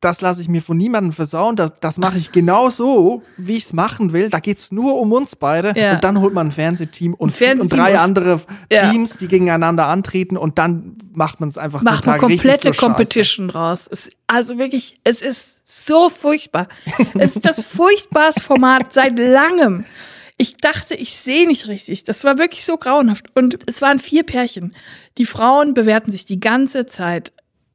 das 0.01 0.19
lasse 0.19 0.41
ich 0.41 0.49
mir 0.49 0.63
von 0.63 0.75
niemandem 0.77 1.13
versauen. 1.13 1.55
Das, 1.55 1.73
das 1.79 1.97
mache 1.99 2.17
ich 2.17 2.31
genau 2.31 2.71
so, 2.71 3.21
wie 3.37 3.55
ich 3.55 3.65
es 3.65 3.73
machen 3.73 4.13
will. 4.13 4.31
Da 4.31 4.39
geht's 4.39 4.71
nur 4.71 4.99
um 4.99 5.13
uns 5.13 5.35
beide. 5.35 5.79
Ja. 5.79 5.93
Und 5.93 6.03
dann 6.03 6.19
holt 6.19 6.33
man 6.33 6.47
ein 6.47 6.51
Fernsehteam 6.51 7.13
und, 7.13 7.31
Fernsehteam 7.31 7.61
und 7.61 7.71
drei 7.71 7.99
andere 7.99 8.41
Ja. 8.71 8.89
Teams, 8.89 9.17
die 9.17 9.27
gegeneinander 9.27 9.85
antreten. 9.85 10.37
Und 10.37 10.57
dann 10.57 10.97
macht 11.13 11.39
man 11.39 11.49
es 11.49 11.59
einfach 11.59 11.83
macht 11.83 12.07
eine 12.07 12.17
komplette. 12.17 12.71
Competition 12.71 13.51
raus. 13.51 13.87
Es, 13.91 14.09
also 14.25 14.57
wirklich, 14.57 14.99
es 15.03 15.21
ist 15.21 15.59
so 15.65 16.09
furchtbar. 16.09 16.67
es 17.13 17.35
ist 17.35 17.45
das 17.45 17.61
furchtbarste 17.65 18.41
Format 18.41 18.93
seit 18.93 19.19
langem. 19.19 19.85
Ich 20.37 20.57
dachte, 20.57 20.95
ich 20.95 21.15
sehe 21.15 21.45
nicht 21.45 21.67
richtig. 21.67 22.05
Das 22.05 22.23
war 22.23 22.39
wirklich 22.39 22.65
so 22.65 22.77
grauenhaft. 22.77 23.27
Und 23.35 23.59
es 23.67 23.83
waren 23.83 23.99
vier 23.99 24.23
Pärchen. 24.23 24.75
Die 25.19 25.27
Frauen 25.27 25.75
bewerten 25.75 26.11
sich 26.11 26.25
die 26.25 26.39
ganze 26.39 26.87
Zeit. 26.87 27.31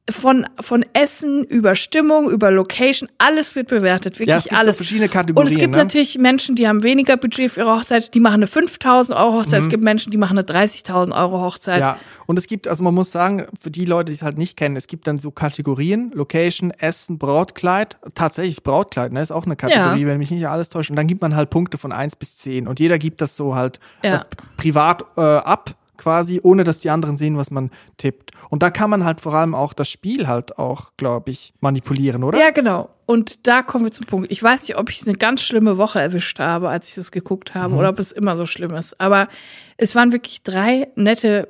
Von, 0.09 0.45
von 0.61 0.85
Essen 0.93 1.43
über 1.43 1.75
Stimmung, 1.75 2.29
über 2.29 2.49
Location, 2.49 3.09
alles 3.17 3.55
wird 3.55 3.67
bewertet, 3.67 4.13
wirklich 4.19 4.29
Ja, 4.29 4.37
es 4.37 4.43
gibt 4.45 4.55
so 4.55 4.59
alles. 4.61 4.77
verschiedene 4.77 5.07
Und 5.07 5.11
Kategorien. 5.11 5.51
es 5.51 5.59
gibt 5.59 5.71
ne? 5.73 5.77
natürlich 5.79 6.17
Menschen, 6.17 6.55
die 6.55 6.65
haben 6.65 6.81
weniger 6.81 7.17
Budget 7.17 7.51
für 7.51 7.59
ihre 7.61 7.75
Hochzeit, 7.75 8.13
die 8.13 8.21
machen 8.21 8.35
eine 8.35 8.47
5000 8.47 9.17
Euro 9.17 9.33
Hochzeit. 9.39 9.61
Es 9.63 9.67
gibt 9.67 9.83
Menschen, 9.83 10.11
die 10.11 10.17
machen 10.17 10.37
eine 10.37 10.47
30.000 10.47 11.11
Euro 11.13 11.41
Hochzeit. 11.41 11.75
Mhm. 11.77 11.81
Ja, 11.81 11.99
und 12.25 12.39
es 12.39 12.47
gibt, 12.47 12.69
also 12.69 12.83
man 12.83 12.93
muss 12.93 13.11
sagen, 13.11 13.47
für 13.59 13.69
die 13.69 13.83
Leute, 13.83 14.11
die 14.11 14.15
es 14.15 14.21
halt 14.21 14.37
nicht 14.37 14.55
kennen, 14.55 14.77
es 14.77 14.87
gibt 14.87 15.07
dann 15.07 15.17
so 15.17 15.29
Kategorien, 15.29 16.11
Location, 16.13 16.71
Essen, 16.71 17.17
Brautkleid. 17.17 17.97
Tatsächlich 18.15 18.63
Brautkleid, 18.63 19.11
ne, 19.11 19.21
ist 19.21 19.31
auch 19.31 19.45
eine 19.45 19.57
Kategorie, 19.57 20.01
Ja. 20.03 20.07
wenn 20.07 20.19
mich 20.19 20.31
nicht 20.31 20.47
alles 20.47 20.69
täuscht. 20.69 20.89
Und 20.89 20.95
dann 20.95 21.07
gibt 21.07 21.21
man 21.21 21.35
halt 21.35 21.49
Punkte 21.49 21.77
von 21.77 21.91
1 21.91 22.15
bis 22.15 22.37
10. 22.37 22.65
Und 22.67 22.79
jeder 22.79 22.97
gibt 22.97 23.19
das 23.19 23.35
so 23.35 23.55
halt 23.55 23.81
Ja. 24.03 24.15
äh, 24.15 24.25
privat 24.55 25.03
äh, 25.17 25.21
ab, 25.21 25.75
quasi, 25.97 26.39
ohne 26.43 26.63
dass 26.63 26.79
die 26.79 26.89
anderen 26.89 27.17
sehen, 27.17 27.37
was 27.37 27.51
man 27.51 27.71
tippt. 27.97 28.31
Und 28.49 28.63
da 28.63 28.69
kann 28.69 28.89
man 28.89 29.03
halt 29.03 29.21
vor 29.21 29.33
allem 29.33 29.53
auch 29.55 29.73
das 29.73 29.89
Spiel 29.89 30.27
halt 30.27 30.57
auch, 30.57 30.91
glaube 30.97 31.31
ich, 31.31 31.53
manipulieren, 31.59 32.23
oder? 32.23 32.39
Ja, 32.39 32.51
genau. 32.51 32.89
Und 33.05 33.47
da 33.47 33.61
kommen 33.61 33.85
wir 33.85 33.91
zum 33.91 34.05
Punkt. 34.05 34.31
Ich 34.31 34.43
weiß 34.43 34.61
nicht, 34.63 34.77
ob 34.77 34.89
ich 34.89 35.05
eine 35.07 35.17
ganz 35.17 35.41
schlimme 35.41 35.77
Woche 35.77 36.01
erwischt 36.01 36.39
habe, 36.39 36.69
als 36.69 36.89
ich 36.89 36.95
das 36.95 37.11
geguckt 37.11 37.55
habe, 37.55 37.75
oder 37.75 37.89
ob 37.89 37.99
es 37.99 38.11
immer 38.11 38.35
so 38.35 38.45
schlimm 38.45 38.73
ist. 38.73 38.99
Aber 38.99 39.29
es 39.77 39.95
waren 39.95 40.11
wirklich 40.11 40.43
drei 40.43 40.89
nette 40.95 41.47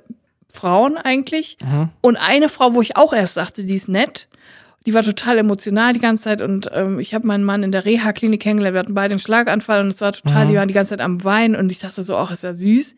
Frauen 0.50 0.98
eigentlich. 0.98 1.58
Und 2.02 2.16
eine 2.18 2.50
Frau, 2.50 2.74
wo 2.74 2.82
ich 2.82 2.96
auch 2.96 3.14
erst 3.14 3.38
dachte, 3.38 3.64
die 3.64 3.76
ist 3.76 3.90
nett. 3.90 4.28
Die 4.86 4.94
war 4.94 5.04
total 5.04 5.38
emotional 5.38 5.92
die 5.92 6.00
ganze 6.00 6.24
Zeit 6.24 6.42
und 6.42 6.70
ähm, 6.74 7.00
ich 7.00 7.14
habe 7.14 7.28
meinen 7.28 7.44
Mann 7.44 7.62
in 7.62 7.74
der 7.74 7.84
Reha-Klinik 7.84 8.42
kennengelernt. 8.42 8.74
Wir 8.76 8.80
hatten 8.80 8.94
beide 8.94 9.14
einen 9.14 9.20
Schlaganfall 9.20 9.82
und 9.82 9.90
es 9.90 10.00
war 10.00 10.14
total, 10.14 10.48
die 10.48 10.56
waren 10.56 10.70
die 10.70 10.74
ganze 10.74 10.92
Zeit 10.92 11.02
am 11.02 11.26
Weinen 11.26 11.58
und 11.58 11.72
ich 11.74 11.80
dachte 11.80 12.04
so, 12.04 12.16
ach, 12.16 12.32
ist 12.32 12.44
ja 12.44 12.54
süß. 12.54 12.96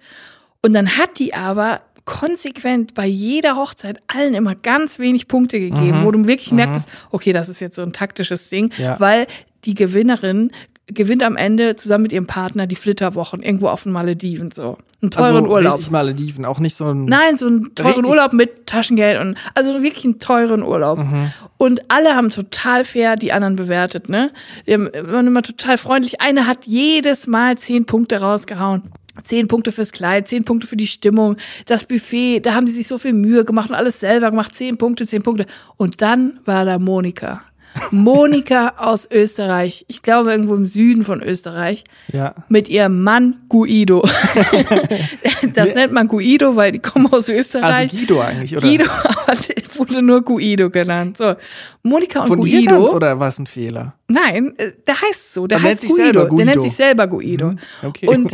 Und 0.62 0.74
dann 0.74 0.98
hat 0.98 1.20
die 1.20 1.34
aber 1.34 1.82
konsequent 2.06 2.94
bei 2.96 3.06
jeder 3.06 3.56
Hochzeit 3.56 4.00
allen 4.08 4.34
immer 4.34 4.56
ganz 4.56 5.00
wenig 5.00 5.28
Punkte 5.28 5.60
gegeben, 5.60 6.04
wo 6.04 6.12
du 6.12 6.26
wirklich 6.26 6.52
merktest, 6.52 6.90
okay, 7.12 7.32
das 7.34 7.50
ist 7.50 7.60
jetzt 7.60 7.76
so 7.76 7.84
ein 7.84 7.94
taktisches 7.94 8.50
Ding, 8.50 8.72
Ja. 8.78 9.00
weil 9.00 9.28
die 9.66 9.76
Gewinnerin 9.76 10.52
gewinnt 10.88 11.22
am 11.22 11.38
Ende 11.38 11.76
zusammen 11.76 12.02
mit 12.04 12.12
ihrem 12.14 12.26
Partner 12.26 12.66
die 12.66 12.76
Flitterwochen 12.76 13.44
irgendwo 13.44 13.68
auf 13.68 13.84
den 13.84 13.92
Malediven 13.92 14.50
so. 14.50 14.80
Einen 15.04 15.12
teuren 15.12 15.36
also 15.44 15.50
Urlaub. 15.52 15.74
richtig 15.76 15.92
Malediven, 15.92 16.46
auch 16.46 16.60
nicht 16.60 16.74
so 16.76 16.86
ein. 16.88 17.06
Nein, 17.06 17.38
so 17.38 17.46
einen 17.46 17.76
teuren 17.76 17.92
Richtig. 17.92 18.10
Urlaub 18.10 18.34
mit 18.34 18.66
Taschengeld 18.66 19.22
und 19.22 19.38
also 19.54 19.84
wirklich 19.84 20.04
einen 20.06 20.18
teuren 20.18 20.64
Urlaub. 20.64 20.98
Mhm. 20.98 21.32
Und 21.60 21.84
alle 21.92 22.16
haben 22.16 22.32
total 22.32 22.86
fair 22.86 23.18
die 23.18 23.32
anderen 23.32 23.56
bewertet, 23.56 24.10
ne? 24.10 24.32
Die 24.66 24.74
haben- 24.74 24.90
waren 25.04 25.28
immer 25.28 25.44
total 25.44 25.78
freundlich. 25.78 26.22
Eine 26.22 26.48
hat 26.48 26.66
jedes 26.66 27.28
Mal 27.28 27.56
zehn 27.60 27.86
Punkte 27.86 28.20
rausgehauen. 28.22 28.82
Zehn 29.24 29.48
Punkte 29.48 29.72
fürs 29.72 29.92
Kleid, 29.92 30.28
zehn 30.28 30.44
Punkte 30.44 30.68
für 30.68 30.78
die 30.78 30.88
Stimmung, 30.88 31.38
das 31.66 31.84
Buffet, 31.86 32.40
da 32.42 32.54
haben 32.54 32.68
sie 32.68 32.74
sich 32.76 32.88
so 32.88 32.98
viel 32.98 33.14
Mühe 33.14 33.46
gemacht 33.46 33.70
und 33.70 33.76
alles 33.76 34.00
selber 34.00 34.30
gemacht. 34.32 34.56
Zehn 34.56 34.78
Punkte, 34.78 35.06
zehn 35.08 35.24
Punkte. 35.24 35.46
Und 35.78 36.02
dann 36.02 36.40
war 36.46 36.66
da 36.66 36.80
Monika. 36.80 37.42
Monika 37.92 38.74
aus 38.78 39.08
Österreich. 39.12 39.86
Ich 39.88 40.02
glaube 40.02 40.32
irgendwo 40.32 40.56
im 40.56 40.66
Süden 40.66 41.04
von 41.04 41.22
Österreich 41.22 41.84
Ja. 42.12 42.34
mit 42.50 42.68
ihrem 42.68 43.04
Mann 43.04 43.42
Guido. 43.48 44.02
das 45.54 45.76
nennt 45.76 45.94
man 45.94 46.08
Guido, 46.08 46.56
weil 46.56 46.72
die 46.72 46.80
kommen 46.80 47.06
aus 47.14 47.30
Österreich. 47.30 47.92
Also 47.92 47.98
Guido 47.98 48.22
eigentlich, 48.22 48.58
oder? 48.58 48.68
Guido, 48.68 48.86
aber 49.28 49.36
der 49.36 49.56
wurde 49.76 50.02
nur 50.02 50.24
Guido 50.24 50.72
genannt. 50.72 51.18
So, 51.18 51.36
Monika 51.84 52.22
und 52.22 52.28
Von 52.28 52.46
ihr 52.48 52.60
Guido. 52.60 52.72
dann, 52.72 52.82
oder 52.96 53.20
war 53.20 53.28
es 53.30 53.38
ein 53.40 53.46
Fehler? 53.48 53.94
Nein, 54.08 54.54
äh, 54.58 54.72
der 54.88 55.00
heißt 55.00 55.34
so. 55.34 55.46
Der 55.46 55.60
Er 55.60 55.62
nennt 55.62 55.72
heißt 55.74 55.82
sich 55.82 55.90
Guido. 55.92 56.04
selber 56.04 56.20
Der 56.22 56.30
Guido. 56.30 56.46
nennt 56.46 56.62
sich 56.64 56.76
selber 56.76 57.08
Guido. 57.08 57.54
okay. 57.84 58.08
Und 58.08 58.32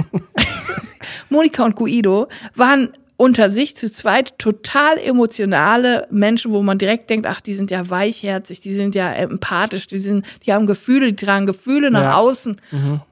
Monika 1.30 1.64
und 1.66 1.76
Guido 1.76 2.28
waren 2.56 2.90
unter 3.18 3.50
sich 3.50 3.78
zu 3.78 3.90
zweit 3.90 4.38
total 4.40 4.98
emotionale 4.98 6.06
Menschen, 6.12 6.52
wo 6.52 6.62
man 6.62 6.78
direkt 6.78 7.10
denkt, 7.10 7.26
ach, 7.28 7.40
die 7.40 7.54
sind 7.54 7.72
ja 7.72 7.90
weichherzig, 7.90 8.60
die 8.60 8.74
sind 8.74 8.94
ja 8.94 9.10
empathisch, 9.14 9.88
die 9.88 10.00
sind, 10.00 10.26
die 10.46 10.52
haben 10.52 10.66
Gefühle, 10.68 11.14
die 11.14 11.26
tragen 11.26 11.46
Gefühle 11.46 11.92
nach 11.92 12.02
Ja. 12.02 12.10
Mhm. 12.10 12.16
außen. 12.16 12.62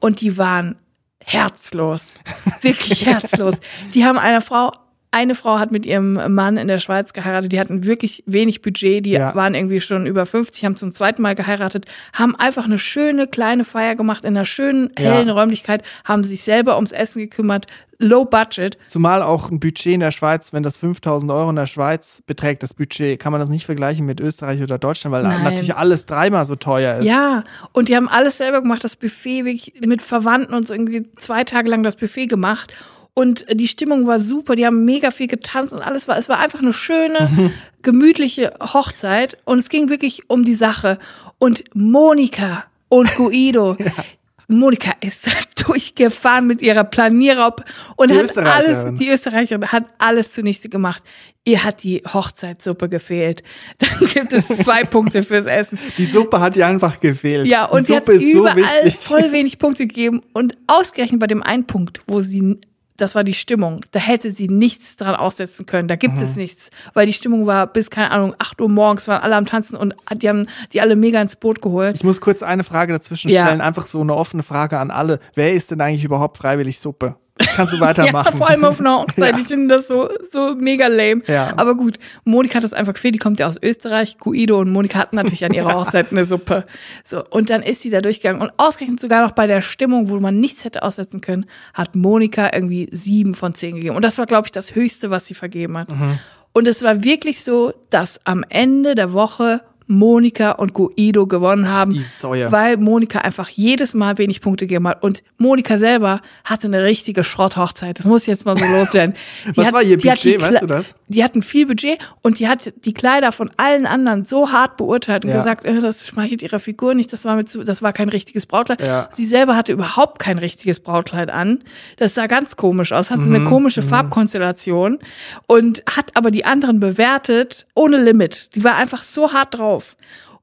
Und 0.00 0.20
die 0.20 0.36
waren 0.36 0.76
herzlos. 1.24 2.14
Wirklich 2.60 3.06
herzlos. 3.06 3.54
Die 3.94 4.04
haben 4.04 4.18
einer 4.18 4.42
Frau, 4.42 4.72
eine 5.14 5.34
Frau 5.34 5.58
hat 5.58 5.70
mit 5.72 5.86
ihrem 5.86 6.12
Mann 6.34 6.56
in 6.56 6.68
der 6.68 6.78
Schweiz 6.78 7.12
geheiratet, 7.12 7.52
die 7.52 7.60
hatten 7.60 7.84
wirklich 7.86 8.22
wenig 8.26 8.60
Budget, 8.62 9.06
die 9.06 9.12
Ja. 9.12 9.34
waren 9.34 9.54
irgendwie 9.54 9.80
schon 9.80 10.06
über 10.06 10.26
50, 10.26 10.64
haben 10.64 10.76
zum 10.76 10.90
zweiten 10.90 11.22
Mal 11.22 11.34
geheiratet, 11.34 11.86
haben 12.12 12.34
einfach 12.36 12.64
eine 12.64 12.78
schöne 12.78 13.26
kleine 13.26 13.64
Feier 13.64 13.94
gemacht 13.94 14.24
in 14.24 14.36
einer 14.36 14.44
schönen, 14.44 14.90
hellen 14.96 15.28
Ja. 15.28 15.34
Räumlichkeit, 15.34 15.82
haben 16.04 16.24
sich 16.24 16.42
selber 16.42 16.74
ums 16.74 16.92
Essen 16.92 17.20
gekümmert, 17.20 17.66
low 17.98 18.24
budget. 18.24 18.76
Zumal 18.88 19.22
auch 19.22 19.50
ein 19.50 19.60
Budget 19.60 19.94
in 19.94 20.00
der 20.00 20.10
Schweiz, 20.10 20.52
wenn 20.52 20.64
das 20.64 20.76
5000 20.78 21.30
Euro 21.30 21.50
in 21.50 21.56
der 21.56 21.66
Schweiz 21.66 22.22
beträgt, 22.26 22.62
das 22.64 22.74
Budget, 22.74 23.20
kann 23.20 23.30
man 23.32 23.40
das 23.40 23.50
nicht 23.50 23.66
vergleichen 23.66 24.04
mit 24.04 24.20
Österreich 24.20 24.60
oder 24.62 24.78
Deutschland, 24.78 25.14
weil 25.14 25.22
Nein. 25.22 25.44
natürlich 25.44 25.76
alles 25.76 26.04
dreimal 26.06 26.44
so 26.44 26.56
teuer 26.56 26.98
ist. 26.98 27.06
Ja, 27.06 27.44
und 27.72 27.88
die 27.88 27.94
haben 27.96 28.08
alles 28.08 28.38
selber 28.38 28.60
gemacht, 28.62 28.82
das 28.82 28.96
Buffet 28.96 29.44
wirklich 29.44 29.74
mit 29.86 30.02
Verwandten 30.02 30.54
und 30.54 30.66
so 30.66 30.74
irgendwie 30.74 31.06
zwei 31.16 31.44
Tage 31.44 31.70
lang 31.70 31.82
das 31.84 31.94
Buffet 31.96 32.26
gemacht. 32.26 32.74
Und 33.14 33.46
die 33.48 33.68
Stimmung 33.68 34.06
war 34.06 34.18
super, 34.18 34.56
die 34.56 34.66
haben 34.66 34.84
mega 34.84 35.12
viel 35.12 35.28
getanzt 35.28 35.72
und 35.72 35.80
alles 35.80 36.08
war, 36.08 36.18
es 36.18 36.28
war 36.28 36.40
einfach 36.40 36.60
eine 36.60 36.72
schöne, 36.72 37.52
gemütliche 37.82 38.52
Hochzeit 38.60 39.38
und 39.44 39.58
es 39.58 39.68
ging 39.68 39.88
wirklich 39.88 40.28
um 40.28 40.44
die 40.44 40.56
Sache. 40.56 40.98
Und 41.38 41.62
Monika 41.74 42.64
und 42.88 43.14
Guido, 43.14 43.76
Monika 44.48 44.92
ist 45.00 45.28
durchgefahren 45.66 46.46
mit 46.46 46.60
ihrer 46.60 46.84
Planierraub 46.84 47.64
und 47.96 48.10
Die 48.10 48.18
hat 48.18 48.36
alles, 48.36 48.98
die 48.98 49.08
Österreicherin 49.08 49.70
hat 49.70 49.84
alles 49.98 50.32
zunichte 50.32 50.68
gemacht. 50.68 51.02
Ihr 51.44 51.62
hat 51.62 51.82
die 51.82 52.02
Hochzeitssuppe 52.12 52.88
gefehlt. 52.88 53.42
Dann 53.78 54.08
gibt 54.08 54.32
es 54.32 54.48
zwei 54.48 54.84
Punkte 54.84 55.22
fürs 55.22 55.46
Essen. 55.46 55.78
Die 55.98 56.04
Suppe 56.04 56.40
hat 56.40 56.56
ihr 56.56 56.66
einfach 56.66 57.00
gefehlt. 57.00 57.46
Ja, 57.46 57.66
und 57.66 57.82
die 57.82 57.84
sie 57.86 57.96
hat 57.96 58.06
Suppe 58.06 58.16
ist 58.16 58.32
so 58.32 58.38
überall 58.40 58.84
wichtig. 58.84 59.00
voll 59.00 59.32
wenig 59.32 59.58
Punkte 59.58 59.86
gegeben. 59.86 60.22
Und 60.32 60.56
ausgerechnet 60.66 61.20
bei 61.20 61.26
dem 61.26 61.42
einen 61.42 61.66
Punkt, 61.66 62.00
wo 62.06 62.20
sie, 62.20 62.58
das 62.96 63.14
war 63.14 63.24
die 63.24 63.34
Stimmung, 63.34 63.80
da 63.90 63.98
hätte 63.98 64.30
sie 64.30 64.48
nichts 64.48 64.96
dran 64.96 65.14
aussetzen 65.16 65.66
können. 65.66 65.88
Da 65.88 65.96
gibt 65.96 66.16
Mhm. 66.16 66.22
es 66.22 66.36
nichts. 66.36 66.70
Weil 66.92 67.06
die 67.06 67.12
Stimmung 67.12 67.46
war 67.46 67.66
bis, 67.66 67.90
keine 67.90 68.10
Ahnung, 68.12 68.34
8 68.38 68.60
Uhr 68.60 68.68
morgens, 68.68 69.08
waren 69.08 69.22
alle 69.22 69.34
am 69.36 69.46
Tanzen 69.46 69.76
und 69.76 69.94
die 70.16 70.28
haben 70.28 70.46
die 70.72 70.80
alle 70.80 70.94
mega 70.96 71.20
ins 71.20 71.34
Boot 71.36 71.60
geholt. 71.60 71.96
Ich 71.96 72.04
muss 72.04 72.20
kurz 72.20 72.42
eine 72.42 72.62
Frage 72.64 72.92
dazwischen 72.92 73.30
Ja. 73.30 73.46
stellen, 73.46 73.60
einfach 73.60 73.86
so 73.86 74.00
eine 74.00 74.14
offene 74.14 74.42
Frage 74.44 74.78
an 74.78 74.90
alle. 74.90 75.18
Wer 75.34 75.52
ist 75.54 75.70
denn 75.70 75.80
eigentlich 75.80 76.04
überhaupt 76.04 76.36
freiwillig 76.36 76.78
Suppe? 76.78 77.16
Kannst 77.38 77.72
du 77.72 77.76
Ja, 77.78 77.82
weitermachen. 77.82 78.38
vor 78.38 78.48
allem 78.48 78.64
auf 78.64 78.80
einer 78.80 78.98
Hochzeit. 79.00 79.34
Ja. 79.34 79.40
Ich 79.40 79.46
finde 79.48 79.74
das 79.76 79.88
so, 79.88 80.08
so 80.30 80.54
mega 80.56 80.86
lame. 80.86 81.22
Ja. 81.26 81.52
Aber 81.56 81.74
gut, 81.74 81.98
Monika 82.24 82.56
hat 82.56 82.64
das 82.64 82.72
einfach 82.72 82.94
gefehlt. 82.94 83.14
Die 83.14 83.18
kommt 83.18 83.40
ja 83.40 83.46
aus 83.46 83.56
Österreich. 83.60 84.18
Guido 84.18 84.58
und 84.60 84.70
Monika 84.70 84.98
hatten 84.98 85.16
natürlich 85.16 85.44
an 85.44 85.52
ihrer 85.52 85.74
Hochzeit 85.80 86.12
eine 86.12 86.26
Suppe. 86.26 86.64
So. 87.02 87.24
Und 87.28 87.50
dann 87.50 87.62
ist 87.62 87.82
sie 87.82 87.90
da 87.90 88.00
durchgegangen. 88.00 88.40
Und 88.40 88.52
ausgerechnet 88.56 89.00
sogar 89.00 89.22
noch 89.22 89.32
bei 89.32 89.46
der 89.46 89.62
Stimmung, 89.62 90.08
wo 90.08 90.20
man 90.20 90.38
nichts 90.38 90.64
hätte 90.64 90.82
aussetzen 90.82 91.20
können, 91.20 91.46
hat 91.72 91.96
Monika 91.96 92.50
irgendwie 92.52 92.88
sieben 92.92 93.34
von 93.34 93.54
zehn 93.54 93.74
gegeben. 93.76 93.96
Und 93.96 94.04
das 94.04 94.18
war, 94.18 94.26
glaube 94.26 94.46
ich, 94.46 94.52
das 94.52 94.74
Höchste, 94.74 95.10
was 95.10 95.26
sie 95.26 95.34
vergeben 95.34 95.76
hat. 95.76 95.88
Mhm. 95.88 96.18
Und 96.52 96.68
es 96.68 96.84
war 96.84 97.02
wirklich 97.02 97.42
so, 97.42 97.74
dass 97.90 98.20
am 98.24 98.44
Ende 98.48 98.94
der 98.94 99.12
Woche 99.12 99.62
Monika 99.86 100.52
und 100.52 100.72
Guido 100.72 101.26
gewonnen 101.26 101.68
haben. 101.68 101.90
Die 101.92 102.00
Säue. 102.00 102.50
Weil 102.50 102.76
Monika 102.78 103.18
einfach 103.20 103.48
jedes 103.48 103.94
Mal 103.94 104.18
wenig 104.18 104.40
Punkte 104.40 104.66
gegeben 104.66 104.88
hat. 104.88 105.02
Und 105.02 105.22
Monika 105.38 105.78
selber 105.78 106.20
hatte 106.44 106.66
eine 106.68 106.82
richtige 106.82 107.22
Schrotthochzeit. 107.24 107.98
Das 107.98 108.06
muss 108.06 108.26
jetzt 108.26 108.44
mal 108.46 108.56
so 108.56 108.64
loswerden. 108.64 109.14
Die 109.46 109.56
Was 109.56 109.72
war 109.72 109.82
ihr 109.82 109.96
hat 109.96 110.02
Budget, 110.02 110.40
weißt 110.40 110.62
du 110.62 110.66
das? 110.66 110.94
Die 111.08 111.22
hatten 111.22 111.42
viel 111.42 111.66
Budget 111.66 111.98
und 112.22 112.38
die 112.38 112.48
hat 112.48 112.72
die 112.84 112.94
Kleider 112.94 113.30
von 113.32 113.50
allen 113.58 113.84
anderen 113.86 114.24
so 114.24 114.50
hart 114.52 114.76
beurteilt 114.78 115.24
und 115.24 115.30
Ja. 115.30 115.36
gesagt, 115.36 115.64
äh, 115.64 115.80
das 115.80 116.06
schmeichelt 116.06 116.42
ihrer 116.42 116.58
Figur 116.58 116.94
nicht, 116.94 117.12
das 117.12 117.24
war 117.24 117.36
mit, 117.36 117.48
zu- 117.48 117.62
das 117.62 117.82
war 117.82 117.92
kein 117.92 118.08
richtiges 118.08 118.46
Brautkleid. 118.46 118.80
Ja. 118.80 119.08
Sie 119.12 119.24
selber 119.26 119.54
hatte 119.56 119.72
überhaupt 119.72 120.18
kein 120.18 120.38
richtiges 120.38 120.80
Brautkleid 120.80 121.30
an. 121.30 121.62
Das 121.98 122.14
sah 122.14 122.26
ganz 122.26 122.56
komisch 122.56 122.92
aus, 122.92 123.10
hat 123.10 123.20
so 123.20 123.28
Mhm, 123.28 123.34
eine 123.36 123.44
komische 123.44 123.82
Farbkonstellation 123.82 124.98
und 125.46 125.82
hat 125.94 126.06
aber 126.14 126.30
die 126.30 126.44
anderen 126.44 126.80
bewertet 126.80 127.66
ohne 127.74 128.02
Limit. 128.02 128.54
Die 128.54 128.64
war 128.64 128.76
einfach 128.76 129.02
so 129.02 129.32
hart 129.32 129.58
drauf. 129.58 129.73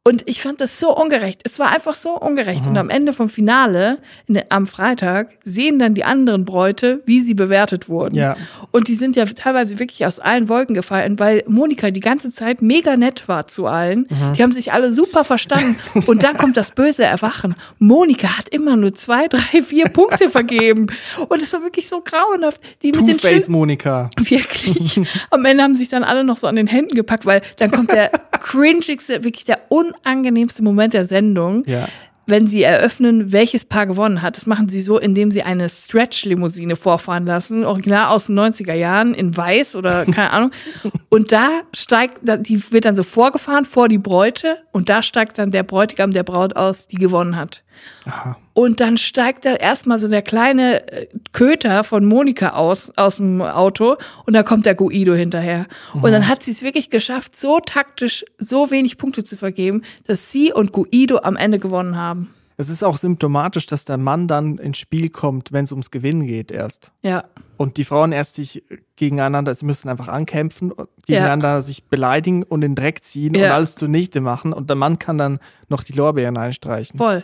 Und 0.04 0.24
ich 0.26 0.42
fand 0.42 0.60
das 0.62 0.80
so 0.80 0.98
ungerecht. 0.98 1.42
Es 1.44 1.60
war 1.60 1.70
einfach 1.70 1.94
so 1.94 2.18
ungerecht. 2.18 2.66
Mhm. 2.66 2.72
Und 2.72 2.78
am 2.80 2.90
Ende 2.90 3.14
vom 3.14 3.30
Finale, 3.30 4.00
in 4.26 4.34
der, 4.34 4.46
am 4.50 4.66
Freitag, 4.66 5.30
sehen 5.44 5.78
dann 5.78 5.94
die 5.94 6.04
anderen 6.04 6.44
Bräute, 6.44 7.04
wie 7.06 7.22
sie 7.22 7.36
bewertet 7.36 7.88
wurden. 7.88 8.16
Ja. 8.16 8.36
Und 8.72 8.88
die 8.88 8.96
sind 8.96 9.16
ja 9.16 9.26
teilweise 9.26 9.78
wirklich 9.78 10.04
aus 10.08 10.20
allen 10.20 10.50
Wolken 10.50 10.74
gefallen, 10.74 11.20
weil 11.20 11.44
Monika 11.48 11.92
die 11.92 12.00
ganze 12.00 12.34
Zeit 12.34 12.64
mega 12.64 12.98
nett 12.98 13.28
war 13.28 13.46
zu 13.46 13.68
allen. 13.68 14.08
Mhm. 14.10 14.34
Die 14.34 14.42
haben 14.42 14.52
sich 14.52 14.74
alle 14.74 14.92
super 14.92 15.24
verstanden. 15.24 15.76
Und 16.08 16.24
dann 16.24 16.36
kommt 16.36 16.58
das 16.58 16.72
böse 16.72 17.04
Erwachen. 17.04 17.54
Monika 17.78 18.40
hat 18.40 18.50
immer 18.50 18.78
nur 18.78 18.96
zwei, 18.96 19.28
drei, 19.28 19.62
vier 19.62 19.86
Punkte 19.86 20.32
vergeben. 20.32 20.88
Und 21.30 21.44
es 21.44 21.54
war 21.54 21.62
wirklich 21.62 21.88
so 21.88 22.02
grauenhaft. 22.02 22.60
Die 22.82 22.92
mit 22.92 23.08
den 23.08 23.20
schön, 23.20 23.44
Monika. 23.50 24.10
Wirklich. 24.18 25.00
Am 25.30 25.46
Ende 25.46 25.64
haben 25.64 25.76
sich 25.76 25.90
dann 25.90 26.04
alle 26.04 26.24
noch 26.24 26.38
so 26.38 26.48
an 26.48 26.56
den 26.56 26.66
Händen 26.66 26.96
gepackt, 26.96 27.28
weil 27.28 27.44
dann 27.58 27.70
kommt 27.70 27.92
der 27.92 28.10
cringigste, 28.42 29.24
wirklich 29.24 29.46
der 29.46 29.60
unangenehmste 29.70 30.64
Moment 30.64 30.94
der 30.94 31.06
Sendung. 31.06 31.64
Ja. 31.68 31.88
Wenn 32.28 32.46
sie 32.48 32.64
eröffnen, 32.64 33.32
welches 33.32 33.66
Paar 33.66 33.88
gewonnen 33.88 34.22
hat. 34.22 34.38
Das 34.38 34.46
machen 34.46 34.70
sie 34.70 34.82
so, 34.82 35.00
indem 35.00 35.32
sie 35.32 35.42
eine 35.42 35.68
Stretch-Limousine 35.68 36.76
vorfahren 36.76 37.26
lassen, 37.26 37.66
original 37.66 38.10
aus 38.10 38.28
den 38.28 38.39
90er 38.39 38.76
Jahren, 38.76 39.14
in 39.14 39.36
weiß 39.36 39.76
oder 39.76 40.06
keine 40.06 40.32
Ahnung. 40.32 40.52
Und 41.10 41.32
da 41.32 41.50
steigt, 41.74 42.22
die 42.24 42.72
wird 42.72 42.86
dann 42.86 42.96
so 42.96 43.04
vorgefahren 43.04 43.66
vor 43.66 43.89
die 43.89 43.98
Bräute 43.98 44.60
und 44.72 44.88
da 44.88 45.02
steigt 45.02 45.38
dann 45.39 45.52
der 45.52 45.64
Bräutigam 45.64 46.12
der 46.12 46.24
Braut 46.24 46.56
aus, 46.56 46.88
die 46.88 46.96
gewonnen 46.96 47.36
hat. 47.36 47.64
Aha. 48.06 48.38
Und 48.54 48.80
dann 48.80 48.98
steigt 48.98 49.46
da 49.46 49.54
erstmal 49.54 50.00
so 50.00 50.08
der 50.08 50.22
kleine 50.22 50.92
äh, 50.92 51.08
Köter 51.32 51.84
von 51.84 52.06
Monika 52.06 52.50
aus, 52.50 52.92
aus 52.98 53.18
dem 53.18 53.42
Auto 53.42 53.98
und 54.26 54.34
da 54.34 54.44
kommt 54.44 54.66
der 54.66 54.76
Guido 54.76 55.14
hinterher. 55.14 55.68
Und 55.94 56.12
dann 56.12 56.28
hat 56.28 56.44
sie 56.44 56.52
es 56.52 56.62
wirklich 56.64 56.90
geschafft, 56.90 57.36
so 57.36 57.60
taktisch 57.60 58.26
so 58.40 58.72
wenig 58.72 58.98
Punkte 58.98 59.24
zu 59.24 59.38
vergeben, 59.38 59.84
dass 60.06 60.32
sie 60.32 60.52
und 60.52 60.72
Guido 60.72 61.20
am 61.24 61.36
Ende 61.36 61.60
gewonnen 61.60 61.96
haben. 61.96 62.34
Es 62.58 62.70
ist 62.70 62.84
auch 62.84 62.98
symptomatisch, 62.98 63.66
dass 63.66 63.86
der 63.86 63.98
Mann 63.98 64.28
dann 64.28 64.60
ins 64.60 64.78
Spiel 64.78 65.10
kommt, 65.10 65.52
wenn 65.52 65.64
es 65.64 65.72
ums 65.72 65.90
Gewinnen 65.90 66.28
geht 66.28 66.52
erst. 66.52 66.92
Ja. 67.02 67.24
Und 67.58 67.78
die 67.78 67.84
Frauen 67.86 68.12
erst 68.12 68.36
sich 68.36 68.64
gegeneinander, 68.98 69.56
sie 69.56 69.66
müssen 69.66 69.90
einfach 69.90 70.08
ankämpfen, 70.10 70.72
gegeneinander 71.08 71.64
sich 71.64 71.86
beleidigen 71.86 72.44
und 72.44 72.62
den 72.62 72.76
Dreck 72.76 73.04
ziehen 73.04 73.36
und 73.36 73.42
Ja. 73.42 73.56
alles 73.56 73.76
zunichte 73.76 74.22
machen. 74.22 74.54
Und 74.54 74.70
der 74.70 74.76
Mann 74.76 75.00
kann 75.00 75.18
dann 75.18 75.40
noch 75.70 75.84
die 75.84 75.94
Lorbeeren 75.94 76.38
einstreichen. 76.38 77.00
Voll. 77.00 77.24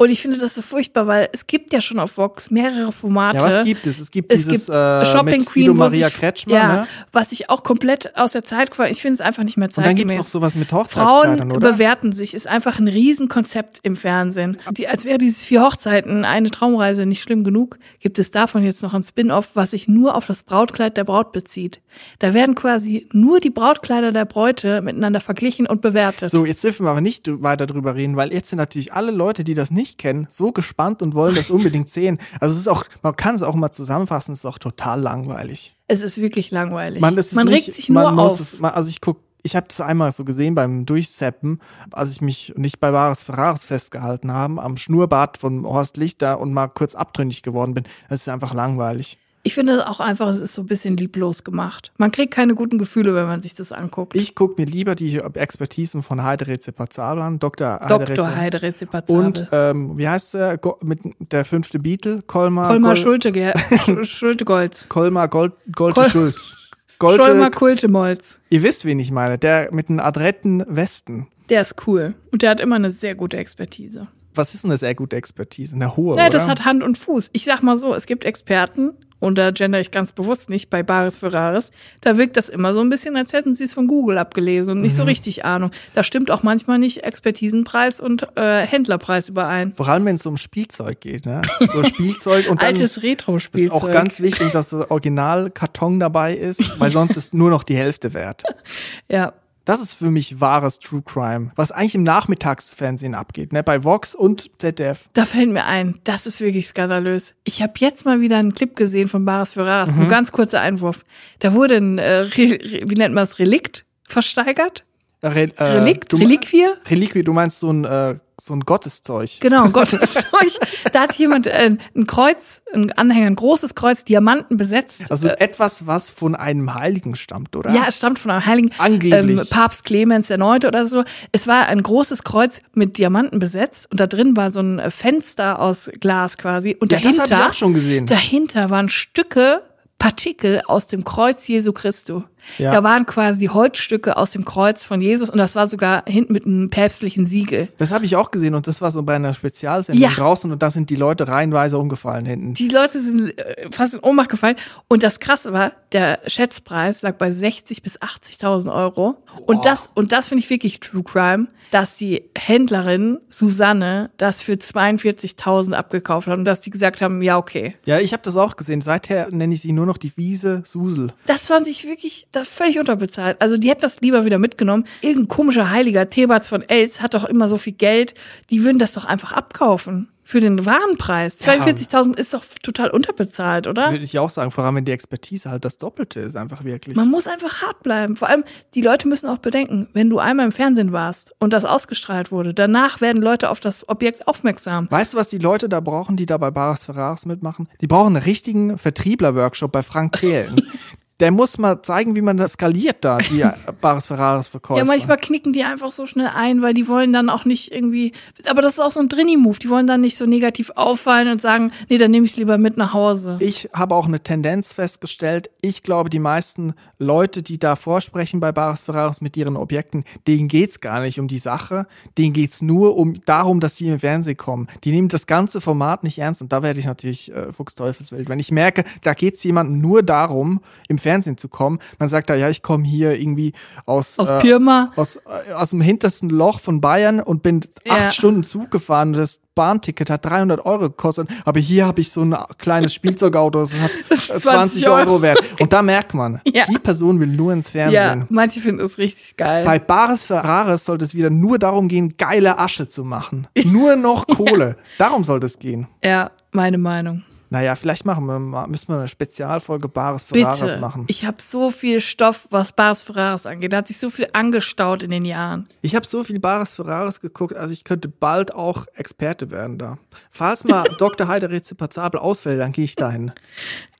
Und 0.00 0.08
ich 0.08 0.22
finde 0.22 0.38
das 0.38 0.54
so 0.54 0.62
furchtbar, 0.62 1.06
weil 1.06 1.28
es 1.32 1.46
gibt 1.46 1.74
ja 1.74 1.82
schon 1.82 1.98
auf 1.98 2.16
Vox 2.16 2.50
mehrere 2.50 2.90
Formate. 2.90 3.36
Ja, 3.36 3.44
was 3.44 3.66
gibt 3.66 3.86
es? 3.86 4.00
Es 4.00 4.10
gibt 4.10 4.32
Es 4.32 4.46
dieses 4.46 4.68
gibt 4.68 4.74
äh, 4.74 5.04
Shopping 5.04 5.44
Queen, 5.44 5.66
Guido 5.66 5.74
Maria 5.74 6.06
sich, 6.06 6.16
Kretschmann, 6.16 6.56
ja, 6.56 6.72
ne? 6.72 6.86
was 7.12 7.32
ich 7.32 7.50
auch 7.50 7.62
komplett 7.62 8.16
aus 8.16 8.32
der 8.32 8.42
Zeit 8.42 8.70
gefallen. 8.70 8.92
Ich 8.92 9.02
finde 9.02 9.16
es 9.16 9.20
einfach 9.20 9.42
nicht 9.42 9.58
mehr 9.58 9.68
Und 9.68 9.76
dann 9.76 9.84
zeitgemäß. 9.84 10.16
gibt 10.16 10.26
es 10.26 10.32
noch 10.32 10.40
sowas 10.40 10.54
mit 10.54 10.72
Hochzeitskleidern, 10.72 11.38
Frauen 11.40 11.52
oder? 11.52 11.72
bewerten 11.72 12.12
sich, 12.12 12.32
ist 12.32 12.48
einfach 12.48 12.78
ein 12.78 12.88
Riesenkonzept 12.88 13.80
im 13.82 13.94
Fernsehen. 13.94 14.56
Die, 14.70 14.88
als 14.88 15.04
wäre 15.04 15.18
dieses 15.18 15.44
vier 15.44 15.62
Hochzeiten, 15.62 16.24
eine 16.24 16.50
Traumreise 16.50 17.04
nicht 17.04 17.20
schlimm 17.20 17.44
genug, 17.44 17.78
gibt 17.98 18.18
es 18.18 18.30
davon 18.30 18.64
jetzt 18.64 18.82
noch 18.82 18.94
ein 18.94 19.02
Spin-off, 19.02 19.50
was 19.52 19.72
sich 19.72 19.86
nur 19.86 20.14
auf 20.14 20.24
das 20.24 20.44
Brautkleid 20.44 20.96
der 20.96 21.04
Braut 21.04 21.32
bezieht. 21.32 21.82
Da 22.20 22.32
werden 22.32 22.54
quasi 22.54 23.06
nur 23.12 23.38
die 23.38 23.50
Brautkleider 23.50 24.12
der 24.12 24.24
Bräute 24.24 24.80
miteinander 24.80 25.20
verglichen 25.20 25.66
und 25.66 25.82
bewertet. 25.82 26.30
So, 26.30 26.46
jetzt 26.46 26.64
dürfen 26.64 26.86
wir 26.86 26.90
aber 26.90 27.02
nicht 27.02 27.28
weiter 27.42 27.66
drüber 27.66 27.96
reden, 27.96 28.16
weil 28.16 28.32
jetzt 28.32 28.48
sind 28.48 28.56
natürlich 28.56 28.94
alle 28.94 29.10
Leute, 29.10 29.44
die 29.44 29.52
das 29.52 29.70
nicht 29.70 29.89
kennen, 29.98 30.26
so 30.30 30.52
gespannt 30.52 31.02
und 31.02 31.14
wollen 31.14 31.34
das 31.34 31.50
unbedingt 31.50 31.90
sehen. 31.90 32.18
Also 32.40 32.54
es 32.54 32.60
ist 32.60 32.68
auch, 32.68 32.84
man 33.02 33.16
kann 33.16 33.34
es 33.34 33.42
auch 33.42 33.54
mal 33.54 33.72
zusammenfassen, 33.72 34.32
es 34.32 34.40
ist 34.40 34.46
auch 34.46 34.58
total 34.58 35.00
langweilig. 35.00 35.74
Es 35.86 36.02
ist 36.02 36.18
wirklich 36.18 36.50
langweilig. 36.50 37.00
Man, 37.00 37.18
es 37.18 37.32
Man 37.32 37.46
nicht, 37.46 37.66
regt 37.66 37.76
sich 37.76 37.88
nur 37.88 38.18
auf. 38.18 38.38
Es, 38.38 38.58
man, 38.58 38.72
also 38.72 38.88
ich 38.88 39.00
guck, 39.00 39.18
ich 39.42 39.56
habe 39.56 39.66
das 39.68 39.80
einmal 39.80 40.12
so 40.12 40.24
gesehen 40.24 40.54
beim 40.54 40.86
Durchseppen, 40.86 41.60
als 41.92 42.10
ich 42.10 42.20
mich 42.20 42.52
nicht 42.56 42.80
bei 42.80 42.92
Wahres 42.92 43.22
Ferraris 43.22 43.64
festgehalten 43.64 44.32
habe, 44.32 44.62
am 44.62 44.76
Schnurrbart 44.76 45.38
von 45.38 45.64
Horst 45.64 45.96
Lichter 45.96 46.40
und 46.40 46.52
mal 46.52 46.68
kurz 46.68 46.94
abtrünnig 46.94 47.42
geworden 47.42 47.74
bin. 47.74 47.84
Das 48.08 48.22
ist 48.22 48.28
einfach 48.28 48.54
langweilig. 48.54 49.18
Ich 49.42 49.54
finde 49.54 49.88
auch 49.88 50.00
einfach, 50.00 50.28
es 50.28 50.38
ist 50.38 50.52
so 50.54 50.62
ein 50.62 50.66
bisschen 50.66 50.96
lieblos 50.98 51.44
gemacht. 51.44 51.92
Man 51.96 52.10
kriegt 52.10 52.34
keine 52.34 52.54
guten 52.54 52.76
Gefühle, 52.76 53.14
wenn 53.14 53.24
man 53.26 53.40
sich 53.40 53.54
das 53.54 53.72
anguckt. 53.72 54.14
Ich 54.14 54.34
gucke 54.34 54.60
mir 54.60 54.66
lieber 54.66 54.94
die 54.94 55.18
Expertisen 55.18 56.02
von 56.02 56.22
Heide 56.22 56.46
Rezepazabel 56.46 57.22
an, 57.22 57.38
Dr. 57.38 57.80
Dr. 57.88 58.36
Heide 58.36 58.60
Rezepazabel. 58.60 59.24
Und 59.24 59.48
ähm, 59.50 59.96
wie 59.96 60.06
heißt 60.08 60.34
der 60.34 60.58
Go- 60.58 60.76
mit 60.82 61.00
der 61.32 61.46
fünfte 61.46 61.78
Beatle? 61.78 62.20
Kolmar, 62.26 62.68
Kolmar 62.68 62.94
Gol- 62.94 63.02
Schulte, 63.02 63.30
Sch- 63.32 64.04
Schulte-Golz. 64.04 64.88
Kolmar 64.90 65.28
Gold, 65.28 65.52
Golte 65.74 66.00
Kol- 66.02 66.10
Schulz. 66.10 66.58
Golte, 66.98 67.24
Scholmar 67.24 67.50
Kultemolz. 67.50 68.40
ihr 68.50 68.62
wisst, 68.62 68.84
wen 68.84 68.98
ich 68.98 69.10
meine, 69.10 69.38
der 69.38 69.72
mit 69.72 69.88
den 69.88 70.00
adretten 70.00 70.62
Westen. 70.68 71.28
Der 71.48 71.62
ist 71.62 71.76
cool. 71.86 72.14
Und 72.30 72.42
der 72.42 72.50
hat 72.50 72.60
immer 72.60 72.76
eine 72.76 72.90
sehr 72.90 73.14
gute 73.14 73.38
Expertise. 73.38 74.08
Was 74.34 74.54
ist 74.54 74.64
denn 74.64 74.70
eine 74.70 74.78
sehr 74.78 74.94
gute 74.94 75.16
Expertise? 75.16 75.74
Eine 75.74 75.96
hohe, 75.96 76.16
Ja, 76.16 76.22
oder? 76.26 76.30
das 76.30 76.46
hat 76.48 76.64
Hand 76.64 76.82
und 76.82 76.96
Fuß. 76.98 77.30
Ich 77.32 77.44
sag 77.44 77.62
mal 77.62 77.76
so, 77.76 77.94
es 77.94 78.06
gibt 78.06 78.24
Experten, 78.24 78.92
und 79.18 79.36
da 79.36 79.50
gender 79.50 79.78
ich 79.80 79.90
ganz 79.90 80.12
bewusst 80.12 80.48
nicht, 80.48 80.70
bei 80.70 80.82
Baris 80.82 81.18
Ferraris, 81.18 81.72
da 82.00 82.16
wirkt 82.16 82.38
das 82.38 82.48
immer 82.48 82.72
so 82.72 82.80
ein 82.80 82.88
bisschen, 82.88 83.16
als 83.16 83.34
hätten 83.34 83.54
sie 83.54 83.64
es 83.64 83.74
von 83.74 83.86
Google 83.86 84.16
abgelesen 84.16 84.70
und 84.72 84.80
nicht 84.80 84.92
Mhm. 84.92 84.96
so 84.96 85.02
richtig 85.02 85.44
Ahnung. 85.44 85.72
Da 85.92 86.02
stimmt 86.04 86.30
auch 86.30 86.42
manchmal 86.42 86.78
nicht 86.78 87.04
Expertisenpreis 87.04 88.00
und 88.00 88.26
äh, 88.38 88.62
Händlerpreis 88.66 89.28
überein. 89.28 89.74
Vor 89.74 89.86
allem, 89.88 90.06
wenn 90.06 90.14
es 90.14 90.24
um 90.24 90.38
Spielzeug 90.38 91.00
geht, 91.00 91.26
ne? 91.26 91.42
So 91.70 91.84
Spielzeug 91.84 92.48
und 92.48 92.62
dann 92.62 92.68
Altes 92.68 92.96
ist 92.96 93.02
Retro-Spielzeug. 93.02 93.72
auch 93.72 93.90
ganz 93.90 94.20
wichtig, 94.20 94.52
dass 94.52 94.70
das 94.70 94.90
Originalkarton 94.90 96.00
dabei 96.00 96.34
ist, 96.34 96.80
weil 96.80 96.90
sonst 96.90 97.16
ist 97.18 97.34
nur 97.34 97.50
noch 97.50 97.62
die 97.62 97.76
Hälfte 97.76 98.14
wert. 98.14 98.42
Ja. 99.08 99.32
Das 99.70 99.80
ist 99.80 99.94
für 99.94 100.10
mich 100.10 100.40
wahres 100.40 100.80
True 100.80 101.00
Crime, 101.04 101.52
was 101.54 101.70
eigentlich 101.70 101.94
im 101.94 102.02
Nachmittagsfernsehen 102.02 103.14
abgeht, 103.14 103.52
ne? 103.52 103.62
Bei 103.62 103.84
Vox 103.84 104.14
und 104.16 104.50
ZDF. 104.58 105.08
Da 105.12 105.24
fällt 105.26 105.50
mir 105.50 105.64
ein, 105.64 106.00
das 106.04 106.26
ist 106.26 106.40
wirklich 106.40 106.66
skandalös. 106.66 107.34
Ich 107.44 107.62
habe 107.62 107.74
jetzt 107.76 108.04
mal 108.04 108.20
wieder 108.20 108.36
einen 108.38 108.52
Clip 108.52 108.74
gesehen 108.74 109.06
von 109.06 109.24
Baris 109.24 109.52
Ferraris. 109.52 109.92
Mhm. 109.92 109.98
Nur 110.00 110.08
ganz 110.08 110.32
kurzer 110.32 110.60
Einwurf. 110.60 111.04
Da 111.38 111.52
wurde 111.52 111.76
ein, 111.76 111.98
äh, 111.98 112.26
wie 112.36 112.94
nennt 112.96 113.14
man 113.14 113.22
es, 113.24 113.38
Relikt 113.38 113.84
versteigert. 114.08 114.84
Re 115.22 115.50
äh, 115.56 115.62
Relikt? 115.62 116.12
du- 116.12 116.16
Reliquie? 116.16 116.66
Reliquie, 116.88 117.22
du 117.22 117.32
meinst 117.32 117.60
so 117.60 117.70
ein, 117.72 117.84
äh, 117.84 118.16
so 118.44 118.54
ein 118.54 118.60
Gotteszeug. 118.60 119.30
Genau, 119.40 119.68
Gottes 119.70 120.14
Zeug. 120.14 120.92
Da 120.92 121.02
hat 121.02 121.14
jemand 121.14 121.46
äh, 121.46 121.76
ein 121.94 122.06
Kreuz, 122.06 122.62
ein 122.72 122.92
Anhänger, 122.92 123.26
ein 123.26 123.36
großes 123.36 123.74
Kreuz, 123.74 124.04
Diamanten 124.04 124.56
besetzt. 124.56 125.02
Also 125.10 125.28
etwas, 125.28 125.86
was 125.86 126.10
von 126.10 126.34
einem 126.34 126.74
Heiligen 126.74 127.14
stammt, 127.16 127.56
oder? 127.56 127.70
Ja, 127.72 127.84
es 127.88 127.96
stammt 127.98 128.18
von 128.18 128.30
einem 128.30 128.46
heiligen 128.46 128.70
Angeblich. 128.78 129.40
Ähm, 129.40 129.46
Papst 129.50 129.84
Clemens 129.84 130.30
Neunte 130.30 130.68
oder 130.68 130.86
so. 130.86 131.04
Es 131.32 131.46
war 131.46 131.66
ein 131.66 131.82
großes 131.82 132.22
Kreuz 132.24 132.60
mit 132.74 132.98
Diamanten 132.98 133.38
besetzt 133.38 133.88
und 133.90 134.00
da 134.00 134.06
drin 134.06 134.36
war 134.36 134.50
so 134.50 134.60
ein 134.60 134.90
Fenster 134.90 135.60
aus 135.60 135.90
Glas 136.00 136.38
quasi. 136.38 136.76
Und 136.80 136.92
Ja, 136.92 137.00
das 137.00 137.16
dahinter, 137.16 137.36
hab 137.36 137.44
ich 137.44 137.50
auch 137.50 137.54
schon 137.58 137.74
gesehen. 137.74 138.06
dahinter 138.06 138.70
waren 138.70 138.88
Stücke, 138.88 139.62
Partikel 139.98 140.62
aus 140.66 140.86
dem 140.86 141.04
Kreuz 141.04 141.46
Jesu 141.48 141.72
Christo. 141.72 142.24
Ja. 142.58 142.72
Da 142.72 142.82
waren 142.82 143.06
quasi 143.06 143.46
Holzstücke 143.46 144.16
aus 144.16 144.32
dem 144.32 144.44
Kreuz 144.44 144.86
von 144.86 145.00
Jesus 145.00 145.30
und 145.30 145.38
das 145.38 145.54
war 145.56 145.68
sogar 145.68 146.04
hinten 146.06 146.32
mit 146.32 146.46
einem 146.46 146.70
päpstlichen 146.70 147.26
Siegel. 147.26 147.68
Das 147.78 147.90
habe 147.90 148.04
ich 148.04 148.16
auch 148.16 148.30
gesehen 148.30 148.54
und 148.54 148.66
das 148.66 148.80
war 148.80 148.90
so 148.90 149.02
bei 149.02 149.14
einer 149.16 149.34
Spezialsendung 149.34 150.02
Ja. 150.02 150.10
draußen 150.10 150.50
und 150.50 150.62
da 150.62 150.70
sind 150.70 150.90
die 150.90 150.96
Leute 150.96 151.28
reihenweise 151.28 151.78
umgefallen 151.78 152.26
hinten. 152.26 152.54
Die 152.54 152.68
Leute 152.68 153.00
sind 153.00 153.38
äh, 153.38 153.68
fast 153.70 153.94
in 153.94 154.00
Ohnmacht 154.00 154.28
gefallen. 154.30 154.56
Und 154.88 155.02
das 155.02 155.20
Krasse 155.20 155.52
war, 155.52 155.72
der 155.92 156.20
Schätzpreis 156.26 157.02
lag 157.02 157.16
bei 157.16 157.28
60.000 157.30 157.82
bis 157.82 157.98
80.000 158.00 158.72
Euro. 158.72 159.16
Und 159.46 159.64
das, 159.64 159.90
und 159.94 160.12
das 160.12 160.28
finde 160.28 160.44
ich 160.44 160.50
wirklich 160.50 160.80
True 160.80 161.02
Crime, 161.02 161.46
dass 161.70 161.96
die 161.96 162.24
Händlerin 162.36 163.18
Susanne 163.28 164.10
das 164.16 164.42
für 164.42 164.52
42.000 164.54 165.72
abgekauft 165.72 166.26
hat 166.28 166.38
und 166.38 166.44
dass 166.44 166.60
die 166.60 166.70
gesagt 166.70 167.00
haben, 167.02 167.22
ja, 167.22 167.36
okay. 167.38 167.76
Ja, 167.84 167.98
ich 167.98 168.12
habe 168.12 168.22
das 168.22 168.36
auch 168.36 168.56
gesehen. 168.56 168.80
Seither 168.80 169.28
nenne 169.30 169.54
ich 169.54 169.60
sie 169.60 169.72
nur 169.72 169.86
noch 169.86 169.98
die 169.98 170.16
Wiese 170.16 170.62
Susel. 170.64 171.12
Das 171.26 171.46
fand 171.46 171.66
ich 171.66 171.86
wirklich 171.86 172.26
das 172.32 172.48
völlig 172.48 172.78
unterbezahlt. 172.78 173.40
Also 173.40 173.56
die 173.56 173.68
hätten 173.70 173.80
das 173.82 174.00
lieber 174.00 174.24
wieder 174.24 174.38
mitgenommen. 174.38 174.84
Irgendein 175.00 175.28
komischer 175.28 175.70
Heiliger, 175.70 176.08
Thebats 176.08 176.48
von 176.48 176.62
Els, 176.68 177.00
hat 177.00 177.14
doch 177.14 177.24
immer 177.24 177.48
so 177.48 177.56
viel 177.56 177.72
Geld. 177.72 178.14
Die 178.50 178.64
würden 178.64 178.78
das 178.78 178.92
doch 178.92 179.04
einfach 179.04 179.32
abkaufen. 179.32 180.08
für 180.22 180.40
den 180.40 180.64
Warenpreis. 180.64 181.44
Ja. 181.44 181.54
42.000 181.54 182.16
ist 182.16 182.32
doch 182.34 182.44
total 182.62 182.90
unterbezahlt, 182.90 183.66
oder? 183.66 183.90
Würde 183.90 184.04
ich 184.04 184.16
auch 184.16 184.30
sagen, 184.30 184.52
vor 184.52 184.62
allem 184.62 184.76
wenn 184.76 184.84
die 184.84 184.92
Expertise 184.92 185.50
halt 185.50 185.64
das 185.64 185.76
Doppelte 185.76 186.20
ist, 186.20 186.36
einfach 186.36 186.62
wirklich. 186.62 186.94
Man 186.94 187.10
muss 187.10 187.26
einfach 187.26 187.62
hart 187.62 187.82
bleiben. 187.82 188.14
Vor 188.14 188.28
allem, 188.28 188.44
die 188.74 188.80
Leute 188.80 189.08
müssen 189.08 189.28
auch 189.28 189.38
bedenken, 189.38 189.88
wenn 189.92 190.08
du 190.08 190.20
einmal 190.20 190.46
im 190.46 190.52
Fernsehen 190.52 190.92
warst 190.92 191.34
und 191.40 191.52
das 191.52 191.64
ausgestrahlt 191.64 192.30
wurde, 192.30 192.54
danach 192.54 193.00
werden 193.00 193.20
Leute 193.20 193.50
auf 193.50 193.58
das 193.58 193.88
Objekt 193.88 194.28
aufmerksam. 194.28 194.86
Weißt 194.88 195.14
du, 195.14 195.18
was 195.18 195.26
die 195.30 195.38
Leute 195.38 195.68
da 195.68 195.80
brauchen, 195.80 196.16
die 196.16 196.26
da 196.26 196.38
bei 196.38 196.52
Baris 196.52 196.84
Ferraris 196.84 197.26
mitmachen? 197.26 197.68
Die 197.80 197.88
brauchen 197.88 198.14
einen 198.14 198.24
richtigen 198.24 198.78
Vertriebler-Workshop 198.78 199.72
bei 199.72 199.82
Frank 199.82 200.12
Thelen. 200.12 200.62
Der 201.20 201.30
muss 201.30 201.58
mal 201.58 201.82
zeigen, 201.82 202.16
wie 202.16 202.22
man 202.22 202.38
das 202.38 202.52
skaliert 202.52 203.04
da, 203.04 203.18
die 203.18 203.44
Baris 203.80 204.06
Ferraris 204.06 204.48
Verkäufer. 204.48 204.78
Ja, 204.78 204.84
manchmal 204.84 205.18
knicken 205.18 205.52
die 205.52 205.64
einfach 205.64 205.92
so 205.92 206.06
schnell 206.06 206.30
ein, 206.34 206.62
weil 206.62 206.74
die 206.74 206.88
wollen 206.88 207.12
dann 207.12 207.28
auch 207.28 207.44
nicht 207.44 207.72
irgendwie. 207.72 208.12
Aber 208.48 208.62
das 208.62 208.74
ist 208.74 208.80
auch 208.80 208.90
so 208.90 209.00
ein 209.00 209.08
Drini-Move. 209.08 209.58
Die 209.58 209.68
wollen 209.68 209.86
dann 209.86 210.00
nicht 210.00 210.16
so 210.16 210.24
negativ 210.24 210.70
auffallen 210.74 211.30
und 211.30 211.40
sagen, 211.40 211.72
nee, 211.88 211.98
dann 211.98 212.10
nehme 212.10 212.24
ich 212.24 212.32
es 212.32 212.36
lieber 212.38 212.56
mit 212.56 212.78
nach 212.78 212.94
Hause. 212.94 213.36
Ich 213.40 213.68
habe 213.74 213.94
auch 213.94 214.06
eine 214.06 214.20
Tendenz 214.20 214.72
festgestellt. 214.72 215.50
Ich 215.60 215.82
glaube, 215.82 216.08
die 216.08 216.18
meisten 216.18 216.72
Leute, 216.98 217.42
die 217.42 217.58
da 217.58 217.76
vorsprechen 217.76 218.40
bei 218.40 218.50
Baris 218.50 218.80
Ferraris 218.80 219.20
mit 219.20 219.36
ihren 219.36 219.56
Objekten, 219.56 220.04
denen 220.26 220.48
geht's 220.48 220.80
gar 220.80 221.00
nicht 221.00 221.20
um 221.20 221.28
die 221.28 221.38
Sache. 221.38 221.86
Denen 222.16 222.32
geht's 222.32 222.62
nur 222.62 222.96
um 222.96 223.22
darum, 223.26 223.60
dass 223.60 223.76
sie 223.76 223.88
im 223.88 223.98
Fernsehen 223.98 224.38
kommen. 224.38 224.68
Die 224.84 224.92
nehmen 224.92 225.08
das 225.08 225.26
ganze 225.26 225.60
Format 225.60 226.02
nicht 226.02 226.18
ernst 226.18 226.40
und 226.40 226.50
da 226.52 226.62
werde 226.62 226.80
ich 226.80 226.86
natürlich 226.86 227.30
äh, 227.30 227.52
Fuchsteufelswild. 227.52 228.28
Wenn 228.30 228.38
ich 228.38 228.50
merke, 228.50 228.84
da 229.02 229.12
geht's 229.12 229.44
jemandem 229.44 229.80
nur 229.80 230.02
darum, 230.02 230.60
im 230.88 230.96
Fernsehen 230.96 231.09
zu 231.36 231.48
kommen, 231.48 231.78
dann 231.98 232.08
sagt 232.08 232.30
er, 232.30 232.36
ja, 232.36 232.48
ich 232.48 232.62
komme 232.62 232.84
hier 232.84 233.18
irgendwie 233.20 233.52
aus, 233.86 234.18
Aus 234.18 234.28
äh, 234.30 234.38
Pirma. 234.38 234.92
aus, 234.96 235.16
äh, 235.16 235.52
aus 235.54 235.70
dem 235.70 235.80
hintersten 235.80 236.30
Loch 236.30 236.60
von 236.60 236.80
Bayern 236.80 237.20
und 237.20 237.42
bin 237.42 237.60
Ja. 237.84 237.94
acht 238.06 238.14
Stunden 238.14 238.44
Zug 238.44 238.70
gefahren. 238.70 239.12
Das 239.12 239.40
Bahnticket 239.56 240.08
hat 240.10 240.24
300 240.24 240.64
Euro 240.64 240.88
gekostet. 240.90 241.28
Aber 241.44 241.58
hier 241.60 241.84
habe 241.86 242.00
ich 242.00 242.10
so 242.12 242.22
ein 242.22 242.34
kleines 242.58 242.94
Spielzeugauto, 242.94 243.58
das 243.60 243.74
hat 243.74 243.90
ist 244.10 244.26
20 244.28 244.42
20 244.84 244.88
Euro 244.88 244.98
Euro. 245.10 245.22
wert. 245.22 245.42
Und 245.60 245.72
da 245.72 245.82
merkt 245.82 246.14
man, 246.14 246.40
Ja. 246.46 246.64
die 246.64 246.78
Person 246.78 247.20
will 247.20 247.26
nur 247.26 247.52
ins 247.52 247.72
Ja, 247.72 247.90
Fernsehen. 247.90 248.26
manche 248.30 248.60
finden 248.60 248.84
es 248.84 248.96
richtig 248.98 249.36
geil. 249.36 249.64
Bei 249.64 249.78
Bares 249.78 250.24
Ferraris 250.24 250.84
sollte 250.84 251.04
es 251.04 251.14
wieder 251.14 251.30
nur 251.30 251.58
darum 251.58 251.88
gehen, 251.88 252.16
geile 252.16 252.58
Asche 252.58 252.86
zu 252.88 253.04
machen. 253.04 253.48
Nur 253.64 253.96
noch 253.96 254.26
Kohle. 254.28 254.76
Darum 254.98 255.24
sollte 255.24 255.46
es 255.46 255.58
gehen. 255.58 255.88
ja, 256.02 256.30
meine 256.52 256.78
Meinung. 256.78 257.22
Naja, 257.52 257.74
vielleicht 257.74 258.06
machen 258.06 258.26
wir 258.26 258.38
mal, 258.38 258.68
müssen 258.68 258.88
wir 258.88 258.98
eine 258.98 259.08
Spezialfolge 259.08 259.88
Bares 259.88 260.22
Ferraris 260.22 260.60
Bitte. 260.60 260.78
machen. 260.78 261.04
Ich 261.08 261.24
habe 261.24 261.38
so 261.40 261.70
viel 261.70 262.00
Stoff, 262.00 262.46
was 262.50 262.70
Bares 262.70 263.00
Ferraris 263.00 263.44
angeht. 263.44 263.72
Da 263.72 263.78
hat 263.78 263.88
sich 263.88 263.98
so 263.98 264.08
viel 264.08 264.28
angestaut 264.32 265.02
in 265.02 265.10
den 265.10 265.24
Jahren. 265.24 265.68
Ich 265.82 265.96
habe 265.96 266.06
so 266.06 266.22
viel 266.22 266.38
Bares 266.38 266.70
Ferraris 266.70 267.20
geguckt, 267.20 267.56
also 267.56 267.72
ich 267.72 267.82
könnte 267.82 268.08
bald 268.08 268.54
auch 268.54 268.86
Experte 268.94 269.50
werden 269.50 269.78
da. 269.78 269.98
Falls 270.30 270.62
mal 270.62 270.84
Dr. 270.98 271.26
Heider 271.26 271.50
Rezipazabel 271.50 272.20
ausfällt, 272.20 272.60
dann 272.60 272.70
gehe 272.70 272.84
ich 272.84 272.94
dahin. 272.94 273.32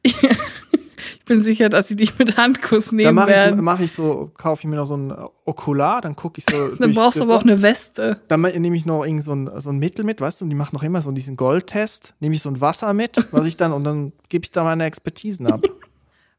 Ich 1.19 1.25
bin 1.25 1.41
sicher, 1.41 1.69
dass 1.69 1.89
sie 1.89 1.97
dich 1.97 2.19
mit 2.19 2.37
Handkuss 2.37 2.89
Dann 2.89 2.97
nehmen 2.97 3.15
mache 3.15 3.31
ich, 3.31 3.37
werden. 3.37 3.65
mach 3.65 3.81
ich 3.81 3.93
so, 3.93 4.31
kaufe 4.37 4.63
ich 4.63 4.69
mir 4.69 4.77
noch 4.77 4.87
so 4.87 4.97
ein 4.97 5.15
Okular, 5.45 6.01
dann 6.01 6.17
gucke 6.17 6.39
ich 6.39 6.45
so. 6.51 6.69
Dann 6.79 6.93
brauchst 6.93 7.19
du 7.19 7.23
aber 7.23 7.37
auch 7.37 7.43
eine 7.43 7.63
Weste. 7.63 8.21
Dann 8.29 8.43
nehme 8.43 8.77
ich 8.77 8.87
noch 8.87 9.05
irgend 9.05 9.23
so 9.23 9.35
ein, 9.35 9.51
so 9.61 9.71
ein 9.71 9.79
Mittel 9.79 10.05
mit, 10.05 10.21
weißt 10.21 10.41
du, 10.41 10.45
und 10.45 10.51
die 10.51 10.57
machen 10.57 10.75
noch 10.75 10.83
immer 10.83 11.03
so 11.03 11.11
diesen 11.11 11.37
Goldtest. 11.37 12.15
Nehme 12.21 12.35
ich 12.35 12.43
so 12.43 12.51
ein 12.51 12.61
Wasser 12.61 12.93
mit, 12.95 13.27
was 13.33 13.47
ich 13.47 13.57
dann, 13.57 13.73
und 13.73 13.85
dann 13.85 14.13
gebe 14.29 14.45
ich 14.45 14.51
da 14.51 14.65
meine 14.65 14.85
Expertisen 14.85 15.47
ab. 15.47 15.63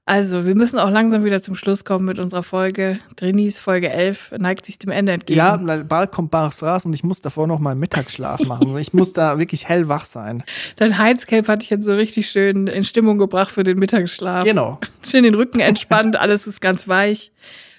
Also, 0.05 0.45
wir 0.45 0.55
müssen 0.55 0.79
auch 0.79 0.89
langsam 0.89 1.23
wieder 1.23 1.43
zum 1.43 1.55
Schluss 1.55 1.85
kommen 1.85 2.05
mit 2.05 2.17
unserer 2.17 2.41
Folge. 2.41 2.99
Drinis 3.17 3.59
Folge 3.59 3.89
11 3.91 4.31
neigt 4.39 4.65
sich 4.65 4.79
dem 4.79 4.89
Ende 4.91 5.11
entgegen. 5.11 5.37
ja, 5.37 5.57
bald 5.57 6.11
kommt 6.11 6.31
Bares 6.31 6.55
Fraß 6.55 6.85
und 6.85 6.93
ich 6.93 7.03
muss 7.03 7.21
davor 7.21 7.45
noch 7.45 7.59
mal 7.59 7.75
Mittagsschlaf 7.75 8.39
machen. 8.47 8.75
Ich 8.77 8.93
muss 8.93 9.13
da 9.13 9.37
wirklich 9.37 9.69
hellwach 9.69 10.05
sein. 10.05 10.43
Dein 10.77 10.97
Heizcape 10.97 11.47
hat 11.47 11.61
dich 11.61 11.69
jetzt 11.69 11.85
so 11.85 11.93
richtig 11.93 12.29
schön 12.29 12.65
in 12.67 12.83
Stimmung 12.83 13.19
gebracht 13.19 13.51
für 13.51 13.63
den 13.63 13.77
Mittagsschlaf. 13.77 14.43
Genau. 14.43 14.79
Schön 15.07 15.23
den 15.23 15.35
Rücken 15.35 15.59
entspannt, 15.59 16.15
alles 16.15 16.47
ist 16.47 16.61
ganz 16.61 16.87
weich. 16.87 17.31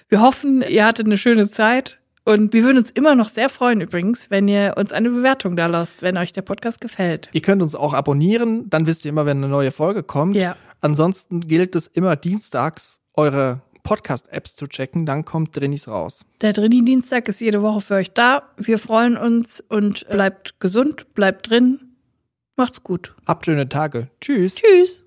Wir 0.07 0.21
hoffen, 0.21 0.61
ihr 0.67 0.85
hattet 0.85 1.05
eine 1.05 1.17
schöne 1.17 1.49
Zeit. 1.49 1.99
Und 2.25 2.53
wir 2.53 2.63
würden 2.63 2.77
uns 2.77 2.89
immer 2.89 3.15
noch 3.15 3.27
sehr 3.27 3.49
freuen 3.49 3.81
übrigens, 3.81 4.29
wenn 4.29 4.47
ihr 4.47 4.75
uns 4.77 4.93
eine 4.93 5.09
Bewertung 5.09 5.57
da 5.57 5.65
lasst, 5.65 6.01
wenn 6.03 6.17
euch 6.17 6.31
der 6.31 6.41
Podcast 6.41 6.79
gefällt. 6.79 7.29
Ihr 7.33 7.41
könnt 7.41 7.61
uns 7.61 7.75
auch 7.75 7.93
abonnieren, 7.93 8.69
dann 8.69 8.87
wisst 8.87 9.03
ihr 9.03 9.09
immer, 9.09 9.25
wenn 9.25 9.37
eine 9.37 9.49
neue 9.49 9.71
Folge 9.73 10.03
kommt. 10.03 10.37
Ja. 10.37 10.55
Ansonsten 10.83 11.39
gilt 11.39 11.75
es 11.75 11.87
immer 11.87 12.17
dienstags, 12.17 12.99
eure 13.13 13.61
Podcast-Apps 13.83 14.57
zu 14.57 14.67
checken, 14.67 15.05
dann 15.05 15.23
kommt 15.23 15.55
Drinis 15.55 15.87
raus. 15.87 16.25
Der 16.41 16.51
Drini-Dienstag 16.51 17.29
ist 17.29 17.39
jede 17.39 17.61
Woche 17.61 17.79
für 17.79 17.95
euch 17.95 18.11
da. 18.11 18.49
Wir 18.57 18.77
freuen 18.77 19.15
uns 19.15 19.61
und 19.61 20.05
bleibt 20.09 20.59
gesund, 20.59 21.13
bleibt 21.13 21.49
drin. 21.49 21.95
Macht's 22.57 22.83
gut. 22.83 23.15
Habt 23.25 23.45
schöne 23.45 23.69
Tage. 23.69 24.09
Tschüss. 24.19 24.55
Tschüss. 24.55 25.05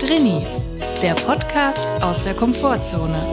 Drinnies, 0.00 0.66
der 1.00 1.14
Podcast 1.14 1.86
aus 2.02 2.24
der 2.24 2.34
Komfortzone. 2.34 3.32